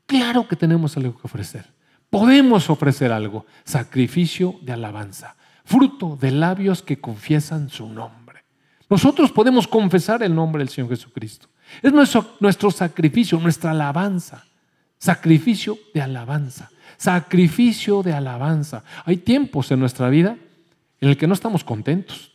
Claro 0.06 0.46
que 0.46 0.56
tenemos 0.56 0.96
algo 0.96 1.16
que 1.16 1.26
ofrecer. 1.26 1.66
Podemos 2.10 2.70
ofrecer 2.70 3.12
algo, 3.12 3.46
sacrificio 3.64 4.56
de 4.62 4.72
alabanza, 4.72 5.36
fruto 5.64 6.16
de 6.20 6.30
labios 6.30 6.82
que 6.82 7.00
confiesan 7.00 7.68
su 7.68 7.88
nombre. 7.88 8.44
Nosotros 8.88 9.32
podemos 9.32 9.66
confesar 9.66 10.22
el 10.22 10.34
nombre 10.34 10.60
del 10.60 10.68
Señor 10.68 10.90
Jesucristo. 10.90 11.48
Es 11.82 11.92
nuestro, 11.92 12.36
nuestro 12.38 12.70
sacrificio, 12.70 13.38
nuestra 13.40 13.72
alabanza. 13.72 14.44
Sacrificio 14.98 15.76
de 15.92 16.00
alabanza. 16.00 16.70
Sacrificio 16.96 18.02
de 18.02 18.12
alabanza. 18.12 18.84
Hay 19.04 19.16
tiempos 19.16 19.70
en 19.72 19.80
nuestra 19.80 20.08
vida 20.08 20.36
en 21.00 21.08
el 21.08 21.16
que 21.16 21.26
no 21.26 21.34
estamos 21.34 21.64
contentos. 21.64 22.32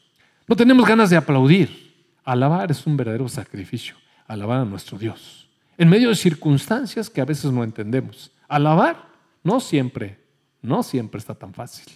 No 0.48 0.56
tenemos 0.56 0.86
ganas 0.86 1.10
de 1.10 1.18
aplaudir. 1.18 1.94
Alabar 2.26 2.70
es 2.70 2.86
un 2.86 2.98
verdadero 2.98 3.30
sacrificio. 3.30 3.96
Alabar 4.28 4.60
a 4.60 4.66
nuestro 4.66 4.98
Dios. 4.98 5.50
En 5.82 5.90
medio 5.90 6.10
de 6.10 6.16
circunstancias 6.16 7.10
que 7.10 7.22
a 7.22 7.26
veces 7.26 7.52
no 7.52 7.64
entendemos. 7.64 8.30
Alabar 8.48 9.08
no 9.44 9.60
siempre, 9.60 10.20
no 10.62 10.84
siempre 10.84 11.18
está 11.18 11.34
tan 11.34 11.56
fácil. 11.56 11.92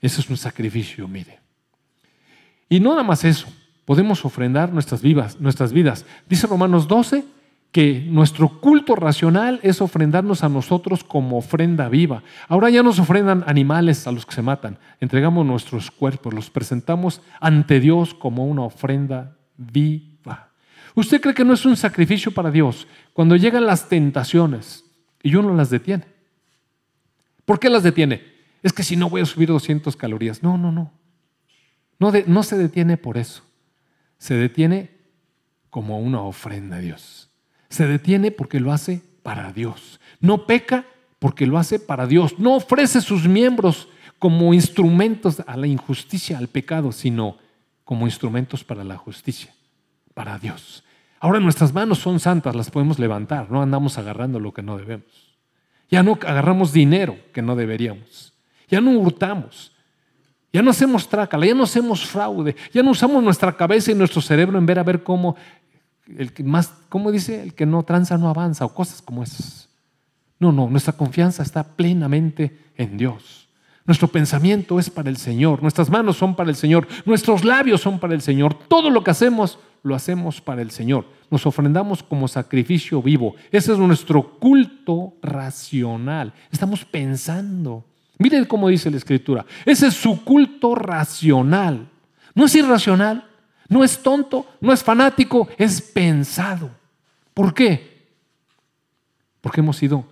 Eso 0.00 0.22
es 0.22 0.30
un 0.30 0.38
sacrificio, 0.38 1.06
mire. 1.06 1.38
Y 2.66 2.80
no 2.80 2.92
nada 2.92 3.02
más 3.02 3.22
eso 3.26 3.46
podemos 3.84 4.24
ofrendar 4.24 4.72
nuestras 4.72 5.02
vidas, 5.02 5.38
nuestras 5.38 5.70
vidas. 5.74 6.06
Dice 6.30 6.46
Romanos 6.46 6.88
12 6.88 7.26
que 7.72 8.06
nuestro 8.08 8.58
culto 8.62 8.96
racional 8.96 9.60
es 9.62 9.82
ofrendarnos 9.82 10.42
a 10.42 10.48
nosotros 10.48 11.04
como 11.04 11.36
ofrenda 11.36 11.90
viva. 11.90 12.22
Ahora 12.48 12.70
ya 12.70 12.82
nos 12.82 12.98
ofrendan 12.98 13.44
animales 13.46 14.06
a 14.06 14.12
los 14.12 14.24
que 14.24 14.34
se 14.34 14.40
matan. 14.40 14.78
Entregamos 14.98 15.44
nuestros 15.44 15.90
cuerpos, 15.90 16.32
los 16.32 16.48
presentamos 16.48 17.20
ante 17.38 17.80
Dios 17.80 18.14
como 18.14 18.46
una 18.46 18.62
ofrenda 18.62 19.36
viva. 19.58 20.13
¿Usted 20.94 21.20
cree 21.20 21.34
que 21.34 21.44
no 21.44 21.54
es 21.54 21.64
un 21.64 21.76
sacrificio 21.76 22.32
para 22.32 22.50
Dios 22.50 22.86
cuando 23.12 23.36
llegan 23.36 23.66
las 23.66 23.88
tentaciones 23.88 24.84
y 25.22 25.34
uno 25.34 25.54
las 25.54 25.70
detiene? 25.70 26.04
¿Por 27.44 27.58
qué 27.58 27.68
las 27.68 27.82
detiene? 27.82 28.22
Es 28.62 28.72
que 28.72 28.82
si 28.82 28.96
no 28.96 29.10
voy 29.10 29.20
a 29.20 29.26
subir 29.26 29.48
200 29.48 29.96
calorías. 29.96 30.42
No, 30.42 30.56
no, 30.56 30.72
no. 30.72 30.92
No, 31.98 32.12
no 32.26 32.42
se 32.42 32.56
detiene 32.56 32.96
por 32.96 33.18
eso 33.18 33.42
se 34.24 34.34
detiene 34.34 34.88
como 35.68 35.98
una 35.98 36.22
ofrenda 36.22 36.76
a 36.76 36.80
Dios. 36.80 37.28
Se 37.68 37.86
detiene 37.86 38.30
porque 38.30 38.58
lo 38.58 38.72
hace 38.72 39.02
para 39.22 39.52
Dios. 39.52 40.00
No 40.18 40.46
peca 40.46 40.86
porque 41.18 41.46
lo 41.46 41.58
hace 41.58 41.78
para 41.78 42.06
Dios. 42.06 42.38
No 42.38 42.54
ofrece 42.54 43.02
sus 43.02 43.28
miembros 43.28 43.86
como 44.18 44.54
instrumentos 44.54 45.42
a 45.46 45.58
la 45.58 45.66
injusticia, 45.66 46.38
al 46.38 46.48
pecado, 46.48 46.90
sino 46.90 47.36
como 47.84 48.06
instrumentos 48.06 48.64
para 48.64 48.82
la 48.82 48.96
justicia, 48.96 49.52
para 50.14 50.38
Dios. 50.38 50.84
Ahora 51.20 51.40
nuestras 51.40 51.72
manos 51.72 51.98
son 51.98 52.20
santas, 52.20 52.54
las 52.54 52.70
podemos 52.70 52.98
levantar, 52.98 53.50
no 53.50 53.62
andamos 53.62 53.98
agarrando 53.98 54.40
lo 54.40 54.52
que 54.52 54.62
no 54.62 54.76
debemos. 54.76 55.36
Ya 55.90 56.02
no 56.02 56.12
agarramos 56.12 56.72
dinero 56.72 57.16
que 57.32 57.42
no 57.42 57.56
deberíamos. 57.56 58.32
Ya 58.68 58.80
no 58.80 58.90
hurtamos. 58.92 59.72
Ya 60.52 60.62
no 60.62 60.70
hacemos 60.70 61.08
trácala, 61.08 61.46
ya 61.46 61.54
no 61.54 61.64
hacemos 61.64 62.06
fraude, 62.06 62.54
ya 62.72 62.82
no 62.82 62.92
usamos 62.92 63.22
nuestra 63.22 63.56
cabeza 63.56 63.90
y 63.90 63.94
nuestro 63.94 64.20
cerebro 64.20 64.56
en 64.56 64.66
ver 64.66 64.78
a 64.78 64.84
ver 64.84 65.02
cómo, 65.02 65.34
el 66.06 66.32
que 66.32 66.44
más, 66.44 66.72
¿cómo 66.88 67.10
dice? 67.10 67.42
El 67.42 67.54
que 67.54 67.66
no 67.66 67.82
tranza 67.82 68.16
no 68.16 68.28
avanza 68.28 68.64
o 68.64 68.72
cosas 68.72 69.02
como 69.02 69.24
esas. 69.24 69.68
No, 70.38 70.52
no, 70.52 70.70
nuestra 70.70 70.92
confianza 70.92 71.42
está 71.42 71.64
plenamente 71.64 72.56
en 72.76 72.96
Dios. 72.96 73.48
Nuestro 73.84 74.08
pensamiento 74.08 74.78
es 74.78 74.90
para 74.90 75.10
el 75.10 75.16
Señor, 75.16 75.60
nuestras 75.60 75.90
manos 75.90 76.16
son 76.16 76.36
para 76.36 76.50
el 76.50 76.56
Señor, 76.56 76.86
nuestros 77.04 77.44
labios 77.44 77.80
son 77.80 77.98
para 77.98 78.14
el 78.14 78.22
Señor, 78.22 78.54
todo 78.54 78.90
lo 78.90 79.02
que 79.02 79.10
hacemos 79.10 79.58
lo 79.84 79.94
hacemos 79.94 80.40
para 80.40 80.62
el 80.62 80.70
Señor. 80.70 81.06
Nos 81.30 81.46
ofrendamos 81.46 82.02
como 82.02 82.26
sacrificio 82.26 83.02
vivo. 83.02 83.36
Ese 83.52 83.72
es 83.72 83.78
nuestro 83.78 84.38
culto 84.40 85.14
racional. 85.22 86.32
Estamos 86.50 86.84
pensando. 86.84 87.84
Miren 88.18 88.46
cómo 88.46 88.68
dice 88.68 88.90
la 88.90 88.96
Escritura. 88.96 89.44
Ese 89.66 89.88
es 89.88 89.94
su 89.94 90.24
culto 90.24 90.74
racional. 90.74 91.90
No 92.34 92.46
es 92.46 92.54
irracional, 92.54 93.28
no 93.68 93.84
es 93.84 94.02
tonto, 94.02 94.46
no 94.60 94.72
es 94.72 94.82
fanático, 94.82 95.48
es 95.58 95.82
pensado. 95.82 96.70
¿Por 97.34 97.52
qué? 97.52 98.08
Porque 99.42 99.60
hemos 99.60 99.76
sido 99.76 100.06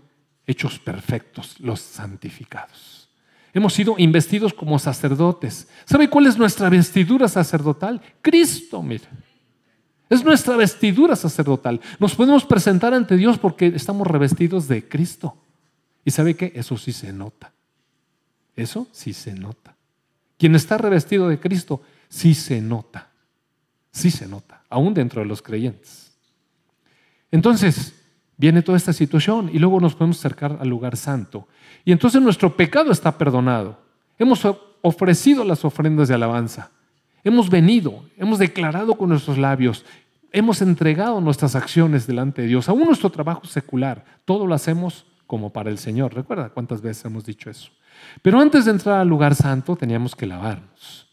hechos 0.46 0.78
perfectos, 0.78 1.58
los 1.60 1.80
santificados. 1.80 3.08
Hemos 3.54 3.72
sido 3.72 3.94
investidos 3.96 4.52
como 4.52 4.78
sacerdotes. 4.78 5.68
¿Sabe 5.86 6.10
cuál 6.10 6.26
es 6.26 6.36
nuestra 6.36 6.68
vestidura 6.68 7.26
sacerdotal? 7.26 8.02
Cristo, 8.20 8.82
mire. 8.82 9.08
Es 10.12 10.22
nuestra 10.22 10.58
vestidura 10.58 11.16
sacerdotal. 11.16 11.80
Nos 11.98 12.14
podemos 12.14 12.44
presentar 12.44 12.92
ante 12.92 13.16
Dios 13.16 13.38
porque 13.38 13.68
estamos 13.68 14.06
revestidos 14.06 14.68
de 14.68 14.86
Cristo. 14.86 15.38
¿Y 16.04 16.10
sabe 16.10 16.36
qué? 16.36 16.52
Eso 16.54 16.76
sí 16.76 16.92
se 16.92 17.14
nota. 17.14 17.50
Eso 18.54 18.86
sí 18.92 19.14
se 19.14 19.32
nota. 19.32 19.74
Quien 20.36 20.54
está 20.54 20.76
revestido 20.76 21.30
de 21.30 21.40
Cristo, 21.40 21.80
sí 22.10 22.34
se 22.34 22.60
nota. 22.60 23.08
Sí 23.90 24.10
se 24.10 24.28
nota, 24.28 24.62
aún 24.68 24.92
dentro 24.92 25.22
de 25.22 25.26
los 25.28 25.40
creyentes. 25.40 26.12
Entonces, 27.30 27.94
viene 28.36 28.60
toda 28.60 28.76
esta 28.76 28.92
situación 28.92 29.48
y 29.50 29.58
luego 29.58 29.80
nos 29.80 29.94
podemos 29.94 30.18
acercar 30.18 30.58
al 30.60 30.68
lugar 30.68 30.98
santo. 30.98 31.48
Y 31.86 31.92
entonces 31.92 32.20
nuestro 32.20 32.54
pecado 32.54 32.92
está 32.92 33.16
perdonado. 33.16 33.78
Hemos 34.18 34.46
ofrecido 34.82 35.42
las 35.42 35.64
ofrendas 35.64 36.08
de 36.08 36.16
alabanza. 36.16 36.70
Hemos 37.24 37.48
venido, 37.48 38.04
hemos 38.16 38.38
declarado 38.38 38.96
con 38.96 39.08
nuestros 39.08 39.38
labios 39.38 39.84
hemos 40.32 40.62
entregado 40.62 41.20
nuestras 41.20 41.54
acciones 41.54 42.06
delante 42.06 42.42
de 42.42 42.48
Dios, 42.48 42.68
aún 42.68 42.84
nuestro 42.84 43.10
trabajo 43.10 43.44
secular, 43.44 44.04
todo 44.24 44.46
lo 44.46 44.54
hacemos 44.54 45.06
como 45.26 45.52
para 45.52 45.70
el 45.70 45.78
Señor. 45.78 46.14
¿Recuerda 46.14 46.48
cuántas 46.48 46.80
veces 46.80 47.04
hemos 47.04 47.24
dicho 47.24 47.50
eso? 47.50 47.70
Pero 48.22 48.40
antes 48.40 48.64
de 48.64 48.72
entrar 48.72 48.98
al 48.98 49.08
lugar 49.08 49.34
santo 49.34 49.76
teníamos 49.76 50.16
que 50.16 50.26
lavarnos. 50.26 51.08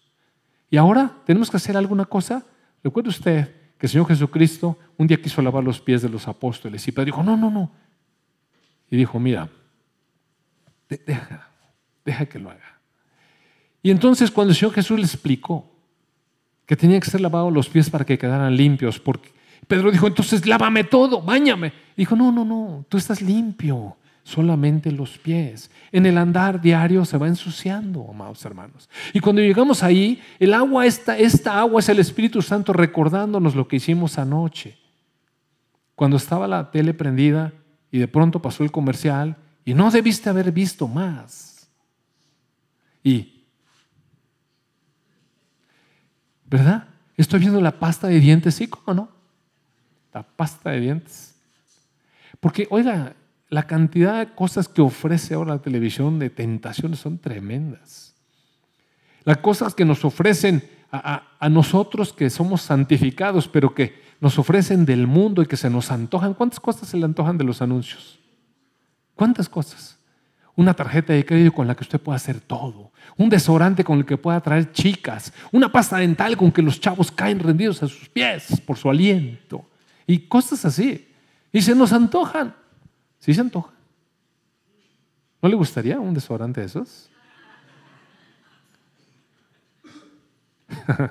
Y 0.69 0.77
ahora 0.77 1.11
tenemos 1.25 1.49
que 1.51 1.57
hacer 1.57 1.75
alguna 1.75 2.05
cosa. 2.05 2.45
Recuerde 2.83 3.09
usted 3.09 3.55
que 3.77 3.85
el 3.85 3.89
Señor 3.89 4.07
Jesucristo 4.07 4.77
un 4.97 5.07
día 5.07 5.21
quiso 5.21 5.41
lavar 5.41 5.63
los 5.63 5.79
pies 5.79 6.01
de 6.01 6.09
los 6.09 6.27
apóstoles 6.27 6.87
y 6.87 6.91
Pedro 6.91 7.05
dijo, 7.05 7.23
no, 7.23 7.37
no, 7.37 7.49
no. 7.49 7.71
Y 8.89 8.97
dijo, 8.97 9.19
mira, 9.19 9.49
deja, 10.87 11.49
deja 12.03 12.25
que 12.25 12.39
lo 12.39 12.49
haga. 12.49 12.79
Y 13.81 13.91
entonces 13.91 14.31
cuando 14.31 14.51
el 14.51 14.57
Señor 14.57 14.73
Jesús 14.73 14.97
le 14.97 15.05
explicó 15.05 15.68
que 16.69 16.77
tenía 16.77 16.99
que 16.99 17.09
ser 17.09 17.19
lavado 17.19 17.49
los 17.49 17.67
pies 17.67 17.89
para 17.89 18.05
que 18.05 18.19
quedaran 18.19 18.55
limpios. 18.55 18.99
Porque 18.99 19.31
Pedro 19.67 19.89
dijo, 19.89 20.05
entonces 20.05 20.45
lávame 20.45 20.83
todo, 20.83 21.19
bañame. 21.19 21.73
Dijo, 21.97 22.15
no, 22.15 22.31
no, 22.31 22.45
no, 22.45 22.85
tú 22.87 22.95
estás 22.99 23.23
limpio, 23.23 23.97
solamente 24.21 24.91
los 24.91 25.17
pies. 25.17 25.71
En 25.91 26.05
el 26.05 26.15
andar 26.15 26.61
diario 26.61 27.05
se 27.05 27.17
va 27.17 27.27
ensuciando, 27.27 28.05
amados 28.07 28.45
hermanos. 28.45 28.87
Y 29.13 29.19
cuando 29.19 29.41
llegamos 29.41 29.81
ahí, 29.81 30.21
el 30.37 30.53
agua, 30.53 30.85
esta, 30.85 31.17
esta 31.17 31.59
agua 31.59 31.79
es 31.79 31.89
el 31.89 31.97
Espíritu 31.97 32.39
Santo 32.43 32.71
recordándonos 32.71 33.55
lo 33.55 33.67
que 33.67 33.77
hicimos 33.77 34.19
anoche. 34.19 34.77
Cuando 35.95 36.17
estaba 36.17 36.47
la 36.47 36.69
tele 36.69 36.93
prendida 36.93 37.51
y 37.89 37.97
de 37.97 38.07
pronto 38.07 38.43
pasó 38.43 38.63
el 38.63 38.71
comercial 38.71 39.37
y 39.65 39.73
no 39.73 39.89
debiste 39.89 40.29
haber 40.29 40.51
visto 40.51 40.87
más. 40.87 41.67
Y 43.03 43.38
¿Verdad? 46.49 46.87
Estoy 47.15 47.39
viendo 47.39 47.61
la 47.61 47.79
pasta 47.79 48.07
de 48.07 48.19
dientes, 48.19 48.55
¿sí? 48.55 48.67
¿Cómo 48.67 48.93
no? 48.93 49.09
La 50.13 50.23
pasta 50.23 50.71
de 50.71 50.79
dientes. 50.79 51.35
Porque, 52.39 52.67
oiga, 52.71 53.15
la 53.49 53.63
cantidad 53.63 54.19
de 54.19 54.33
cosas 54.33 54.67
que 54.67 54.81
ofrece 54.81 55.33
ahora 55.33 55.55
la 55.55 55.61
televisión 55.61 56.17
de 56.17 56.29
tentaciones 56.29 56.99
son 56.99 57.17
tremendas. 57.17 58.15
Las 59.23 59.37
cosas 59.37 59.75
que 59.75 59.85
nos 59.85 60.05
ofrecen 60.05 60.63
a, 60.91 61.23
a, 61.39 61.49
nosotros 61.49 62.13
que 62.13 62.29
somos 62.29 62.61
santificados, 62.61 63.47
pero 63.47 63.75
que 63.75 64.01
nos 64.19 64.39
ofrecen 64.39 64.85
del 64.85 65.05
mundo 65.05 65.41
y 65.41 65.45
que 65.45 65.57
se 65.57 65.69
nos 65.69 65.91
antojan. 65.91 66.33
¿Cuántas 66.33 66.59
cosas 66.59 66.89
se 66.89 66.97
le 66.97 67.05
antojan 67.05 67.37
de 67.37 67.43
los 67.43 67.61
anuncios? 67.61 68.19
¿Cuántas 69.15 69.49
cosas? 69.49 69.99
Una 70.55 70.73
tarjeta 70.73 71.13
de 71.13 71.25
crédito 71.25 71.53
con 71.53 71.67
la 71.67 71.75
que 71.75 71.83
usted 71.83 71.99
pueda 71.99 72.15
hacer 72.15 72.39
todo. 72.39 72.88
Un 73.19 73.27
desodorante 73.29 73.83
con 73.83 73.97
el 73.97 74.05
que 74.05 74.15
pueda 74.15 74.39
traer 74.39 74.71
chicas. 74.71 75.33
Una 75.51 75.69
pasta 75.69 75.97
dental 75.97 76.37
con 76.37 76.53
que 76.53 76.61
los 76.61 76.79
chavos 76.79 77.11
caen 77.11 77.37
rendidos 77.39 77.83
a 77.83 77.87
sus 77.89 78.07
pies 78.07 78.61
por 78.65 78.77
su 78.77 78.89
aliento. 78.89 79.69
Y 80.07 80.19
cosas 80.19 80.63
así. 80.63 81.05
Y 81.51 81.61
se 81.61 81.75
nos 81.75 81.91
antojan. 81.91 82.55
¿Sí 83.19 83.33
se 83.33 83.41
antojan? 83.41 83.75
¿No 85.41 85.49
le 85.49 85.55
gustaría 85.55 85.99
un 85.99 86.13
desodorante 86.13 86.61
de 86.61 86.67
esos? 86.67 87.09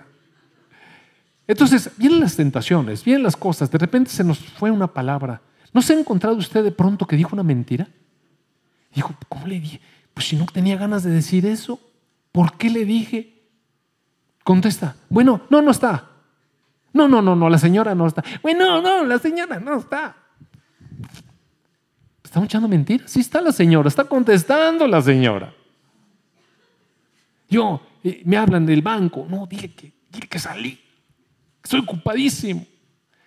Entonces, 1.46 1.90
vienen 1.98 2.20
las 2.20 2.36
tentaciones, 2.36 3.04
vienen 3.04 3.22
las 3.22 3.36
cosas. 3.36 3.70
De 3.70 3.76
repente 3.76 4.10
se 4.10 4.24
nos 4.24 4.38
fue 4.38 4.70
una 4.70 4.86
palabra. 4.86 5.42
¿No 5.74 5.82
se 5.82 5.92
ha 5.92 6.00
encontrado 6.00 6.36
usted 6.36 6.64
de 6.64 6.72
pronto 6.72 7.06
que 7.06 7.16
dijo 7.16 7.34
una 7.34 7.42
mentira? 7.42 7.86
Dijo, 8.94 9.14
¿cómo 9.28 9.46
le 9.46 9.60
dije? 9.60 9.78
Pues 10.14 10.26
si 10.26 10.36
no 10.36 10.46
tenía 10.46 10.78
ganas 10.78 11.02
de 11.02 11.10
decir 11.10 11.44
eso, 11.44 11.78
¿por 12.38 12.56
qué 12.56 12.70
le 12.70 12.84
dije? 12.84 13.42
Contesta, 14.44 14.94
bueno, 15.08 15.40
no, 15.50 15.60
no 15.60 15.72
está. 15.72 16.08
No, 16.92 17.08
no, 17.08 17.20
no, 17.20 17.34
no, 17.34 17.50
la 17.50 17.58
señora 17.58 17.96
no 17.96 18.06
está. 18.06 18.22
Bueno, 18.44 18.80
no, 18.80 19.04
la 19.04 19.18
señora 19.18 19.58
no 19.58 19.78
está. 19.78 20.14
¿Estamos 22.22 22.46
echando 22.46 22.68
mentiras? 22.68 23.10
Sí 23.10 23.18
está 23.18 23.40
la 23.40 23.50
señora, 23.50 23.88
está 23.88 24.04
contestando 24.04 24.86
la 24.86 25.02
señora. 25.02 25.52
Yo, 27.50 27.80
eh, 28.04 28.22
me 28.24 28.36
hablan 28.36 28.64
del 28.64 28.82
banco. 28.82 29.26
No, 29.28 29.44
dile 29.48 29.74
que, 29.74 29.92
dile 30.08 30.28
que 30.28 30.38
salí. 30.38 30.78
Estoy 31.64 31.80
ocupadísimo. 31.80 32.64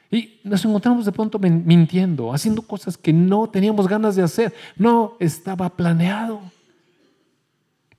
Y 0.09 0.39
nos 0.45 0.63
encontramos 0.63 1.03
de 1.03 1.11
pronto 1.11 1.37
mintiendo, 1.37 2.33
haciendo 2.33 2.61
cosas 2.61 2.97
que 2.97 3.11
no 3.11 3.49
teníamos 3.49 3.89
ganas 3.89 4.15
de 4.15 4.23
hacer. 4.23 4.53
No 4.77 5.17
estaba 5.19 5.75
planeado. 5.75 6.39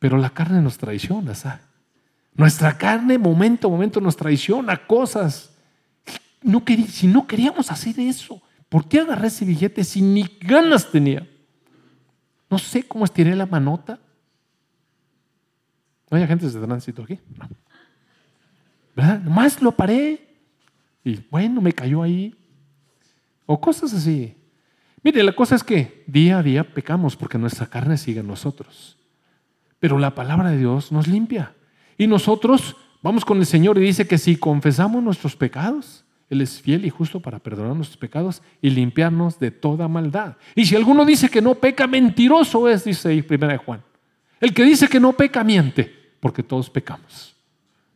Pero 0.03 0.19
la 0.19 0.31
carne 0.31 0.61
nos 0.61 0.79
traiciona, 0.79 1.33
¿sabes? 1.33 1.61
Nuestra 2.35 2.77
carne, 2.77 3.19
momento 3.19 3.69
a 3.69 3.71
momento, 3.71 4.01
nos 4.01 4.17
traiciona 4.17 4.77
cosas. 4.85 5.55
No 6.43 6.61
si 6.89 7.07
no 7.07 7.25
queríamos 7.25 7.71
hacer 7.71 8.01
eso, 8.01 8.43
¿por 8.69 8.89
qué 8.89 8.99
agarré 8.99 9.29
ese 9.29 9.45
billete 9.45 9.85
si 9.85 10.03
ni 10.03 10.25
ganas 10.41 10.91
tenía? 10.91 11.25
No 12.51 12.59
sé 12.59 12.83
cómo 12.83 13.05
estiré 13.05 13.37
la 13.37 13.47
manota. 13.47 14.01
¿No 16.11 16.17
hay 16.17 16.25
agentes 16.25 16.53
de 16.53 16.61
tránsito 16.61 17.05
aquí? 17.05 17.21
No. 17.39 17.49
¿Verdad? 18.97 19.21
Nomás 19.21 19.63
lo 19.63 19.71
paré 19.71 20.37
y 21.05 21.21
bueno, 21.31 21.61
me 21.61 21.73
cayó 21.73 22.03
ahí. 22.03 22.35
O 23.47 23.61
cosas 23.61 23.95
así. 23.95 24.37
Mire, 25.05 25.23
la 25.23 25.33
cosa 25.33 25.55
es 25.55 25.63
que 25.63 26.03
día 26.09 26.39
a 26.39 26.43
día 26.43 26.75
pecamos 26.75 27.15
porque 27.15 27.39
nuestra 27.39 27.67
carne 27.67 27.97
sigue 27.97 28.19
en 28.19 28.27
nosotros. 28.27 28.99
Pero 29.83 29.99
la 29.99 30.15
palabra 30.15 30.51
de 30.51 30.59
Dios 30.59 30.93
nos 30.93 31.09
limpia. 31.09 31.57
Y 31.99 32.07
nosotros 32.07 32.77
vamos 33.03 33.25
con 33.25 33.39
el 33.39 33.47
Señor 33.47 33.79
y 33.79 33.81
dice 33.81 34.07
que 34.07 34.17
si 34.17 34.37
confesamos 34.37 35.03
nuestros 35.03 35.35
pecados, 35.35 36.05
Él 36.31 36.41
es 36.41 36.63
fiel 36.63 36.85
y 36.85 36.91
justo 36.91 37.19
para 37.19 37.41
perdonar 37.41 37.75
nuestros 37.75 37.97
pecados 37.97 38.43
y 38.61 38.71
limpiarnos 38.71 39.41
de 39.41 39.51
toda 39.51 39.89
maldad. 39.89 40.37
Y 40.55 40.67
si 40.67 40.77
alguno 40.77 41.05
dice 41.05 41.29
que 41.29 41.43
no 41.43 41.57
peca, 41.57 41.89
mentiroso 41.89 42.69
es, 42.69 42.85
dice 42.85 43.09
ahí 43.09 43.23
primera 43.23 43.55
de 43.55 43.59
Juan. 43.59 43.83
El 44.39 44.55
que 44.55 44.63
dice 44.63 44.87
que 44.87 45.01
no 45.01 45.15
peca, 45.15 45.43
miente, 45.43 45.93
porque 46.21 46.45
todos 46.45 46.71
pecamos. 46.71 47.35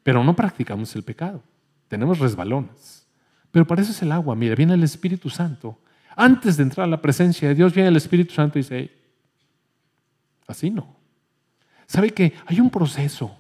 Pero 0.03 0.25
no 0.25 0.35
practicamos 0.35 0.93
el 0.97 1.05
pecado. 1.05 1.41
Tenemos 1.87 2.19
resbalones. 2.19 3.07
Pero 3.53 3.65
para 3.65 3.83
eso 3.83 3.93
es 3.93 4.03
el 4.03 4.11
agua. 4.11 4.35
Mira, 4.35 4.57
viene 4.57 4.75
el 4.75 4.83
Espíritu 4.83 5.31
Santo. 5.31 5.79
Antes 6.17 6.57
de 6.57 6.65
entrar 6.65 6.89
a 6.89 6.91
la 6.91 7.01
presencia 7.01 7.47
de 7.47 7.55
Dios, 7.55 7.73
viene 7.73 7.91
el 7.91 7.97
Espíritu 7.97 8.35
Santo 8.35 8.59
y 8.59 8.63
dice, 8.63 8.91
así 10.49 10.69
no. 10.69 10.96
¿Sabe 11.87 12.11
que 12.11 12.35
hay 12.47 12.61
un 12.61 12.71
proceso? 12.71 13.37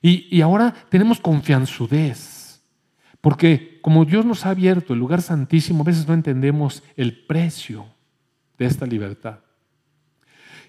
Y, 0.00 0.34
y 0.34 0.40
ahora 0.40 0.74
tenemos 0.88 1.20
confianzudez. 1.20 2.62
Porque 3.20 3.78
como 3.82 4.04
Dios 4.04 4.24
nos 4.24 4.46
ha 4.46 4.50
abierto 4.50 4.92
el 4.92 5.00
lugar 5.00 5.22
santísimo, 5.22 5.82
a 5.82 5.86
veces 5.86 6.06
no 6.06 6.14
entendemos 6.14 6.82
el 6.96 7.26
precio 7.26 7.86
de 8.58 8.66
esta 8.66 8.86
libertad. 8.86 9.40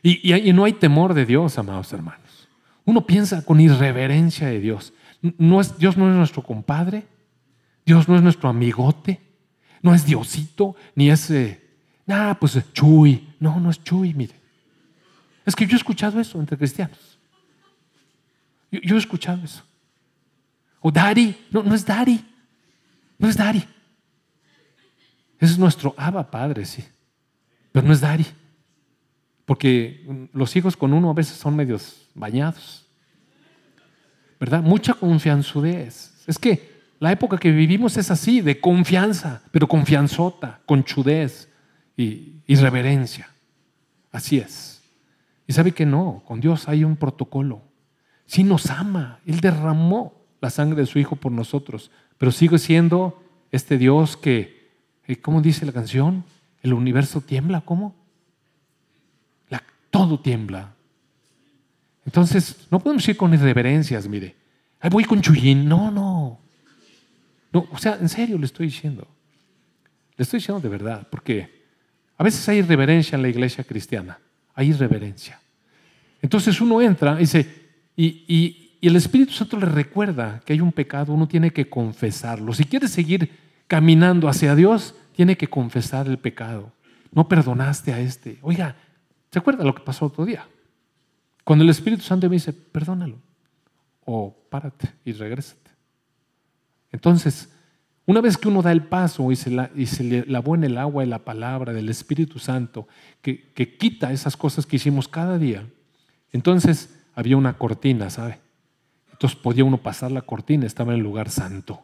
Y, 0.01 0.33
y, 0.33 0.53
no 0.53 0.63
hay 0.63 0.73
temor 0.73 1.13
de 1.13 1.25
Dios, 1.25 1.57
amados 1.57 1.91
hermanos. 1.91 2.47
Uno 2.85 3.05
piensa 3.05 3.43
con 3.43 3.59
irreverencia 3.59 4.47
de 4.47 4.59
Dios. 4.59 4.93
No 5.37 5.59
es, 5.59 5.77
Dios 5.77 5.97
no 5.97 6.09
es 6.09 6.15
nuestro 6.15 6.41
compadre, 6.41 7.05
Dios 7.85 8.07
no 8.07 8.15
es 8.15 8.21
nuestro 8.21 8.49
amigote, 8.49 9.19
no 9.81 9.93
es 9.93 10.05
Diosito, 10.05 10.75
ni 10.95 11.09
es, 11.09 11.31
ah, 12.07 12.37
pues 12.39 12.57
Chuy. 12.71 13.35
No, 13.39 13.59
no 13.59 13.69
es 13.69 13.83
Chuy, 13.83 14.13
mire. 14.13 14.35
Es 15.45 15.55
que 15.55 15.65
yo 15.65 15.73
he 15.73 15.77
escuchado 15.77 16.19
eso 16.19 16.39
entre 16.39 16.57
cristianos. 16.57 17.17
Yo, 18.71 18.95
he 18.95 18.99
escuchado 18.99 19.43
eso. 19.43 19.63
O 20.79 20.91
Dari, 20.91 21.35
no, 21.51 21.63
no 21.63 21.75
es 21.75 21.85
Dari, 21.85 22.23
no 23.17 23.27
es 23.27 23.35
Dari. 23.35 23.63
Es 25.39 25.57
nuestro 25.57 25.93
Abba 25.97 26.29
Padre, 26.29 26.65
sí, 26.65 26.83
pero 27.71 27.87
no 27.87 27.93
es 27.93 28.01
Dari. 28.01 28.25
Porque 29.45 30.29
los 30.33 30.55
hijos 30.55 30.77
con 30.77 30.93
uno 30.93 31.09
a 31.09 31.13
veces 31.13 31.37
son 31.37 31.55
medios 31.55 32.07
bañados. 32.13 32.85
¿Verdad? 34.39 34.61
Mucha 34.61 34.93
confianzudez. 34.93 36.23
Es 36.27 36.37
que 36.37 36.79
la 36.99 37.11
época 37.11 37.37
que 37.37 37.51
vivimos 37.51 37.97
es 37.97 38.11
así, 38.11 38.41
de 38.41 38.59
confianza, 38.59 39.41
pero 39.51 39.67
confianzota, 39.67 40.61
conchudez 40.65 41.49
y, 41.97 42.35
y 42.45 42.55
reverencia. 42.55 43.29
Así 44.11 44.37
es. 44.37 44.78
Y 45.49 45.53
sabe 45.53 45.71
que 45.71 45.87
no, 45.87 46.21
con 46.27 46.39
Dios 46.39 46.69
hay 46.69 46.83
un 46.83 46.95
protocolo. 46.95 47.63
Sí 48.27 48.43
nos 48.43 48.69
ama, 48.69 49.19
Él 49.25 49.39
derramó 49.39 50.13
la 50.41 50.51
sangre 50.51 50.81
de 50.81 50.85
su 50.85 50.99
Hijo 50.99 51.15
por 51.15 51.31
nosotros, 51.31 51.89
pero 52.19 52.31
sigue 52.31 52.59
siendo 52.59 53.19
este 53.49 53.79
Dios 53.79 54.15
que, 54.15 54.69
eh, 55.07 55.15
¿cómo 55.15 55.41
dice 55.41 55.65
la 55.65 55.71
canción? 55.71 56.23
El 56.61 56.73
universo 56.73 57.21
tiembla, 57.21 57.61
¿cómo? 57.61 57.95
todo 59.89 60.19
tiembla. 60.19 60.75
Entonces, 62.05 62.67
no 62.69 62.79
podemos 62.79 63.09
ir 63.09 63.17
con 63.17 63.33
irreverencias, 63.33 64.07
mire. 64.07 64.35
Ahí 64.79 64.91
voy 64.91 65.03
con 65.03 65.19
Chuyín. 65.19 65.67
No, 65.67 65.89
no. 65.89 66.39
No, 67.51 67.67
o 67.71 67.77
sea, 67.79 67.97
en 67.99 68.07
serio 68.07 68.37
le 68.37 68.45
estoy 68.45 68.67
diciendo. 68.67 69.07
Le 70.15 70.21
estoy 70.21 70.37
diciendo 70.37 70.61
de 70.61 70.69
verdad, 70.69 71.07
porque 71.09 71.65
a 72.19 72.23
veces 72.23 72.47
hay 72.47 72.59
irreverencia 72.59 73.15
en 73.15 73.23
la 73.23 73.29
iglesia 73.29 73.63
cristiana. 73.63 74.19
Hay 74.55 74.69
irreverencia. 74.69 75.39
Entonces 76.21 76.59
uno 76.61 76.81
entra 76.81 77.15
y 77.15 77.19
dice, 77.19 77.69
y, 77.95 78.05
y, 78.27 78.77
y 78.81 78.87
el 78.87 78.95
Espíritu 78.95 79.33
Santo 79.33 79.57
le 79.57 79.65
recuerda 79.65 80.41
que 80.45 80.53
hay 80.53 80.61
un 80.61 80.71
pecado, 80.71 81.13
uno 81.13 81.27
tiene 81.27 81.51
que 81.51 81.69
confesarlo. 81.69 82.53
Si 82.53 82.65
quiere 82.65 82.87
seguir 82.87 83.31
caminando 83.67 84.27
hacia 84.27 84.55
Dios, 84.55 84.95
tiene 85.15 85.37
que 85.37 85.47
confesar 85.47 86.07
el 86.07 86.17
pecado. 86.17 86.71
No 87.11 87.27
perdonaste 87.27 87.93
a 87.93 87.99
este. 87.99 88.39
Oiga, 88.41 88.75
¿Se 89.31 89.39
acuerda 89.39 89.63
lo 89.63 89.75
que 89.75 89.83
pasó 89.83 90.05
otro 90.05 90.25
día? 90.25 90.47
Cuando 91.43 91.63
el 91.63 91.69
Espíritu 91.69 92.03
Santo 92.03 92.27
me 92.27 92.35
dice, 92.35 92.53
perdónalo, 92.53 93.19
o 94.05 94.35
párate 94.49 94.89
y 95.05 95.13
regrésate. 95.13 95.71
Entonces, 96.91 97.49
una 98.09 98.21
vez 98.21 98.37
que 98.37 98.47
uno 98.47 98.63
da 98.63 98.71
el 98.71 98.85
paso 98.85 99.31
y 99.31 99.35
se, 99.35 99.55
y 99.75 99.85
se 99.85 100.03
le 100.03 100.25
lavó 100.25 100.55
en 100.55 100.63
el 100.63 100.79
agua 100.79 101.03
de 101.03 101.07
la 101.07 101.19
palabra 101.19 101.73
del 101.73 101.89
Espíritu 101.89 102.39
Santo, 102.39 102.87
que, 103.21 103.51
que 103.53 103.77
quita 103.77 104.11
esas 104.11 104.35
cosas 104.35 104.65
que 104.65 104.77
hicimos 104.77 105.07
cada 105.07 105.37
día, 105.37 105.67
entonces 106.31 107.03
había 107.13 107.37
una 107.37 107.59
cortina, 107.59 108.09
¿sabe? 108.09 108.39
Entonces 109.11 109.37
podía 109.37 109.63
uno 109.63 109.77
pasar 109.77 110.11
la 110.11 110.23
cortina, 110.23 110.65
estaba 110.65 110.91
en 110.91 110.97
el 110.97 111.03
lugar 111.03 111.29
santo. 111.29 111.83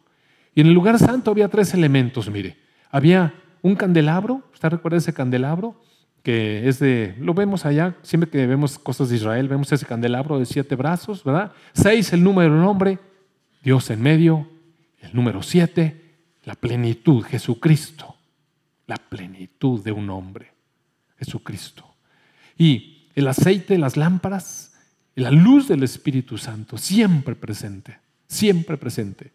Y 0.52 0.62
en 0.62 0.66
el 0.66 0.72
lugar 0.72 0.98
santo 0.98 1.30
había 1.30 1.46
tres 1.46 1.72
elementos, 1.74 2.28
mire. 2.28 2.56
Había 2.90 3.32
un 3.62 3.76
candelabro, 3.76 4.42
¿usted 4.52 4.70
recuerda 4.70 4.98
ese 4.98 5.14
candelabro? 5.14 5.80
que 6.24 6.66
es 6.66 6.80
de, 6.80 7.14
lo 7.20 7.34
vemos 7.34 7.64
allá, 7.66 7.94
siempre 8.02 8.28
que 8.28 8.48
vemos 8.48 8.80
cosas 8.80 9.10
de 9.10 9.14
Israel, 9.14 9.46
vemos 9.46 9.70
ese 9.70 9.86
candelabro 9.86 10.40
de 10.40 10.44
siete 10.44 10.74
brazos, 10.74 11.22
¿verdad? 11.22 11.52
Seis, 11.72 12.12
el 12.12 12.24
número 12.24 12.52
del 12.52 12.64
hombre, 12.64 12.98
Dios 13.62 13.88
en 13.90 14.02
medio, 14.02 14.48
el 15.00 15.14
número 15.14 15.40
siete, 15.44 16.05
la 16.46 16.54
plenitud, 16.54 17.24
Jesucristo, 17.24 18.14
la 18.86 18.96
plenitud 18.96 19.82
de 19.82 19.90
un 19.90 20.08
hombre, 20.08 20.52
Jesucristo. 21.18 21.84
Y 22.56 23.08
el 23.16 23.26
aceite, 23.26 23.76
las 23.76 23.96
lámparas, 23.96 24.72
la 25.16 25.32
luz 25.32 25.66
del 25.66 25.82
Espíritu 25.82 26.38
Santo, 26.38 26.78
siempre 26.78 27.34
presente, 27.34 27.98
siempre 28.28 28.76
presente. 28.76 29.32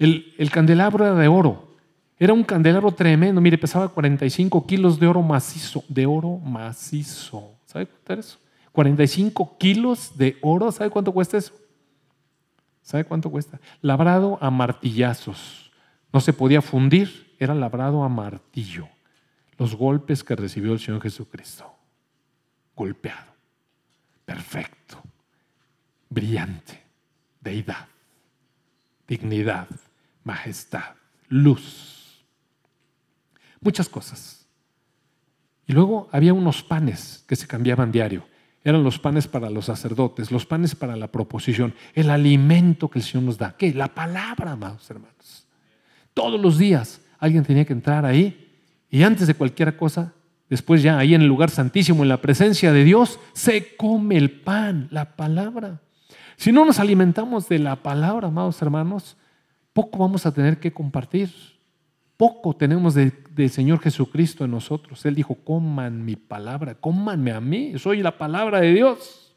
El, 0.00 0.34
el 0.36 0.50
candelabro 0.50 1.06
era 1.06 1.14
de 1.14 1.28
oro, 1.28 1.76
era 2.18 2.32
un 2.32 2.42
candelabro 2.42 2.90
tremendo, 2.90 3.40
mire, 3.40 3.56
pesaba 3.56 3.88
45 3.88 4.66
kilos 4.66 4.98
de 4.98 5.06
oro 5.06 5.22
macizo, 5.22 5.84
de 5.88 6.06
oro 6.06 6.38
macizo. 6.38 7.52
¿Sabe 7.66 7.86
cuánto 7.86 8.12
es 8.14 8.18
eso? 8.18 8.38
45 8.72 9.56
kilos 9.58 10.18
de 10.18 10.36
oro, 10.42 10.72
¿sabe 10.72 10.90
cuánto 10.90 11.12
cuesta 11.12 11.38
eso? 11.38 11.52
¿Sabe 12.82 13.04
cuánto 13.04 13.30
cuesta? 13.30 13.60
Labrado 13.80 14.38
a 14.40 14.50
martillazos. 14.50 15.67
No 16.12 16.20
se 16.20 16.32
podía 16.32 16.62
fundir, 16.62 17.34
era 17.38 17.54
labrado 17.54 18.02
a 18.02 18.08
martillo. 18.08 18.88
Los 19.58 19.74
golpes 19.74 20.24
que 20.24 20.36
recibió 20.36 20.72
el 20.72 20.80
Señor 20.80 21.02
Jesucristo. 21.02 21.72
Golpeado. 22.74 23.32
Perfecto. 24.24 25.02
Brillante. 26.08 26.82
Deidad. 27.40 27.88
Dignidad. 29.06 29.68
Majestad. 30.24 30.94
Luz 31.28 31.98
muchas 33.60 33.88
cosas. 33.88 34.46
Y 35.66 35.72
luego 35.72 36.08
había 36.12 36.32
unos 36.32 36.62
panes 36.62 37.24
que 37.26 37.36
se 37.36 37.46
cambiaban 37.46 37.92
diario. 37.92 38.26
Eran 38.64 38.82
los 38.82 38.98
panes 38.98 39.28
para 39.28 39.50
los 39.50 39.66
sacerdotes, 39.66 40.30
los 40.30 40.46
panes 40.46 40.74
para 40.74 40.96
la 40.96 41.08
proposición, 41.08 41.74
el 41.94 42.10
alimento 42.10 42.88
que 42.88 42.98
el 42.98 43.04
Señor 43.04 43.24
nos 43.24 43.38
da. 43.38 43.56
¿Qué? 43.56 43.72
La 43.72 43.94
palabra, 43.94 44.52
amados 44.52 44.88
hermanos. 44.90 45.46
Todos 46.18 46.40
los 46.40 46.58
días 46.58 47.00
alguien 47.20 47.44
tenía 47.44 47.64
que 47.64 47.72
entrar 47.72 48.04
ahí 48.04 48.50
y 48.90 49.04
antes 49.04 49.28
de 49.28 49.34
cualquier 49.34 49.76
cosa, 49.76 50.12
después 50.50 50.82
ya 50.82 50.98
ahí 50.98 51.14
en 51.14 51.22
el 51.22 51.28
lugar 51.28 51.50
santísimo, 51.50 52.02
en 52.02 52.08
la 52.08 52.20
presencia 52.20 52.72
de 52.72 52.82
Dios, 52.82 53.20
se 53.32 53.76
come 53.76 54.16
el 54.16 54.30
pan, 54.30 54.88
la 54.90 55.14
palabra. 55.14 55.80
Si 56.36 56.50
no 56.50 56.64
nos 56.64 56.80
alimentamos 56.80 57.48
de 57.48 57.60
la 57.60 57.76
palabra, 57.76 58.28
amados 58.28 58.60
hermanos, 58.60 59.16
poco 59.72 59.98
vamos 59.98 60.26
a 60.26 60.34
tener 60.34 60.58
que 60.58 60.72
compartir 60.72 61.30
poco 62.18 62.52
tenemos 62.56 62.94
del 62.94 63.50
Señor 63.50 63.78
Jesucristo 63.78 64.44
en 64.44 64.50
nosotros. 64.50 65.06
Él 65.06 65.14
dijo, 65.14 65.36
coman 65.36 66.04
mi 66.04 66.16
palabra, 66.16 66.74
cómanme 66.74 67.30
a 67.30 67.40
mí, 67.40 67.78
soy 67.78 68.02
la 68.02 68.18
palabra 68.18 68.60
de 68.60 68.74
Dios. 68.74 69.32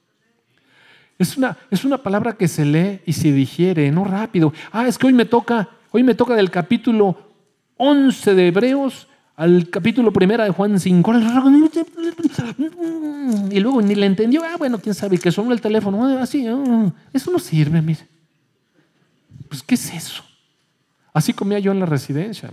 Es 1.19 1.37
una, 1.37 1.55
es 1.69 1.85
una 1.85 1.99
palabra 1.99 2.33
que 2.33 2.47
se 2.47 2.65
lee 2.65 3.01
y 3.05 3.13
se 3.13 3.31
digiere, 3.31 3.91
no 3.91 4.03
rápido. 4.03 4.51
Ah, 4.71 4.87
es 4.87 4.97
que 4.97 5.05
hoy 5.05 5.13
me 5.13 5.25
toca, 5.25 5.69
hoy 5.91 6.03
me 6.03 6.15
toca 6.15 6.35
del 6.35 6.49
capítulo 6.49 7.17
11 7.77 8.35
de 8.35 8.47
Hebreos 8.47 9.07
al 9.35 9.69
capítulo 9.69 10.11
primero 10.11 10.43
de 10.43 10.51
Juan 10.51 10.79
5. 10.79 11.13
Y 13.49 13.59
luego 13.59 13.81
ni 13.81 13.95
le 13.95 14.05
entendió. 14.05 14.43
Ah, 14.43 14.55
bueno, 14.57 14.79
quién 14.79 14.93
sabe 14.93 15.17
que 15.17 15.31
sonó 15.31 15.51
el 15.51 15.61
teléfono. 15.61 16.05
Ah, 16.05 16.21
así, 16.21 16.45
ah, 16.47 16.91
eso 17.11 17.31
no 17.31 17.39
sirve, 17.39 17.81
mire. 17.81 18.07
Pues, 19.47 19.63
¿qué 19.63 19.75
es 19.75 19.93
eso? 19.93 20.23
Así 21.13 21.33
comía 21.33 21.59
yo 21.59 21.71
en 21.71 21.79
la 21.79 21.85
residencia. 21.85 22.49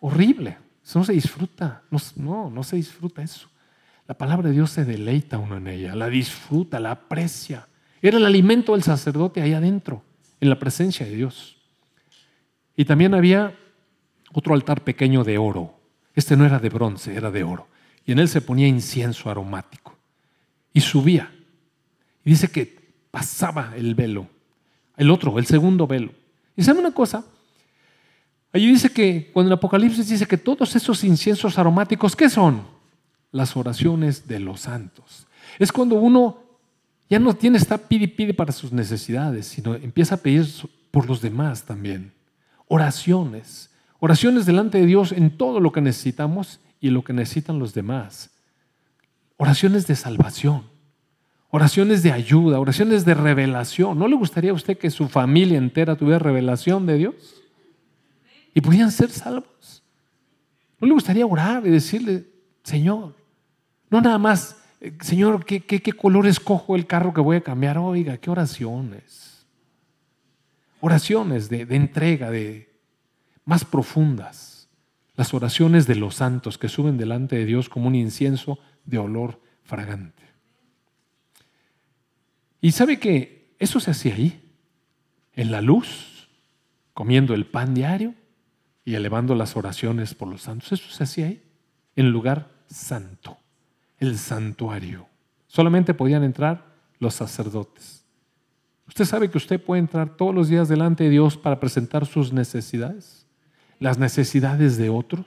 Horrible. 0.00 0.58
Eso 0.84 0.98
no 0.98 1.04
se 1.04 1.12
disfruta. 1.12 1.82
No, 2.16 2.50
no, 2.50 2.62
se 2.62 2.76
disfruta 2.76 3.22
eso. 3.22 3.48
La 4.06 4.14
palabra 4.14 4.48
de 4.48 4.54
Dios 4.54 4.70
se 4.70 4.84
deleita 4.84 5.38
uno 5.38 5.56
en 5.56 5.68
ella, 5.68 5.94
la 5.94 6.10
disfruta, 6.10 6.78
la 6.78 6.90
aprecia. 6.90 7.66
Era 8.02 8.18
el 8.18 8.26
alimento 8.26 8.72
del 8.72 8.82
sacerdote 8.82 9.40
ahí 9.40 9.54
adentro, 9.54 10.02
en 10.40 10.50
la 10.50 10.58
presencia 10.58 11.06
de 11.06 11.14
Dios. 11.14 11.53
Y 12.76 12.84
también 12.84 13.14
había 13.14 13.56
otro 14.32 14.54
altar 14.54 14.82
pequeño 14.82 15.24
de 15.24 15.38
oro. 15.38 15.74
Este 16.14 16.36
no 16.36 16.44
era 16.44 16.58
de 16.58 16.68
bronce, 16.68 17.14
era 17.14 17.30
de 17.30 17.44
oro. 17.44 17.68
Y 18.04 18.12
en 18.12 18.18
él 18.18 18.28
se 18.28 18.40
ponía 18.40 18.66
incienso 18.66 19.30
aromático. 19.30 19.96
Y 20.72 20.80
subía. 20.80 21.32
Y 22.24 22.30
dice 22.30 22.48
que 22.48 22.84
pasaba 23.10 23.74
el 23.76 23.94
velo. 23.94 24.28
El 24.96 25.10
otro, 25.10 25.38
el 25.38 25.46
segundo 25.46 25.86
velo. 25.86 26.12
Y 26.56 26.62
sabe 26.62 26.80
una 26.80 26.92
cosa, 26.92 27.24
allí 28.52 28.68
dice 28.68 28.90
que 28.90 29.30
cuando 29.32 29.52
el 29.52 29.58
Apocalipsis 29.58 30.08
dice 30.08 30.26
que 30.26 30.38
todos 30.38 30.74
esos 30.76 31.02
inciensos 31.04 31.58
aromáticos, 31.58 32.14
¿qué 32.14 32.28
son? 32.28 32.62
Las 33.32 33.56
oraciones 33.56 34.28
de 34.28 34.40
los 34.40 34.60
santos. 34.60 35.26
Es 35.58 35.72
cuando 35.72 35.96
uno 35.96 36.38
ya 37.10 37.18
no 37.18 37.34
tiene, 37.34 37.58
está 37.58 37.76
pide 37.76 38.08
pide 38.08 38.34
para 38.34 38.52
sus 38.52 38.72
necesidades, 38.72 39.46
sino 39.46 39.74
empieza 39.74 40.14
a 40.14 40.18
pedir 40.18 40.46
por 40.90 41.06
los 41.06 41.20
demás 41.20 41.64
también. 41.64 42.13
Oraciones. 42.74 43.70
Oraciones 44.00 44.46
delante 44.46 44.78
de 44.78 44.86
Dios 44.86 45.12
en 45.12 45.36
todo 45.36 45.60
lo 45.60 45.70
que 45.70 45.80
necesitamos 45.80 46.60
y 46.80 46.90
lo 46.90 47.04
que 47.04 47.12
necesitan 47.12 47.58
los 47.58 47.72
demás. 47.72 48.30
Oraciones 49.36 49.86
de 49.86 49.96
salvación 49.96 50.74
oraciones 51.56 52.02
de 52.02 52.10
ayuda, 52.10 52.58
oraciones 52.58 53.04
de 53.04 53.14
revelación. 53.14 53.96
¿No 53.96 54.08
le 54.08 54.16
gustaría 54.16 54.50
a 54.50 54.54
usted 54.54 54.76
que 54.76 54.90
su 54.90 55.06
familia 55.06 55.56
entera 55.56 55.94
tuviera 55.94 56.18
revelación 56.18 56.84
de 56.84 56.98
Dios? 56.98 57.14
Y 58.52 58.60
pudieran 58.60 58.90
ser 58.90 59.08
salvos. 59.08 59.80
¿No 60.80 60.88
le 60.88 60.94
gustaría 60.94 61.24
orar 61.24 61.64
y 61.64 61.70
decirle, 61.70 62.24
Señor, 62.64 63.14
no 63.88 64.00
nada 64.00 64.18
más 64.18 64.56
Eh, 64.80 64.92
Señor, 65.00 65.44
¿qué, 65.44 65.60
qué, 65.60 65.80
qué 65.80 65.92
color 65.92 66.26
escojo 66.26 66.74
el 66.74 66.86
carro 66.86 67.14
que 67.14 67.20
voy 67.20 67.36
a 67.36 67.40
cambiar? 67.40 67.78
Oiga, 67.78 68.18
qué 68.18 68.30
oraciones. 68.30 69.33
Oraciones 70.86 71.48
de, 71.48 71.62
entrega, 71.62 72.30
de 72.30 72.70
más 73.46 73.64
profundas. 73.64 74.68
Las 75.16 75.32
oraciones 75.32 75.86
de 75.86 75.94
los 75.94 76.16
santos 76.16 76.58
que 76.58 76.68
suben 76.68 76.98
delante 76.98 77.36
de 77.36 77.46
Dios 77.46 77.70
como 77.70 77.86
un 77.86 77.94
incienso 77.94 78.58
de 78.84 78.98
olor 78.98 79.40
fragante. 79.62 80.24
Y 82.60 82.72
sabe 82.72 82.98
que 82.98 83.56
eso 83.58 83.80
se 83.80 83.92
hacía 83.92 84.14
ahí, 84.14 84.54
en 85.32 85.52
la 85.52 85.62
luz, 85.62 86.28
comiendo 86.92 87.32
el 87.32 87.46
pan 87.46 87.72
diario 87.72 88.14
y 88.84 88.94
elevando 88.94 89.34
las 89.34 89.56
oraciones 89.56 90.12
por 90.12 90.28
los 90.28 90.42
santos. 90.42 90.70
Eso 90.72 90.90
se 90.90 91.04
hacía 91.04 91.28
ahí, 91.28 91.42
en 91.96 92.10
lugar 92.10 92.50
santo, 92.66 93.38
el 94.00 94.18
santuario. 94.18 95.06
Solamente 95.46 95.94
podían 95.94 96.24
entrar 96.24 96.74
los 96.98 97.14
sacerdotes. 97.14 97.93
Usted 98.86 99.04
sabe 99.04 99.30
que 99.30 99.38
usted 99.38 99.62
puede 99.62 99.80
entrar 99.80 100.10
todos 100.10 100.34
los 100.34 100.48
días 100.48 100.68
delante 100.68 101.04
de 101.04 101.10
Dios 101.10 101.36
para 101.36 101.58
presentar 101.58 102.06
sus 102.06 102.32
necesidades, 102.32 103.26
las 103.78 103.98
necesidades 103.98 104.76
de 104.76 104.90
otros, 104.90 105.26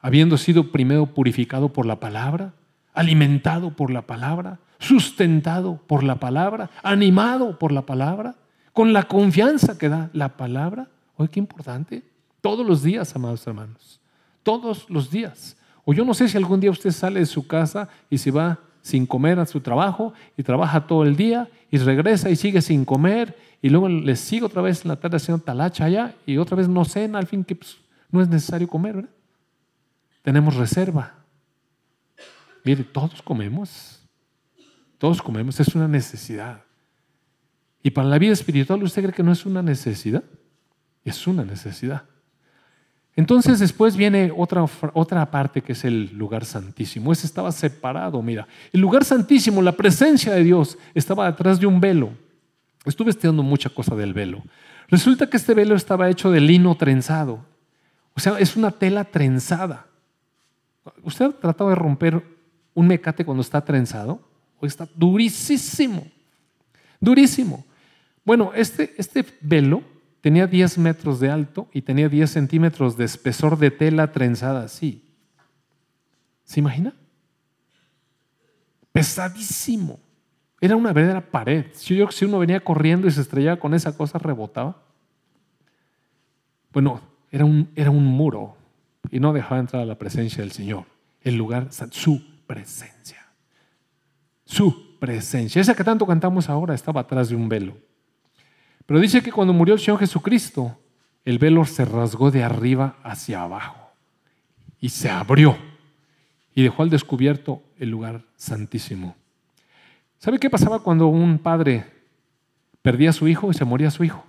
habiendo 0.00 0.38
sido 0.38 0.70
primero 0.70 1.06
purificado 1.06 1.72
por 1.72 1.86
la 1.86 1.98
palabra, 1.98 2.54
alimentado 2.92 3.70
por 3.70 3.90
la 3.90 4.02
palabra, 4.02 4.60
sustentado 4.78 5.80
por 5.86 6.04
la 6.04 6.16
palabra, 6.16 6.70
animado 6.82 7.58
por 7.58 7.72
la 7.72 7.82
palabra, 7.82 8.36
con 8.72 8.92
la 8.92 9.04
confianza 9.04 9.78
que 9.78 9.88
da 9.88 10.10
la 10.12 10.36
palabra. 10.36 10.88
Oye, 11.16 11.30
qué 11.30 11.40
importante. 11.40 12.02
Todos 12.40 12.66
los 12.66 12.82
días, 12.82 13.14
amados 13.16 13.46
hermanos. 13.46 14.00
Todos 14.42 14.88
los 14.88 15.10
días. 15.10 15.56
O 15.84 15.92
yo 15.92 16.04
no 16.04 16.14
sé 16.14 16.28
si 16.28 16.36
algún 16.36 16.60
día 16.60 16.70
usted 16.70 16.90
sale 16.90 17.20
de 17.20 17.26
su 17.26 17.46
casa 17.46 17.88
y 18.10 18.18
se 18.18 18.30
va 18.30 18.60
sin 18.86 19.04
comer 19.04 19.40
a 19.40 19.46
su 19.46 19.60
trabajo 19.60 20.14
y 20.36 20.44
trabaja 20.44 20.86
todo 20.86 21.02
el 21.02 21.16
día 21.16 21.48
y 21.72 21.78
regresa 21.78 22.30
y 22.30 22.36
sigue 22.36 22.62
sin 22.62 22.84
comer 22.84 23.36
y 23.60 23.68
luego 23.68 23.88
le 23.88 24.14
sigue 24.14 24.44
otra 24.44 24.62
vez 24.62 24.84
en 24.84 24.90
la 24.90 24.96
tarde 24.96 25.16
haciendo 25.16 25.42
talacha 25.42 25.86
allá 25.86 26.14
y 26.24 26.36
otra 26.36 26.56
vez 26.56 26.68
no 26.68 26.84
cena, 26.84 27.18
al 27.18 27.26
fin 27.26 27.42
que 27.42 27.56
pues, 27.56 27.78
no 28.12 28.22
es 28.22 28.28
necesario 28.28 28.68
comer, 28.68 28.94
¿verdad? 28.94 29.10
Tenemos 30.22 30.54
reserva. 30.54 31.14
Mire, 32.62 32.84
todos 32.84 33.20
comemos. 33.22 34.00
Todos 34.98 35.20
comemos, 35.20 35.58
es 35.58 35.74
una 35.74 35.88
necesidad. 35.88 36.62
Y 37.82 37.90
para 37.90 38.06
la 38.06 38.20
vida 38.20 38.34
espiritual, 38.34 38.80
¿usted 38.84 39.02
cree 39.02 39.14
que 39.14 39.24
no 39.24 39.32
es 39.32 39.44
una 39.44 39.62
necesidad? 39.62 40.22
Es 41.04 41.26
una 41.26 41.44
necesidad. 41.44 42.04
Entonces 43.16 43.58
después 43.58 43.96
viene 43.96 44.30
otra, 44.36 44.66
otra 44.92 45.30
parte 45.30 45.62
que 45.62 45.72
es 45.72 45.84
el 45.86 46.14
lugar 46.16 46.44
santísimo. 46.44 47.12
Ese 47.12 47.26
estaba 47.26 47.50
separado, 47.50 48.20
mira. 48.20 48.46
El 48.74 48.82
lugar 48.82 49.04
santísimo, 49.04 49.62
la 49.62 49.72
presencia 49.72 50.34
de 50.34 50.44
Dios, 50.44 50.76
estaba 50.94 51.30
detrás 51.30 51.58
de 51.58 51.66
un 51.66 51.80
velo. 51.80 52.10
Estuve 52.84 53.10
estudiando 53.10 53.42
mucha 53.42 53.70
cosa 53.70 53.96
del 53.96 54.12
velo. 54.12 54.42
Resulta 54.88 55.28
que 55.28 55.38
este 55.38 55.54
velo 55.54 55.74
estaba 55.74 56.10
hecho 56.10 56.30
de 56.30 56.40
lino 56.40 56.76
trenzado. 56.76 57.42
O 58.14 58.20
sea, 58.20 58.38
es 58.38 58.54
una 58.54 58.70
tela 58.70 59.04
trenzada. 59.04 59.86
¿Usted 61.02 61.24
ha 61.24 61.32
tratado 61.32 61.70
de 61.70 61.76
romper 61.76 62.22
un 62.74 62.86
mecate 62.86 63.24
cuando 63.24 63.40
está 63.40 63.64
trenzado? 63.64 64.20
O 64.60 64.66
está 64.66 64.86
durísimo. 64.94 66.06
Durísimo. 67.00 67.64
Bueno, 68.24 68.52
este, 68.54 68.94
este 68.98 69.24
velo 69.40 69.82
tenía 70.26 70.48
10 70.48 70.78
metros 70.78 71.20
de 71.20 71.30
alto 71.30 71.68
y 71.72 71.82
tenía 71.82 72.08
10 72.08 72.28
centímetros 72.28 72.96
de 72.96 73.04
espesor 73.04 73.56
de 73.58 73.70
tela 73.70 74.10
trenzada 74.10 74.64
así. 74.64 75.08
¿Se 76.42 76.58
imagina? 76.58 76.92
Pesadísimo. 78.90 80.00
Era 80.60 80.74
una 80.74 80.92
verdadera 80.92 81.30
pared. 81.30 81.66
Si, 81.74 82.00
si 82.10 82.24
uno 82.24 82.40
venía 82.40 82.58
corriendo 82.58 83.06
y 83.06 83.12
se 83.12 83.20
estrellaba 83.20 83.60
con 83.60 83.72
esa 83.72 83.96
cosa, 83.96 84.18
rebotaba. 84.18 84.82
Bueno, 86.72 87.00
era 87.30 87.44
un, 87.44 87.70
era 87.76 87.92
un 87.92 88.04
muro 88.04 88.56
y 89.12 89.20
no 89.20 89.32
dejaba 89.32 89.60
entrar 89.60 89.82
a 89.82 89.86
la 89.86 89.96
presencia 89.96 90.42
del 90.42 90.50
Señor. 90.50 90.86
El 91.20 91.36
lugar, 91.36 91.68
su 91.70 92.20
presencia. 92.48 93.28
Su 94.44 94.98
presencia. 94.98 95.62
Esa 95.62 95.76
que 95.76 95.84
tanto 95.84 96.04
cantamos 96.04 96.48
ahora 96.48 96.74
estaba 96.74 97.02
atrás 97.02 97.28
de 97.28 97.36
un 97.36 97.48
velo. 97.48 97.76
Pero 98.86 99.00
dice 99.00 99.22
que 99.22 99.32
cuando 99.32 99.52
murió 99.52 99.74
el 99.74 99.80
Señor 99.80 99.98
Jesucristo, 99.98 100.78
el 101.24 101.38
velo 101.38 101.64
se 101.64 101.84
rasgó 101.84 102.30
de 102.30 102.44
arriba 102.44 102.96
hacia 103.02 103.42
abajo 103.42 103.90
y 104.80 104.90
se 104.90 105.10
abrió 105.10 105.58
y 106.54 106.62
dejó 106.62 106.82
al 106.82 106.90
descubierto 106.90 107.62
el 107.78 107.90
lugar 107.90 108.22
santísimo. 108.36 109.16
¿Sabe 110.18 110.38
qué 110.38 110.48
pasaba 110.48 110.78
cuando 110.78 111.08
un 111.08 111.38
padre 111.38 111.92
perdía 112.80 113.10
a 113.10 113.12
su 113.12 113.26
hijo 113.28 113.50
y 113.50 113.54
se 113.54 113.64
moría 113.64 113.90
su 113.90 114.04
hijo? 114.04 114.24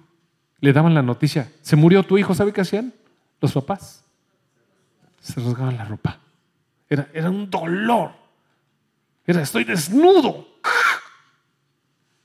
Le 0.60 0.74
daban 0.74 0.96
la 0.96 1.04
noticia, 1.04 1.52
se 1.62 1.76
murió 1.76 2.02
tu 2.04 2.18
hijo, 2.18 2.34
¿sabe 2.34 2.52
qué 2.52 2.62
hacían? 2.62 2.94
Los 3.40 3.54
papás 3.54 4.04
se 5.22 5.40
rasgaban 5.40 5.78
la 5.78 5.86
ropa. 5.86 6.20
Era, 6.90 7.08
era 7.14 7.30
un 7.30 7.50
dolor. 7.50 8.12
Era, 9.26 9.42
estoy 9.42 9.66
desnudo. 9.66 10.48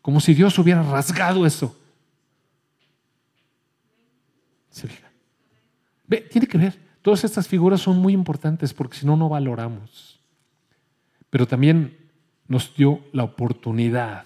Como 0.01 0.21
si 0.21 0.35
Dios 0.35 0.59
hubiera 0.59 0.83
rasgado 0.83 1.45
eso. 1.45 1.77
¿Se 4.73 4.89
Ve, 6.09 6.23
tiene 6.23 6.49
que 6.49 6.59
ver. 6.59 6.77
Todas 7.03 7.25
estas 7.25 7.47
figuras 7.47 7.81
son 7.81 7.99
muy 7.99 8.13
importantes 8.13 8.75
porque 8.75 8.97
si 8.97 9.07
no, 9.07 9.17
no 9.17 9.29
valoramos. 9.29 10.21
Pero 11.31 11.47
también 11.47 11.97
nos 12.49 12.75
dio 12.75 13.01
la 13.13 13.23
oportunidad 13.25 14.25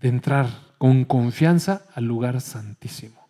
de 0.00 0.08
entrar 0.08 0.48
con 0.76 1.04
confianza 1.04 1.82
al 1.94 2.04
lugar 2.04 2.40
santísimo. 2.40 3.26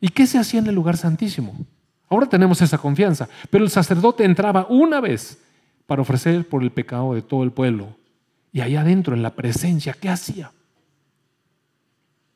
¿Y 0.00 0.08
qué 0.08 0.26
se 0.26 0.38
hacía 0.38 0.60
en 0.60 0.66
el 0.66 0.74
lugar 0.74 0.96
santísimo? 0.96 1.56
Ahora 2.08 2.28
tenemos 2.28 2.60
esa 2.62 2.78
confianza, 2.78 3.28
pero 3.50 3.64
el 3.64 3.70
sacerdote 3.70 4.24
entraba 4.24 4.66
una 4.68 5.00
vez 5.00 5.38
para 5.86 6.02
ofrecer 6.02 6.46
por 6.48 6.62
el 6.62 6.70
pecado 6.70 7.14
de 7.14 7.22
todo 7.22 7.42
el 7.42 7.50
pueblo. 7.50 7.96
Y 8.52 8.60
allá 8.60 8.82
adentro, 8.82 9.14
en 9.14 9.22
la 9.22 9.34
presencia, 9.34 9.92
¿qué 9.92 10.08
hacía? 10.08 10.52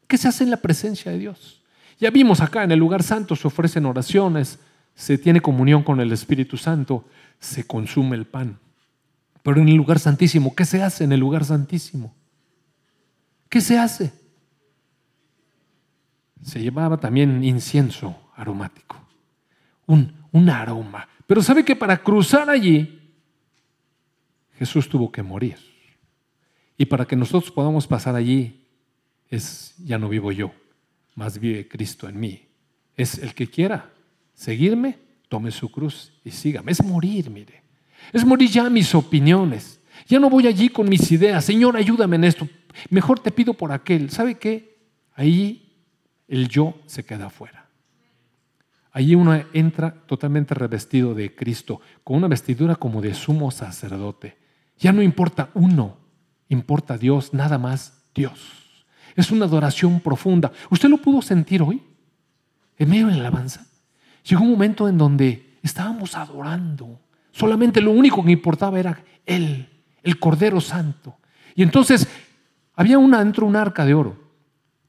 ¿Qué 0.07 0.19
se 0.19 0.29
hace 0.29 0.45
en 0.45 0.51
la 0.51 0.57
presencia 0.57 1.13
de 1.13 1.19
Dios? 1.19 1.60
Ya 2.01 2.11
vimos 2.11 2.41
acá 2.41 2.65
en 2.65 2.73
el 2.73 2.79
lugar 2.79 3.03
santo 3.03 3.37
se 3.37 3.47
ofrecen 3.47 3.85
oraciones, 3.85 4.59
se 4.95 5.19
tiene 5.19 5.43
comunión 5.43 5.83
con 5.83 6.01
el 6.01 6.11
Espíritu 6.13 6.57
Santo, 6.57 7.05
se 7.39 7.67
consume 7.67 8.17
el 8.17 8.27
pan. 8.27 8.59
Pero 9.43 9.61
en 9.61 9.69
el 9.69 9.77
lugar 9.77 9.99
santísimo, 9.99 10.55
¿qué 10.55 10.65
se 10.65 10.83
hace 10.83 11.05
en 11.05 11.13
el 11.13 11.21
lugar 11.21 11.45
santísimo? 11.45 12.15
¿Qué 13.51 13.61
se 13.61 13.79
hace? 13.79 14.13
Se 16.43 16.61
llevaba 16.61 16.99
también 16.99 17.45
incienso 17.45 18.17
aromático, 18.35 18.97
un, 19.87 20.15
un 20.33 20.49
aroma. 20.49 21.07
Pero 21.27 21.43
sabe 21.43 21.65
que 21.65 21.77
para 21.77 22.03
cruzar 22.03 22.49
allí, 22.49 23.15
Jesús 24.59 24.89
tuvo 24.89 25.13
que 25.13 25.23
morir. 25.23 25.59
Y 26.79 26.87
para 26.87 27.05
que 27.05 27.17
nosotros 27.17 27.51
podamos 27.53 27.87
pasar 27.87 28.15
allí, 28.15 28.67
es 29.29 29.75
ya 29.79 29.99
no 29.99 30.09
vivo 30.09 30.33
yo, 30.33 30.53
más 31.15 31.39
vive 31.39 31.69
Cristo 31.69 32.09
en 32.09 32.19
mí. 32.19 32.47
Es 32.97 33.19
el 33.19 33.35
que 33.35 33.49
quiera 33.49 33.91
seguirme, 34.35 34.99
tome 35.29 35.51
su 35.51 35.71
cruz 35.71 36.13
y 36.25 36.31
sígame. 36.31 36.73
Es 36.73 36.83
morir, 36.83 37.31
mire. 37.31 37.63
Es 38.13 38.25
morir 38.25 38.51
ya 38.51 38.69
mis 38.71 38.95
opiniones. 38.95 39.81
Ya 40.07 40.19
no 40.19 40.31
voy 40.31 40.47
allí 40.47 40.69
con 40.69 40.89
mis 40.89 41.11
ideas. 41.13 41.45
Señor, 41.45 41.77
ayúdame 41.77 42.17
en 42.17 42.25
esto. 42.25 42.49
Mejor 42.89 43.21
te 43.21 43.31
pido 43.31 43.55
por 43.55 43.73
aquel. 43.73 44.11
¿Sabe 44.11 44.37
qué? 44.37 44.79
Ahí 45.15 45.71
el 46.29 46.49
yo 46.49 46.81
se 46.87 47.05
queda 47.05 47.27
afuera. 47.27 47.69
Allí 48.93 49.15
uno 49.15 49.41
entra 49.53 49.95
totalmente 50.07 50.55
revestido 50.55 51.15
de 51.15 51.35
Cristo, 51.35 51.81
con 52.03 52.17
una 52.17 52.29
vestidura 52.29 52.75
como 52.75 53.01
de 53.01 53.15
sumo 53.15 53.51
sacerdote. 53.51 54.37
Ya 54.79 54.93
no 54.93 55.03
importa 55.03 55.51
uno, 55.55 55.99
importa 56.49 56.99
Dios, 56.99 57.33
nada 57.33 57.59
más 57.59 58.03
Dios. 58.15 58.70
Es 59.17 59.31
una 59.31 59.47
adoración 59.47 60.01
profunda. 60.01 60.53
¿Usted 60.71 60.89
lo 60.89 60.99
pudo 60.99 61.23
sentir 61.23 61.63
hoy? 61.63 61.83
En 62.79 62.89
medio 62.89 63.07
de 63.07 63.15
la 63.15 63.21
alabanza. 63.21 63.67
Llegó 64.25 64.43
un 64.43 64.51
momento 64.51 64.89
en 64.89 64.99
donde 64.99 65.59
estábamos 65.63 66.17
adorando. 66.17 67.01
Solamente 67.33 67.81
lo 67.81 67.91
único 67.91 68.25
que 68.25 68.33
importaba 68.33 68.79
era 68.79 69.03
Él, 69.27 69.69
el 70.03 70.19
Cordero 70.19 70.61
Santo. 70.61 71.17
Y 71.55 71.63
entonces 71.63 72.09
había 72.75 72.99
una 72.99 73.19
dentro 73.19 73.47
un 73.47 73.57
arca 73.57 73.85
de 73.85 73.95
oro, 73.95 74.17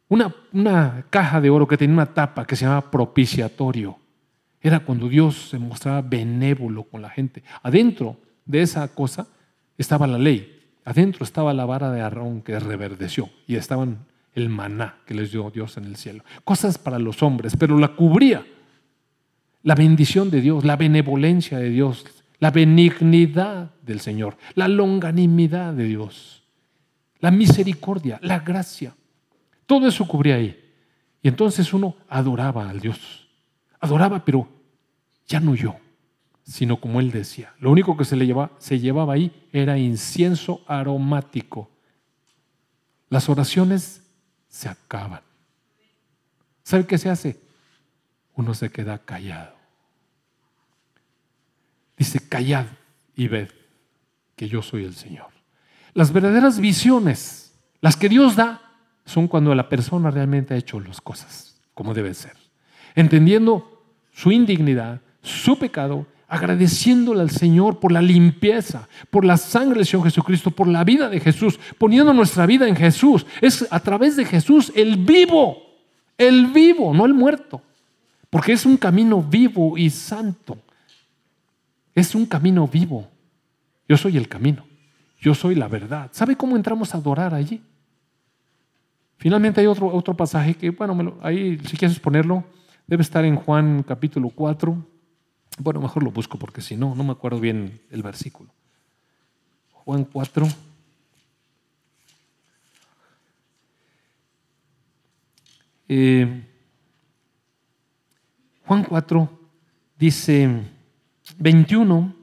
una, 0.08 0.34
una 0.54 1.06
caja 1.10 1.42
de 1.42 1.50
oro 1.50 1.68
que 1.68 1.78
tenía 1.78 1.94
una 1.94 2.14
tapa 2.14 2.46
que 2.46 2.56
se 2.56 2.66
llamaba 2.66 2.90
propiciatorio. 2.90 3.98
Era 4.62 4.80
cuando 4.80 5.10
Dios 5.10 5.50
se 5.50 5.58
mostraba 5.58 6.02
benévolo 6.02 6.84
con 6.84 7.02
la 7.02 7.10
gente. 7.10 7.44
Adentro 7.64 8.18
de 8.46 8.62
esa 8.62 8.88
cosa 8.90 9.28
estaba 9.78 10.08
la 10.08 10.18
ley. 10.18 10.60
Adentro 10.86 11.24
estaba 11.24 11.54
la 11.54 11.66
vara 11.66 11.92
de 11.92 12.02
Aarón 12.02 12.42
que 12.42 12.60
reverdeció 12.60 13.30
y 13.48 13.56
estaban 13.56 14.06
el 14.34 14.50
maná 14.50 14.98
que 15.06 15.14
les 15.14 15.32
dio 15.32 15.50
Dios 15.50 15.78
en 15.78 15.86
el 15.86 15.96
cielo. 15.96 16.24
Cosas 16.44 16.78
para 16.78 17.00
los 17.00 17.22
hombres, 17.24 17.56
pero 17.58 17.78
la 17.78 17.90
cubría 17.90 18.46
la 19.64 19.76
bendición 19.76 20.30
de 20.30 20.42
Dios, 20.42 20.64
la 20.64 20.76
benevolencia 20.76 21.60
de 21.60 21.70
Dios, 21.70 22.06
la 22.40 22.52
benignidad 22.52 23.72
del 23.82 24.00
Señor, 24.00 24.38
la 24.56 24.68
longanimidad 24.68 25.74
de 25.74 25.86
Dios, 25.86 26.44
la 27.20 27.32
misericordia, 27.32 28.20
la 28.24 28.40
gracia. 28.40 28.96
Todo 29.66 29.88
eso 29.88 30.08
cubría 30.08 30.36
ahí. 30.36 30.58
Y 31.22 31.28
entonces 31.28 31.72
uno 31.74 31.96
adoraba 32.10 32.70
al 32.70 32.80
Dios. 32.80 33.30
Adoraba, 33.80 34.26
pero 34.26 34.48
ya 35.28 35.40
no 35.40 35.54
yo, 35.54 35.76
sino 36.44 36.78
como 36.82 37.00
él 37.00 37.12
decía. 37.12 37.54
Lo 37.60 37.72
único 37.72 37.96
que 37.96 38.06
se 38.06 38.16
le 38.16 38.26
llevaba, 38.26 38.52
se 38.58 38.80
llevaba 38.80 39.14
ahí 39.14 39.32
era 39.54 39.78
incienso 39.78 40.62
aromático. 40.68 41.70
Las 43.10 43.30
oraciones 43.30 44.11
se 44.52 44.70
acaban. 44.70 45.22
¿Sabe 46.64 46.86
qué 46.86 47.00
se 47.00 47.10
hace? 47.10 47.42
Uno 48.36 48.54
se 48.54 48.70
queda 48.70 49.00
callado. 49.00 49.56
Dice, 51.98 52.20
callad 52.28 52.68
y 53.16 53.28
ved 53.28 53.50
que 54.36 54.48
yo 54.48 54.62
soy 54.62 54.84
el 54.86 54.94
Señor. 54.94 55.30
Las 55.94 56.14
verdaderas 56.14 56.60
visiones, 56.60 57.54
las 57.80 57.96
que 57.96 58.10
Dios 58.10 58.36
da, 58.36 58.62
son 59.06 59.28
cuando 59.28 59.56
la 59.56 59.70
persona 59.70 60.12
realmente 60.12 60.54
ha 60.54 60.58
hecho 60.58 60.80
las 60.80 61.02
cosas 61.02 61.60
como 61.74 61.94
debe 61.94 62.14
ser. 62.14 62.36
Entendiendo 62.94 63.84
su 64.12 64.32
indignidad, 64.32 65.02
su 65.22 65.58
pecado, 65.58 66.06
agradeciéndole 66.32 67.20
al 67.20 67.30
Señor 67.30 67.82
por 67.82 67.92
la 67.92 68.02
limpieza, 68.02 68.88
por 69.10 69.26
la 69.26 69.36
sangre 69.36 69.80
del 69.80 69.86
Señor 69.86 70.06
Jesucristo, 70.06 70.50
por 70.50 70.66
la 70.66 70.86
vida 70.86 71.10
de 71.10 71.20
Jesús, 71.20 71.60
poniendo 71.78 72.14
nuestra 72.14 72.46
vida 72.46 72.70
en 72.70 72.76
Jesús. 72.78 73.26
Es 73.42 73.68
a 73.70 73.82
través 73.82 74.16
de 74.16 74.24
Jesús 74.24 74.72
el 74.74 74.96
vivo, 74.96 75.58
el 76.18 76.48
vivo, 76.48 76.94
no 76.94 77.06
el 77.06 77.14
muerto, 77.14 77.62
porque 78.30 78.54
es 78.54 78.66
un 78.66 78.78
camino 78.78 79.22
vivo 79.22 79.78
y 79.78 79.90
santo. 79.90 80.58
Es 81.94 82.16
un 82.16 82.26
camino 82.26 82.66
vivo. 82.66 83.10
Yo 83.90 83.98
soy 83.98 84.16
el 84.16 84.30
camino, 84.30 84.64
yo 85.20 85.36
soy 85.36 85.56
la 85.56 85.68
verdad. 85.68 86.12
¿Sabe 86.14 86.38
cómo 86.38 86.56
entramos 86.56 86.96
a 86.96 86.98
adorar 86.98 87.34
allí? 87.34 87.62
Finalmente 89.18 89.60
hay 89.60 89.68
otro, 89.68 89.88
otro 89.88 90.16
pasaje 90.16 90.54
que, 90.54 90.70
bueno, 90.70 91.16
ahí 91.22 91.60
si 91.68 91.76
quieres 91.76 92.00
ponerlo, 92.00 92.46
debe 92.88 93.04
estar 93.04 93.26
en 93.26 93.36
Juan 93.36 93.84
capítulo 93.84 94.30
4 94.30 94.91
bueno, 95.58 95.82
mejor 95.82 96.04
lo 96.04 96.12
busco 96.12 96.38
porque 96.38 96.62
si 96.62 96.76
no, 96.76 96.96
no 96.96 97.04
me 97.04 97.12
acuerdo 97.12 97.40
bien 97.40 97.82
el 97.92 98.04
versículo. 98.04 98.50
Juan 99.72 100.06
4. 100.06 100.48
Eh, 105.90 106.48
Juan 108.66 108.84
4 108.84 109.40
dice 109.98 110.64
21. 111.38 112.16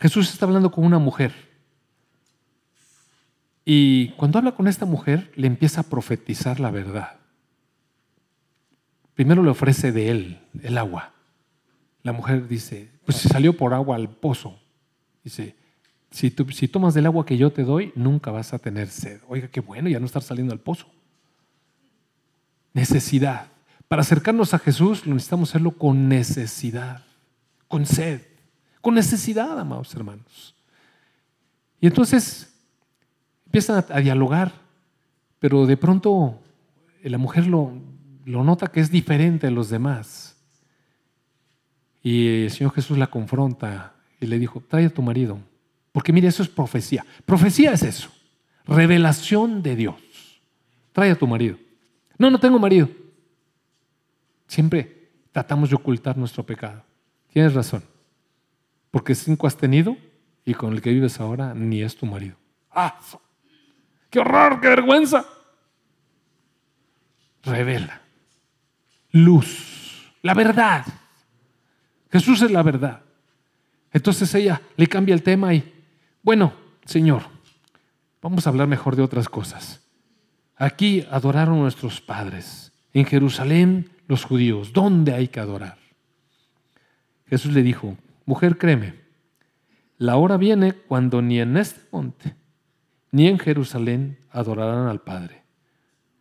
Jesús 0.00 0.32
está 0.32 0.46
hablando 0.46 0.70
con 0.70 0.84
una 0.84 0.98
mujer. 0.98 1.34
Y 3.64 4.10
cuando 4.12 4.38
habla 4.38 4.52
con 4.52 4.68
esta 4.68 4.86
mujer, 4.86 5.30
le 5.34 5.46
empieza 5.46 5.82
a 5.82 5.84
profetizar 5.84 6.58
la 6.58 6.70
verdad. 6.70 7.17
Primero 9.18 9.42
le 9.42 9.50
ofrece 9.50 9.90
de 9.90 10.10
él 10.10 10.38
el 10.62 10.78
agua. 10.78 11.12
La 12.04 12.12
mujer 12.12 12.46
dice, 12.46 12.88
pues 13.04 13.18
si 13.18 13.28
salió 13.28 13.56
por 13.56 13.74
agua 13.74 13.96
al 13.96 14.08
pozo. 14.08 14.56
Dice, 15.24 15.56
si, 16.12 16.32
si 16.52 16.68
tomas 16.68 16.94
del 16.94 17.06
agua 17.06 17.26
que 17.26 17.36
yo 17.36 17.50
te 17.50 17.64
doy, 17.64 17.90
nunca 17.96 18.30
vas 18.30 18.54
a 18.54 18.60
tener 18.60 18.86
sed. 18.86 19.20
Oiga, 19.26 19.48
qué 19.48 19.58
bueno 19.58 19.88
ya 19.88 19.98
no 19.98 20.06
estar 20.06 20.22
saliendo 20.22 20.52
al 20.52 20.60
pozo. 20.60 20.86
Necesidad. 22.72 23.48
Para 23.88 24.02
acercarnos 24.02 24.54
a 24.54 24.60
Jesús 24.60 25.04
necesitamos 25.04 25.48
hacerlo 25.48 25.72
con 25.72 26.08
necesidad, 26.08 27.04
con 27.66 27.86
sed, 27.86 28.20
con 28.80 28.94
necesidad, 28.94 29.58
amados 29.58 29.92
hermanos. 29.96 30.54
Y 31.80 31.88
entonces 31.88 32.54
empiezan 33.46 33.78
a, 33.78 33.96
a 33.96 33.98
dialogar, 33.98 34.52
pero 35.40 35.66
de 35.66 35.76
pronto 35.76 36.38
la 37.02 37.18
mujer 37.18 37.48
lo, 37.48 37.72
lo 38.28 38.44
nota 38.44 38.66
que 38.68 38.80
es 38.80 38.90
diferente 38.90 39.46
a 39.46 39.50
los 39.50 39.70
demás. 39.70 40.36
Y 42.02 42.44
el 42.44 42.50
Señor 42.50 42.74
Jesús 42.74 42.98
la 42.98 43.06
confronta 43.06 43.94
y 44.20 44.26
le 44.26 44.38
dijo, 44.38 44.62
trae 44.68 44.86
a 44.86 44.90
tu 44.90 45.00
marido. 45.00 45.38
Porque 45.92 46.12
mire, 46.12 46.28
eso 46.28 46.42
es 46.42 46.48
profecía. 46.48 47.06
Profecía 47.24 47.72
es 47.72 47.82
eso. 47.82 48.10
Revelación 48.66 49.62
de 49.62 49.76
Dios. 49.76 50.42
Trae 50.92 51.10
a 51.10 51.18
tu 51.18 51.26
marido. 51.26 51.56
No, 52.18 52.30
no 52.30 52.38
tengo 52.38 52.58
marido. 52.58 52.90
Siempre 54.46 55.10
tratamos 55.32 55.70
de 55.70 55.76
ocultar 55.76 56.18
nuestro 56.18 56.44
pecado. 56.44 56.84
Tienes 57.32 57.54
razón. 57.54 57.82
Porque 58.90 59.14
cinco 59.14 59.46
has 59.46 59.56
tenido 59.56 59.96
y 60.44 60.52
con 60.52 60.74
el 60.74 60.82
que 60.82 60.90
vives 60.90 61.18
ahora 61.18 61.54
ni 61.54 61.82
es 61.82 61.96
tu 61.96 62.04
marido. 62.04 62.36
¡Ah! 62.70 63.00
¡Qué 64.10 64.18
horror! 64.18 64.60
¡Qué 64.60 64.68
vergüenza! 64.68 65.24
Revela 67.42 68.02
luz, 69.12 70.12
la 70.22 70.34
verdad. 70.34 70.84
Jesús 72.10 72.42
es 72.42 72.50
la 72.50 72.62
verdad. 72.62 73.02
Entonces 73.92 74.34
ella 74.34 74.60
le 74.76 74.86
cambia 74.86 75.14
el 75.14 75.22
tema 75.22 75.54
y, 75.54 75.72
bueno, 76.22 76.52
Señor, 76.84 77.22
vamos 78.22 78.46
a 78.46 78.50
hablar 78.50 78.68
mejor 78.68 78.96
de 78.96 79.02
otras 79.02 79.28
cosas. 79.28 79.84
Aquí 80.56 81.04
adoraron 81.10 81.58
nuestros 81.58 82.00
padres. 82.00 82.72
En 82.92 83.04
Jerusalén 83.04 83.90
los 84.08 84.24
judíos. 84.24 84.72
¿Dónde 84.72 85.12
hay 85.12 85.28
que 85.28 85.40
adorar? 85.40 85.78
Jesús 87.26 87.52
le 87.52 87.62
dijo, 87.62 87.96
mujer, 88.24 88.56
créeme, 88.56 88.94
la 89.98 90.16
hora 90.16 90.36
viene 90.36 90.72
cuando 90.72 91.20
ni 91.20 91.40
en 91.40 91.56
este 91.56 91.80
monte 91.92 92.34
ni 93.10 93.26
en 93.26 93.38
Jerusalén 93.38 94.18
adorarán 94.30 94.86
al 94.86 95.00
Padre. 95.00 95.42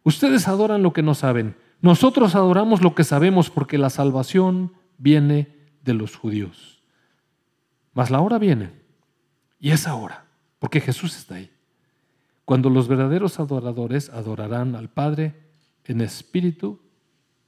Ustedes 0.03 0.47
adoran 0.47 0.83
lo 0.83 0.93
que 0.93 1.01
no 1.01 1.15
saben 1.15 1.55
nosotros 1.81 2.35
adoramos 2.35 2.81
lo 2.81 2.95
que 2.95 3.03
sabemos 3.03 3.49
porque 3.49 3.77
la 3.77 3.89
salvación 3.89 4.73
viene 4.97 5.55
de 5.83 5.93
los 5.93 6.15
judíos. 6.15 6.81
Mas 7.93 8.09
la 8.09 8.19
hora 8.19 8.39
viene, 8.39 8.71
y 9.59 9.71
es 9.71 9.87
ahora, 9.87 10.25
porque 10.59 10.81
Jesús 10.81 11.15
está 11.15 11.35
ahí, 11.35 11.51
cuando 12.45 12.69
los 12.69 12.87
verdaderos 12.87 13.39
adoradores 13.39 14.09
adorarán 14.09 14.75
al 14.75 14.89
Padre 14.89 15.35
en 15.85 16.01
espíritu 16.01 16.79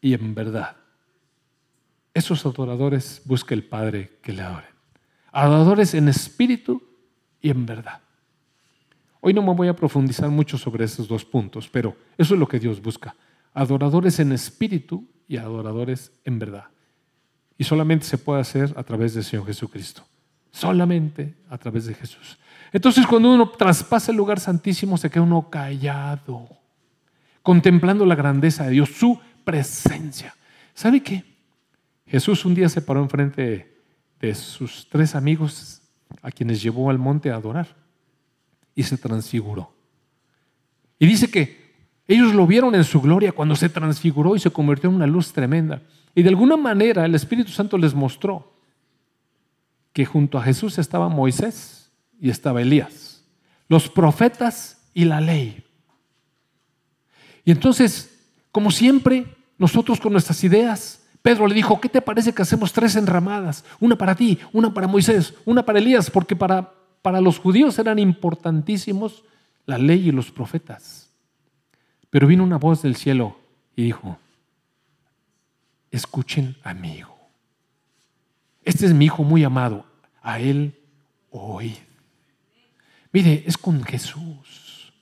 y 0.01 0.13
en 0.13 0.36
verdad. 0.36 0.77
Esos 2.13 2.45
adoradores 2.45 3.21
busca 3.25 3.53
el 3.53 3.63
Padre 3.63 4.19
que 4.21 4.34
le 4.34 4.41
adoren. 4.41 4.69
Adoradores 5.32 5.93
en 5.93 6.07
espíritu 6.09 6.84
y 7.41 7.49
en 7.49 7.65
verdad. 7.65 8.01
Hoy 9.21 9.34
no 9.34 9.41
me 9.41 9.53
voy 9.53 9.67
a 9.67 9.75
profundizar 9.75 10.30
mucho 10.30 10.57
sobre 10.57 10.86
esos 10.86 11.07
dos 11.07 11.25
puntos, 11.25 11.69
pero 11.69 11.95
eso 12.17 12.34
es 12.34 12.39
lo 12.39 12.47
que 12.47 12.59
Dios 12.59 12.82
busca 12.82 13.15
adoradores 13.54 14.20
en 14.20 14.32
espíritu 14.32 15.08
y 15.28 15.38
adoradores 15.38 16.12
en 16.26 16.39
verdad. 16.39 16.66
Y 17.58 17.64
solamente 17.64 18.06
se 18.06 18.18
puede 18.18 18.41
hacer 18.41 18.74
a 18.78 18.84
través 18.84 19.14
del 19.14 19.24
Señor 19.24 19.45
Jesucristo. 19.45 20.04
Solamente 20.52 21.36
a 21.50 21.58
través 21.58 21.86
de 21.86 21.93
Jesús. 21.93 22.38
Entonces 22.72 23.06
cuando 23.06 23.34
uno 23.34 23.50
traspasa 23.50 24.12
el 24.12 24.18
lugar 24.18 24.39
santísimo 24.39 24.97
se 24.97 25.10
queda 25.10 25.24
uno 25.24 25.50
callado, 25.50 26.47
contemplando 27.41 28.06
la 28.06 28.16
grandeza 28.16 28.66
de 28.66 28.72
Dios, 28.72 28.89
su 28.89 29.20
presencia. 29.43 30.36
¿Sabe 30.74 31.02
qué? 31.02 31.24
Jesús 32.08 32.45
un 32.45 32.56
día 32.56 32.70
se 32.70 32.82
paró 32.82 33.02
enfrente 33.02 33.78
de 34.20 34.36
sus 34.36 34.88
tres 34.89 35.16
amigos 35.16 35.82
a 36.22 36.32
quienes 36.32 36.62
llevó 36.62 36.89
al 36.89 36.97
monte 36.97 37.32
a 37.32 37.36
adorar 37.36 37.76
y 38.74 38.84
se 38.84 38.97
transfiguró. 38.97 39.74
Y 40.97 41.06
dice 41.06 41.30
que 41.30 41.59
ellos 42.10 42.34
lo 42.34 42.47
vieron 42.47 42.74
en 42.74 42.84
su 42.84 42.99
gloria 42.99 43.32
cuando 43.32 43.55
se 43.55 43.70
transfiguró 43.70 44.36
y 44.36 44.39
se 44.39 44.49
convirtió 44.49 44.89
en 44.89 44.95
una 44.95 45.05
luz 45.05 45.32
tremenda. 45.32 45.84
Y 46.16 46.24
de 46.24 46.30
alguna 46.30 46.57
manera 46.57 47.05
el 47.05 47.14
Espíritu 47.14 47.51
Santo 47.51 47.78
les 47.78 47.93
mostró 47.93 48.51
que 49.93 50.05
junto 50.05 50.39
a 50.39 50.41
Jesús 50.41 50.80
estaba 50.80 51.07
Moisés 51.07 51.91
y 52.20 52.32
estaba 52.32 52.64
Elías, 52.64 53.24
los 53.68 53.89
profetas 53.89 54.89
y 54.95 55.05
la 55.05 55.22
ley. 55.22 55.64
Y 57.45 57.51
entonces, 57.51 58.10
como 58.51 58.72
siempre, 58.72 59.28
nosotros 59.60 59.99
con 59.99 60.12
nuestras 60.12 60.43
ideas, 60.43 61.05
Pedro 61.22 61.45
le 61.45 61.53
dijo, 61.53 61.80
¿qué 61.80 61.89
te 61.89 62.01
parece 62.01 62.34
que 62.34 62.41
hacemos 62.41 62.74
tres 62.74 62.95
enramadas? 62.95 63.64
Una 63.80 63.95
para 63.95 64.16
ti, 64.16 64.39
una 64.51 64.74
para 64.74 64.88
Moisés, 64.88 65.36
una 65.45 65.64
para 65.64 65.78
Elías, 65.78 66.10
porque 66.10 66.36
para, 66.36 66.74
para 67.03 67.22
los 67.22 67.38
judíos 67.38 67.78
eran 67.78 67.99
importantísimos 67.99 69.24
la 69.68 69.78
ley 69.78 70.10
y 70.10 70.12
los 70.12 70.32
profetas. 70.32 71.09
Pero 72.10 72.28
vino 72.28 72.43
una 72.43 72.57
voz 72.57 72.82
del 72.82 72.95
cielo 72.95 73.38
y 73.76 73.84
dijo, 73.84 74.18
escuchen 75.91 76.55
a 76.64 76.74
mi 76.74 76.95
hijo. 76.95 77.16
Este 78.64 78.86
es 78.86 78.93
mi 78.93 79.05
hijo 79.05 79.24
muy 79.24 79.43
amado, 79.43 79.86
a 80.22 80.39
él 80.39 80.76
oíd. 81.32 81.78
Mire, 83.12 83.43
es 83.45 83.57
con 83.57 83.84
Jesús. 83.84 84.93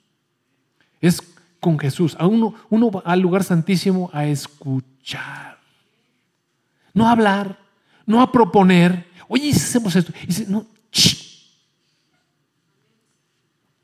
Es 1.01 1.21
con 1.59 1.77
Jesús. 1.77 2.15
A 2.19 2.27
uno, 2.27 2.55
uno 2.69 2.91
va 2.91 3.01
al 3.01 3.19
lugar 3.19 3.43
santísimo 3.43 4.09
a 4.13 4.25
escuchar. 4.25 5.59
no 6.93 7.07
a 7.07 7.11
hablar, 7.11 7.59
no 8.05 8.21
a 8.21 8.31
proponer. 8.31 9.07
Oye, 9.27 9.51
hacemos 9.51 9.95
esto. 9.95 10.13
Y 10.23 10.27
dice, 10.27 10.45
no, 10.47 10.65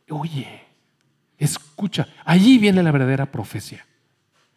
Oye, 0.09 0.62
escucha, 1.83 2.07
allí 2.23 2.57
viene 2.57 2.81
la 2.81 2.91
verdadera 2.91 3.25
profecía. 3.25 3.85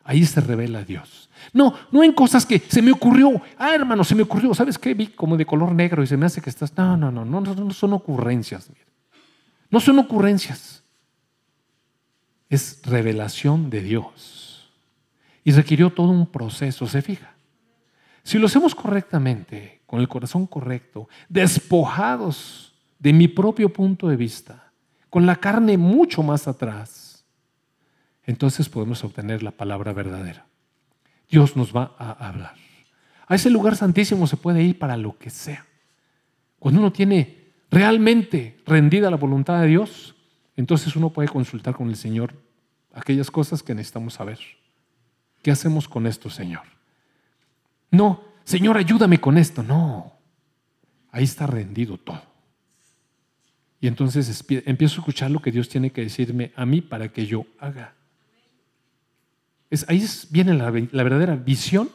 Ahí 0.05 0.25
se 0.25 0.41
revela 0.41 0.85
Dios. 0.85 1.29
No, 1.53 1.75
no 1.91 2.05
en 2.05 2.13
cosas 2.13 2.47
que 2.47 2.61
se 2.61 2.81
me 2.81 2.93
ocurrió. 2.93 3.43
Ah, 3.59 3.75
hermano, 3.75 4.05
se 4.05 4.15
me 4.15 4.23
ocurrió. 4.23 4.55
¿Sabes 4.55 4.79
qué? 4.79 4.95
Vi 4.95 5.09
como 5.09 5.37
de 5.37 5.45
color 5.45 5.73
negro 5.73 6.05
y 6.05 6.07
se 6.07 6.17
me 6.17 6.27
hace 6.27 6.41
que 6.41 6.51
estás. 6.51 6.77
No, 6.77 6.97
no, 6.97 7.11
no, 7.11 7.25
no, 7.25 7.41
no 7.41 7.71
son 7.73 7.93
ocurrencias. 7.93 8.71
No 9.69 9.81
son 9.81 9.99
ocurrencias. 9.99 10.85
Es 12.49 12.81
revelación 12.85 13.69
de 13.69 13.83
Dios. 13.83 14.71
Y 15.43 15.51
requirió 15.51 15.91
todo 15.91 16.11
un 16.11 16.27
proceso, 16.27 16.87
¿se 16.87 17.03
fija? 17.03 17.35
Si 18.23 18.39
lo 18.39 18.47
hacemos 18.47 18.75
correctamente, 18.77 19.81
con 19.87 19.99
el 20.01 20.09
corazón 20.09 20.47
correcto, 20.47 21.09
despojados 21.29 22.73
de 23.01 23.13
mi 23.13 23.27
propio 23.27 23.73
punto 23.73 24.09
de 24.09 24.17
vista, 24.17 24.71
con 25.11 25.27
la 25.27 25.37
carne 25.37 25.77
mucho 25.77 26.23
más 26.23 26.47
atrás, 26.47 27.06
entonces 28.27 28.69
podemos 28.69 29.03
obtener 29.05 29.43
la 29.43 29.53
palabra 29.53 29.93
verdadera. 29.93 30.47
Dios 31.29 31.57
nos 31.57 31.75
va 31.75 31.95
a 31.99 32.29
hablar. 32.29 32.55
A 33.27 33.35
ese 33.35 33.51
lugar 33.51 33.77
santísimo 33.77 34.27
se 34.27 34.37
puede 34.37 34.63
ir 34.63 34.79
para 34.79 34.97
lo 34.97 35.17
que 35.19 35.31
sea. 35.31 35.67
Cuando 36.59 36.81
uno 36.81 36.93
tiene 36.93 37.53
realmente 37.71 38.59
rendida 38.67 39.11
la 39.11 39.17
voluntad 39.17 39.61
de 39.61 39.69
Dios, 39.69 40.15
entonces 40.57 40.95
uno 40.97 41.11
puede 41.11 41.29
consultar 41.29 41.75
con 41.75 41.89
el 41.89 41.97
Señor 41.97 42.35
aquellas 42.95 43.31
cosas 43.31 43.63
que 43.63 43.75
necesitamos 43.75 44.15
saber. 44.15 44.39
¿Qué 45.43 45.51
hacemos 45.51 45.89
con 45.89 46.07
esto, 46.07 46.31
Señor? 46.31 46.63
No, 47.91 48.23
Señor, 48.45 48.77
ayúdame 48.77 49.21
con 49.21 49.39
esto. 49.39 49.63
No, 49.63 50.13
ahí 51.11 51.25
está 51.25 51.47
rendido 51.47 51.99
todo. 51.99 52.23
Y 53.81 53.89
entonces 53.89 54.45
empiezo 54.65 54.97
a 54.97 55.01
escuchar 55.01 55.31
lo 55.31 55.41
que 55.41 55.53
Dios 55.53 55.69
tiene 55.69 55.91
que 55.91 56.03
decirme 56.03 56.53
a 56.57 56.65
mí 56.65 56.81
para 56.81 57.13
que 57.13 57.27
yo 57.27 57.45
haga 57.59 57.96
ahí 59.89 60.07
viene 60.31 60.55
la, 60.55 60.71
verdadera 60.71 61.37
visión, 61.37 61.91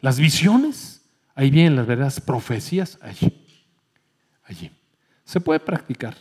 las 0.00 0.18
visiones, 0.18 1.04
ahí 1.34 1.50
vienen 1.50 1.76
las 1.76 1.86
verdaderas 1.86 2.20
profecías, 2.20 2.98
allí, 3.02 3.46
allí. 4.44 4.70
Se 5.24 5.40
puede 5.40 5.60
practicar. 5.60 6.16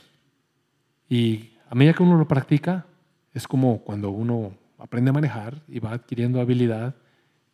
Y 1.10 1.52
a 1.70 1.76
medida 1.76 1.94
que 1.94 2.04
uno 2.04 2.18
lo 2.18 2.28
practica, 2.28 2.86
es 3.34 3.48
como 3.48 3.80
cuando 3.80 4.10
uno 4.10 4.58
aprende 4.78 5.10
a 5.10 5.14
manejar 5.14 5.62
y 5.68 5.80
va 5.80 5.92
adquiriendo 5.92 6.42
habilidad 6.42 6.96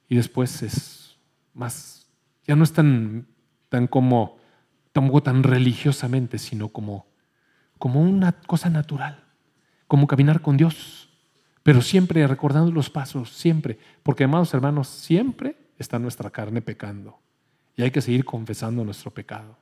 y 0.09 0.15
después 0.15 0.61
es 0.61 1.17
más, 1.53 2.07
ya 2.45 2.55
no 2.55 2.63
es 2.63 2.73
tan, 2.73 3.27
tan 3.69 3.87
como, 3.87 4.37
tampoco 4.91 5.23
tan 5.23 5.43
religiosamente, 5.43 6.37
sino 6.37 6.69
como, 6.69 7.05
como 7.77 8.01
una 8.01 8.31
cosa 8.31 8.69
natural, 8.69 9.23
como 9.87 10.07
caminar 10.07 10.41
con 10.41 10.57
Dios 10.57 11.02
pero 11.63 11.81
siempre 11.81 12.27
recordando 12.27 12.71
los 12.71 12.89
pasos, 12.89 13.29
siempre. 13.29 13.79
Porque, 14.03 14.25
amados 14.25 14.53
hermanos, 14.53 14.89
siempre 14.89 15.55
está 15.79 15.97
nuestra 15.97 16.29
carne 16.29 16.61
pecando. 16.61 17.17
Y 17.75 17.81
hay 17.81 17.91
que 17.91 18.01
seguir 18.01 18.25
confesando 18.25 18.83
nuestro 18.83 19.11
pecado. 19.11 19.57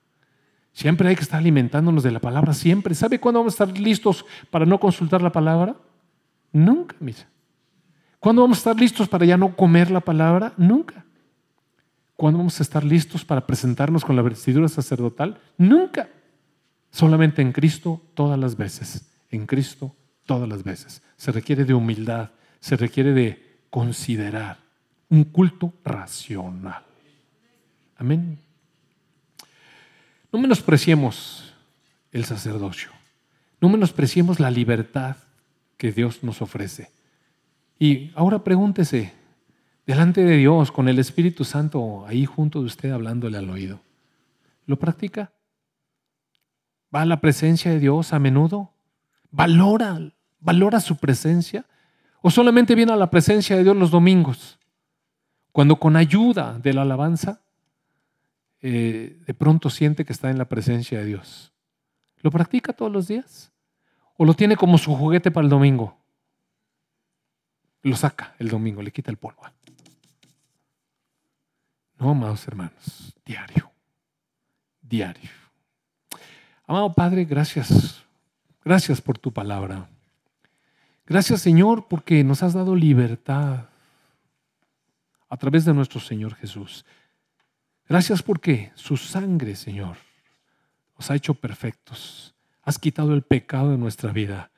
Siempre 0.74 1.08
hay 1.10 1.16
que 1.16 1.22
estar 1.22 1.40
alimentándonos 1.40 2.04
de 2.04 2.12
la 2.12 2.20
palabra, 2.20 2.54
siempre. 2.54 2.96
¿Sabe 2.96 3.20
cuándo 3.20 3.40
vamos 3.40 3.54
a 3.54 3.64
estar 3.64 3.78
listos 3.78 4.26
para 4.50 4.66
no 4.66 4.80
consultar 4.80 5.22
la 5.22 5.32
palabra? 5.32 5.76
Nunca, 6.52 6.96
mira. 7.00 7.28
¿Cuándo 8.20 8.42
vamos 8.42 8.58
a 8.58 8.62
estar 8.62 8.80
listos 8.80 9.08
para 9.08 9.26
ya 9.26 9.38
no 9.38 9.56
comer 9.56 9.92
la 9.92 10.00
palabra? 10.00 10.54
Nunca. 10.58 11.06
¿Cuándo 12.16 12.40
vamos 12.40 12.60
a 12.60 12.64
estar 12.64 12.84
listos 12.84 13.26
para 13.26 13.46
presentarnos 13.46 14.06
con 14.06 14.16
la 14.16 14.22
vestidura 14.22 14.68
sacerdotal? 14.68 15.40
Nunca. 15.58 16.10
Solamente 16.90 17.42
en 17.42 17.52
Cristo 17.52 18.02
todas 18.14 18.40
las 18.40 18.56
veces. 18.58 19.12
En 19.30 19.46
Cristo 19.46 19.96
todas 20.26 20.48
las 20.48 20.64
veces. 20.64 21.02
Se 21.18 21.32
requiere 21.32 21.66
de 21.66 21.74
humildad, 21.74 22.32
se 22.60 22.76
requiere 22.76 23.14
de 23.14 23.60
considerar 23.70 24.58
un 25.10 25.24
culto 25.26 25.74
racional. 25.84 26.84
Amén. 27.98 28.40
No 30.32 30.40
menospreciemos 30.40 31.54
el 32.12 32.26
sacerdocio, 32.26 32.90
no 33.60 33.70
menospreciemos 33.70 34.40
la 34.40 34.50
libertad 34.50 35.18
que 35.78 35.92
Dios 35.92 36.24
nos 36.24 36.42
ofrece. 36.42 36.92
Y 37.78 38.12
ahora 38.16 38.44
pregúntese, 38.44 39.14
delante 39.86 40.24
de 40.24 40.38
Dios, 40.38 40.72
con 40.72 40.88
el 40.88 41.00
Espíritu 41.00 41.44
Santo 41.44 42.06
ahí 42.08 42.26
junto 42.26 42.60
de 42.60 42.68
usted 42.68 42.92
hablándole 42.92 43.38
al 43.38 43.50
oído, 43.50 43.82
¿lo 44.66 44.78
practica? 44.78 45.34
¿Va 46.94 47.02
a 47.02 47.06
la 47.06 47.22
presencia 47.22 47.72
de 47.72 47.80
Dios 47.80 48.14
a 48.14 48.20
menudo? 48.20 48.72
¿Valora 49.32 49.98
¿Valora 50.42 50.80
su 50.80 50.98
presencia? 50.98 51.66
¿O 52.22 52.32
solamente 52.32 52.76
viene 52.76 52.92
a 52.92 52.96
la 52.96 53.10
presencia 53.10 53.56
de 53.56 53.64
Dios 53.64 53.78
los 53.78 53.92
domingos? 53.92 54.60
Cuando 55.52 55.78
con 55.78 55.96
ayuda 55.96 56.58
de 56.58 56.74
la 56.74 56.82
alabanza, 56.82 57.42
eh, 58.62 59.22
de 59.26 59.34
pronto 59.34 59.70
siente 59.70 60.04
que 60.04 60.14
está 60.14 60.30
en 60.30 60.38
la 60.38 60.46
presencia 60.46 61.00
de 61.00 61.06
Dios. 61.06 61.54
¿Lo 62.22 62.32
practica 62.32 62.74
todos 62.74 62.92
los 62.92 63.08
días? 63.08 63.52
¿O 64.18 64.26
lo 64.26 64.34
tiene 64.34 64.56
como 64.56 64.78
su 64.78 64.96
juguete 64.96 65.32
para 65.32 65.46
el 65.46 65.50
domingo? 65.50 65.98
Lo 67.84 67.96
saca 67.96 68.36
el 68.40 68.50
domingo, 68.50 68.82
le 68.82 68.92
quita 68.92 69.12
el 69.12 69.18
polvo. 69.18 69.42
No, 72.00 72.12
amados 72.12 72.48
hermanos, 72.48 73.16
diario, 73.26 73.72
diario. 74.82 75.30
Amado 76.66 76.94
Padre, 76.94 77.26
gracias. 77.26 78.04
Gracias 78.64 79.02
por 79.02 79.18
tu 79.18 79.32
palabra. 79.32 79.90
Gracias 81.06 81.42
Señor 81.42 81.88
porque 81.88 82.24
nos 82.24 82.44
has 82.44 82.54
dado 82.54 82.76
libertad 82.76 83.66
a 85.30 85.38
través 85.38 85.66
de 85.66 85.74
nuestro 85.74 86.00
Señor 86.00 86.36
Jesús. 86.36 86.86
Gracias 87.88 88.22
porque 88.22 88.72
su 88.76 88.98
sangre, 88.98 89.56
Señor, 89.56 89.98
nos 90.98 91.10
ha 91.10 91.16
hecho 91.16 91.34
perfectos. 91.34 92.36
Has 92.64 92.78
quitado 92.78 93.14
el 93.14 93.24
pecado 93.24 93.72
de 93.72 93.78
nuestra 93.78 94.12
vida. 94.12 94.52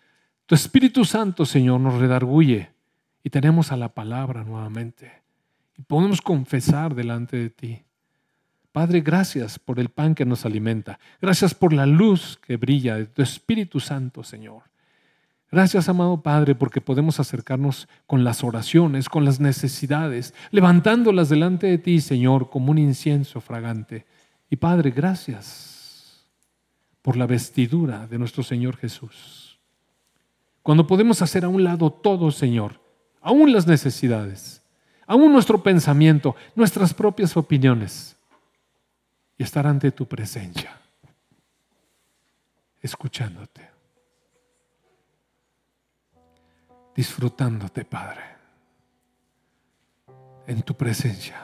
Tu 0.45 0.55
Espíritu 0.55 1.05
Santo, 1.05 1.45
Señor, 1.45 1.79
nos 1.79 1.99
redarguye 1.99 2.71
y 3.23 3.29
tenemos 3.29 3.71
a 3.71 3.77
la 3.77 3.89
palabra 3.89 4.43
nuevamente. 4.43 5.23
Y 5.77 5.81
podemos 5.83 6.21
confesar 6.21 6.93
delante 6.93 7.37
de 7.37 7.49
ti. 7.49 7.83
Padre, 8.73 9.01
gracias 9.01 9.59
por 9.59 9.79
el 9.79 9.89
pan 9.89 10.15
que 10.15 10.25
nos 10.25 10.47
alimenta. 10.47 10.99
Gracias 11.21 11.53
por 11.53 11.73
la 11.73 11.85
luz 11.85 12.39
que 12.45 12.57
brilla 12.57 12.95
de 12.95 13.05
tu 13.05 13.21
Espíritu 13.21 13.79
Santo, 13.79 14.23
Señor. 14.23 14.63
Gracias, 15.51 15.87
amado 15.89 16.23
Padre, 16.23 16.55
porque 16.55 16.81
podemos 16.81 17.19
acercarnos 17.19 17.87
con 18.07 18.23
las 18.23 18.43
oraciones, 18.43 19.09
con 19.09 19.25
las 19.25 19.39
necesidades, 19.39 20.33
levantándolas 20.49 21.29
delante 21.29 21.67
de 21.67 21.77
ti, 21.77 22.01
Señor, 22.01 22.49
como 22.49 22.71
un 22.71 22.79
incienso 22.79 23.39
fragante. 23.41 24.07
Y 24.49 24.55
Padre, 24.55 24.89
gracias 24.89 26.25
por 27.03 27.15
la 27.15 27.27
vestidura 27.27 28.07
de 28.07 28.17
nuestro 28.17 28.41
Señor 28.41 28.77
Jesús. 28.77 29.59
Cuando 30.63 30.87
podemos 30.87 31.21
hacer 31.21 31.45
a 31.45 31.49
un 31.49 31.63
lado 31.63 31.91
todo, 31.91 32.31
Señor, 32.31 32.81
aún 33.21 33.53
las 33.53 33.67
necesidades, 33.67 34.63
aún 35.05 35.31
nuestro 35.31 35.61
pensamiento, 35.61 36.35
nuestras 36.55 36.95
propias 36.95 37.37
opiniones, 37.37 38.17
y 39.37 39.43
estar 39.43 39.65
ante 39.67 39.91
tu 39.91 40.07
presencia, 40.07 40.79
escuchándote. 42.81 43.73
disfrutándote, 46.95 47.85
Padre, 47.85 48.23
en 50.45 50.61
tu 50.61 50.75
presencia, 50.75 51.37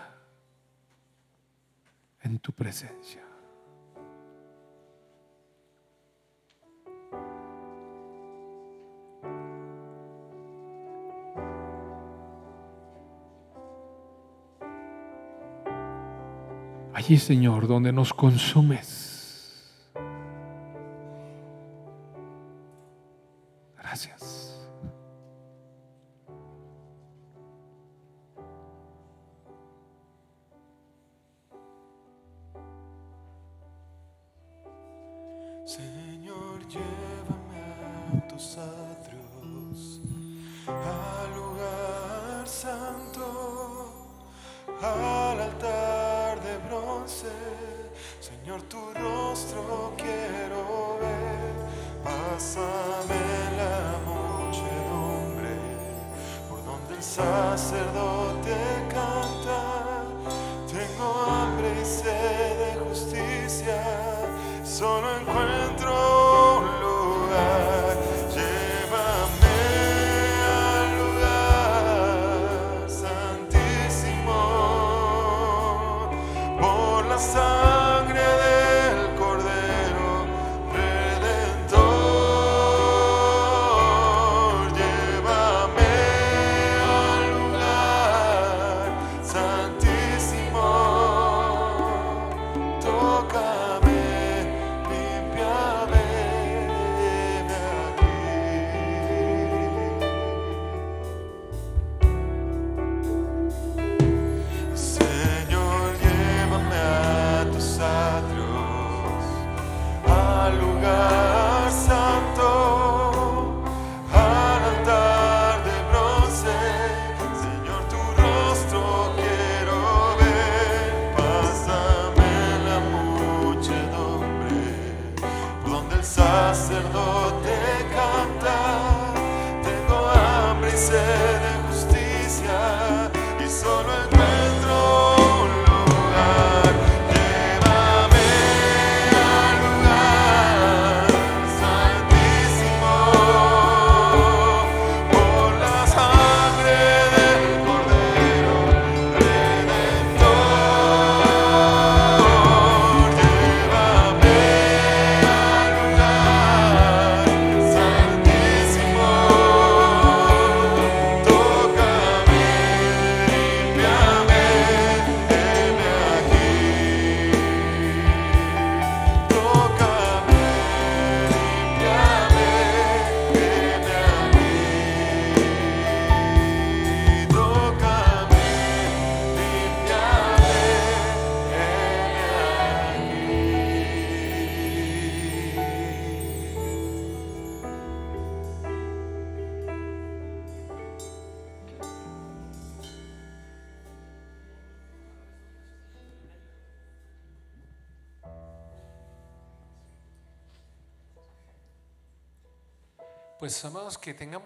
en 2.22 2.40
tu 2.40 2.52
presencia. 2.52 3.29
Allí, 17.00 17.18
Señor, 17.18 17.68
donde 17.70 17.94
nos 17.94 18.14
consumes 18.14 18.99
por 77.40 77.79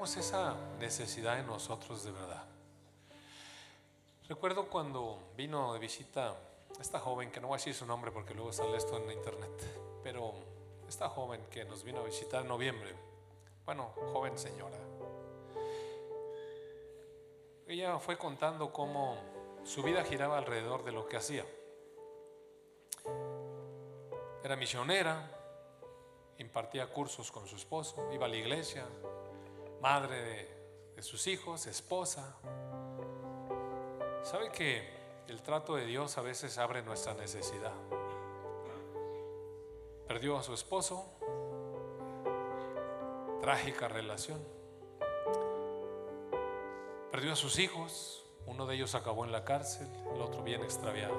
esa 0.04 0.56
necesidad 0.80 1.40
en 1.40 1.48
nosotros 1.48 2.04
de 2.04 2.12
verdad. 2.12 2.44
Recuerdo 4.28 4.68
cuando 4.68 5.18
vino 5.38 5.74
de 5.74 5.80
visita 5.80 6.36
esta 6.80 7.00
joven, 7.00 7.32
que 7.32 7.40
no 7.40 7.48
voy 7.48 7.56
a 7.56 7.58
decir 7.58 7.74
su 7.74 7.86
nombre 7.86 8.12
porque 8.12 8.34
luego 8.34 8.52
sale 8.52 8.76
esto 8.76 8.98
en 8.98 9.10
internet, 9.12 10.02
pero 10.04 10.34
esta 10.88 11.08
joven 11.08 11.46
que 11.50 11.64
nos 11.64 11.84
vino 11.84 12.02
a 12.02 12.04
visitar 12.04 12.42
en 12.42 12.50
noviembre, 12.50 12.94
bueno, 13.66 13.94
joven 14.12 14.38
señora, 14.38 14.78
ella 17.66 17.98
fue 18.00 18.18
contando 18.18 18.74
cómo 18.74 19.18
su 19.64 19.84
vida 19.84 20.04
giraba 20.04 20.38
alrededor 20.38 20.84
de 20.84 20.92
lo 20.92 21.08
que 21.08 21.16
hacía. 21.16 21.46
Era 24.44 24.58
misionera, 24.58 25.32
impartía 26.40 26.92
cursos 26.92 27.32
con 27.32 27.48
su 27.48 27.56
esposo, 27.56 28.12
iba 28.12 28.26
a 28.26 28.30
la 28.30 28.36
iglesia, 28.36 28.86
madre 29.84 30.48
de, 30.96 31.02
sus 31.02 31.28
hijos, 31.28 31.68
esposa. 31.68 32.38
¿Sabe 34.24 34.50
que 34.50 34.82
el 35.28 35.42
trato 35.42 35.76
de 35.76 35.86
Dios 35.86 36.18
a 36.18 36.22
veces 36.22 36.58
abre 36.58 36.82
nuestra 36.82 37.14
necesidad? 37.14 37.74
Perdió 40.08 40.38
a 40.38 40.44
su 40.44 40.54
esposo, 40.54 41.06
trágica 43.42 43.90
relación. 43.90 44.40
Perdió 47.12 47.34
a 47.34 47.36
sus 47.36 47.60
hijos, 47.60 48.26
uno 48.46 48.66
de 48.66 48.76
ellos 48.76 48.96
acabó 48.96 49.26
en 49.26 49.34
la 49.34 49.44
cárcel, 49.44 49.90
el 50.16 50.22
otro 50.22 50.44
bien 50.44 50.64
extraviado. 50.64 51.18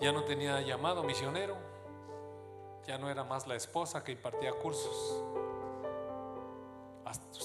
Ya 0.00 0.12
no 0.12 0.22
tenía 0.22 0.60
llamado 0.60 1.02
misionero, 1.02 1.56
ya 2.86 2.98
no 2.98 3.10
era 3.10 3.24
más 3.24 3.48
la 3.48 3.56
esposa 3.56 4.04
que 4.04 4.12
impartía 4.12 4.52
cursos. 4.52 5.24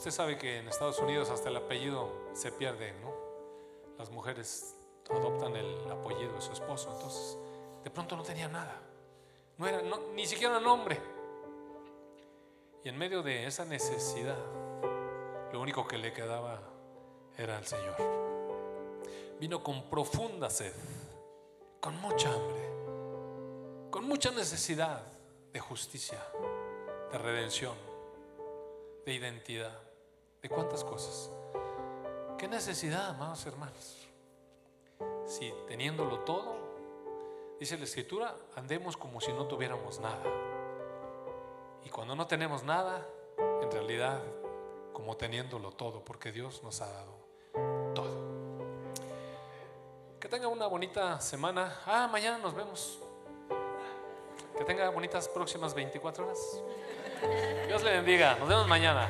Usted 0.01 0.11
sabe 0.11 0.37
que 0.37 0.57
en 0.57 0.67
Estados 0.67 0.97
Unidos 0.99 1.29
hasta 1.29 1.49
el 1.49 1.57
apellido 1.57 2.11
se 2.33 2.51
pierde, 2.51 2.93
¿no? 3.01 3.13
Las 3.99 4.09
mujeres 4.09 4.75
adoptan 5.09 5.55
el 5.55 5.91
apellido 5.91 6.33
de 6.33 6.41
su 6.41 6.51
esposo, 6.53 6.91
entonces 6.91 7.37
de 7.83 7.91
pronto 7.91 8.15
no 8.15 8.23
tenía 8.23 8.47
nada, 8.47 8.81
no 9.57 9.67
era 9.67 9.81
ni 10.15 10.25
siquiera 10.25 10.59
nombre. 10.59 10.99
Y 12.83 12.89
en 12.89 12.97
medio 12.97 13.21
de 13.21 13.45
esa 13.45 13.63
necesidad, 13.63 14.39
lo 15.53 15.61
único 15.61 15.87
que 15.87 15.99
le 15.99 16.11
quedaba 16.13 16.59
era 17.37 17.59
el 17.59 17.65
Señor. 17.65 17.95
Vino 19.39 19.63
con 19.63 19.83
profunda 19.83 20.49
sed, 20.49 20.73
con 21.79 21.95
mucha 22.01 22.33
hambre, 22.33 23.89
con 23.91 24.05
mucha 24.05 24.31
necesidad 24.31 25.03
de 25.53 25.59
justicia, 25.59 26.17
de 27.11 27.17
redención, 27.19 27.90
de 29.05 29.13
identidad, 29.13 29.77
de 30.41 30.49
cuántas 30.49 30.83
cosas. 30.83 31.31
¿Qué 32.37 32.47
necesidad, 32.47 33.09
amados 33.09 33.45
hermanos? 33.45 34.07
Si 35.25 35.53
teniéndolo 35.67 36.19
todo, 36.19 36.55
dice 37.59 37.77
la 37.77 37.83
Escritura, 37.83 38.35
andemos 38.55 38.97
como 38.97 39.21
si 39.21 39.31
no 39.33 39.45
tuviéramos 39.45 39.99
nada. 39.99 40.23
Y 41.83 41.89
cuando 41.89 42.15
no 42.15 42.27
tenemos 42.27 42.63
nada, 42.63 43.05
en 43.61 43.71
realidad, 43.71 44.21
como 44.93 45.17
teniéndolo 45.17 45.71
todo, 45.71 46.03
porque 46.03 46.31
Dios 46.31 46.61
nos 46.63 46.81
ha 46.81 46.87
dado 46.87 47.15
todo. 47.93 48.31
Que 50.19 50.27
tenga 50.27 50.47
una 50.47 50.67
bonita 50.67 51.19
semana. 51.19 51.79
Ah, 51.85 52.07
mañana 52.11 52.37
nos 52.37 52.53
vemos. 52.53 52.99
Que 54.57 54.63
tenga 54.63 54.89
bonitas 54.89 55.27
próximas 55.27 55.73
24 55.73 56.25
horas. 56.25 56.61
Dios 57.67 57.83
le 57.83 57.91
bendiga. 57.91 58.35
Nos 58.39 58.49
vemos 58.49 58.67
mañana. 58.67 59.07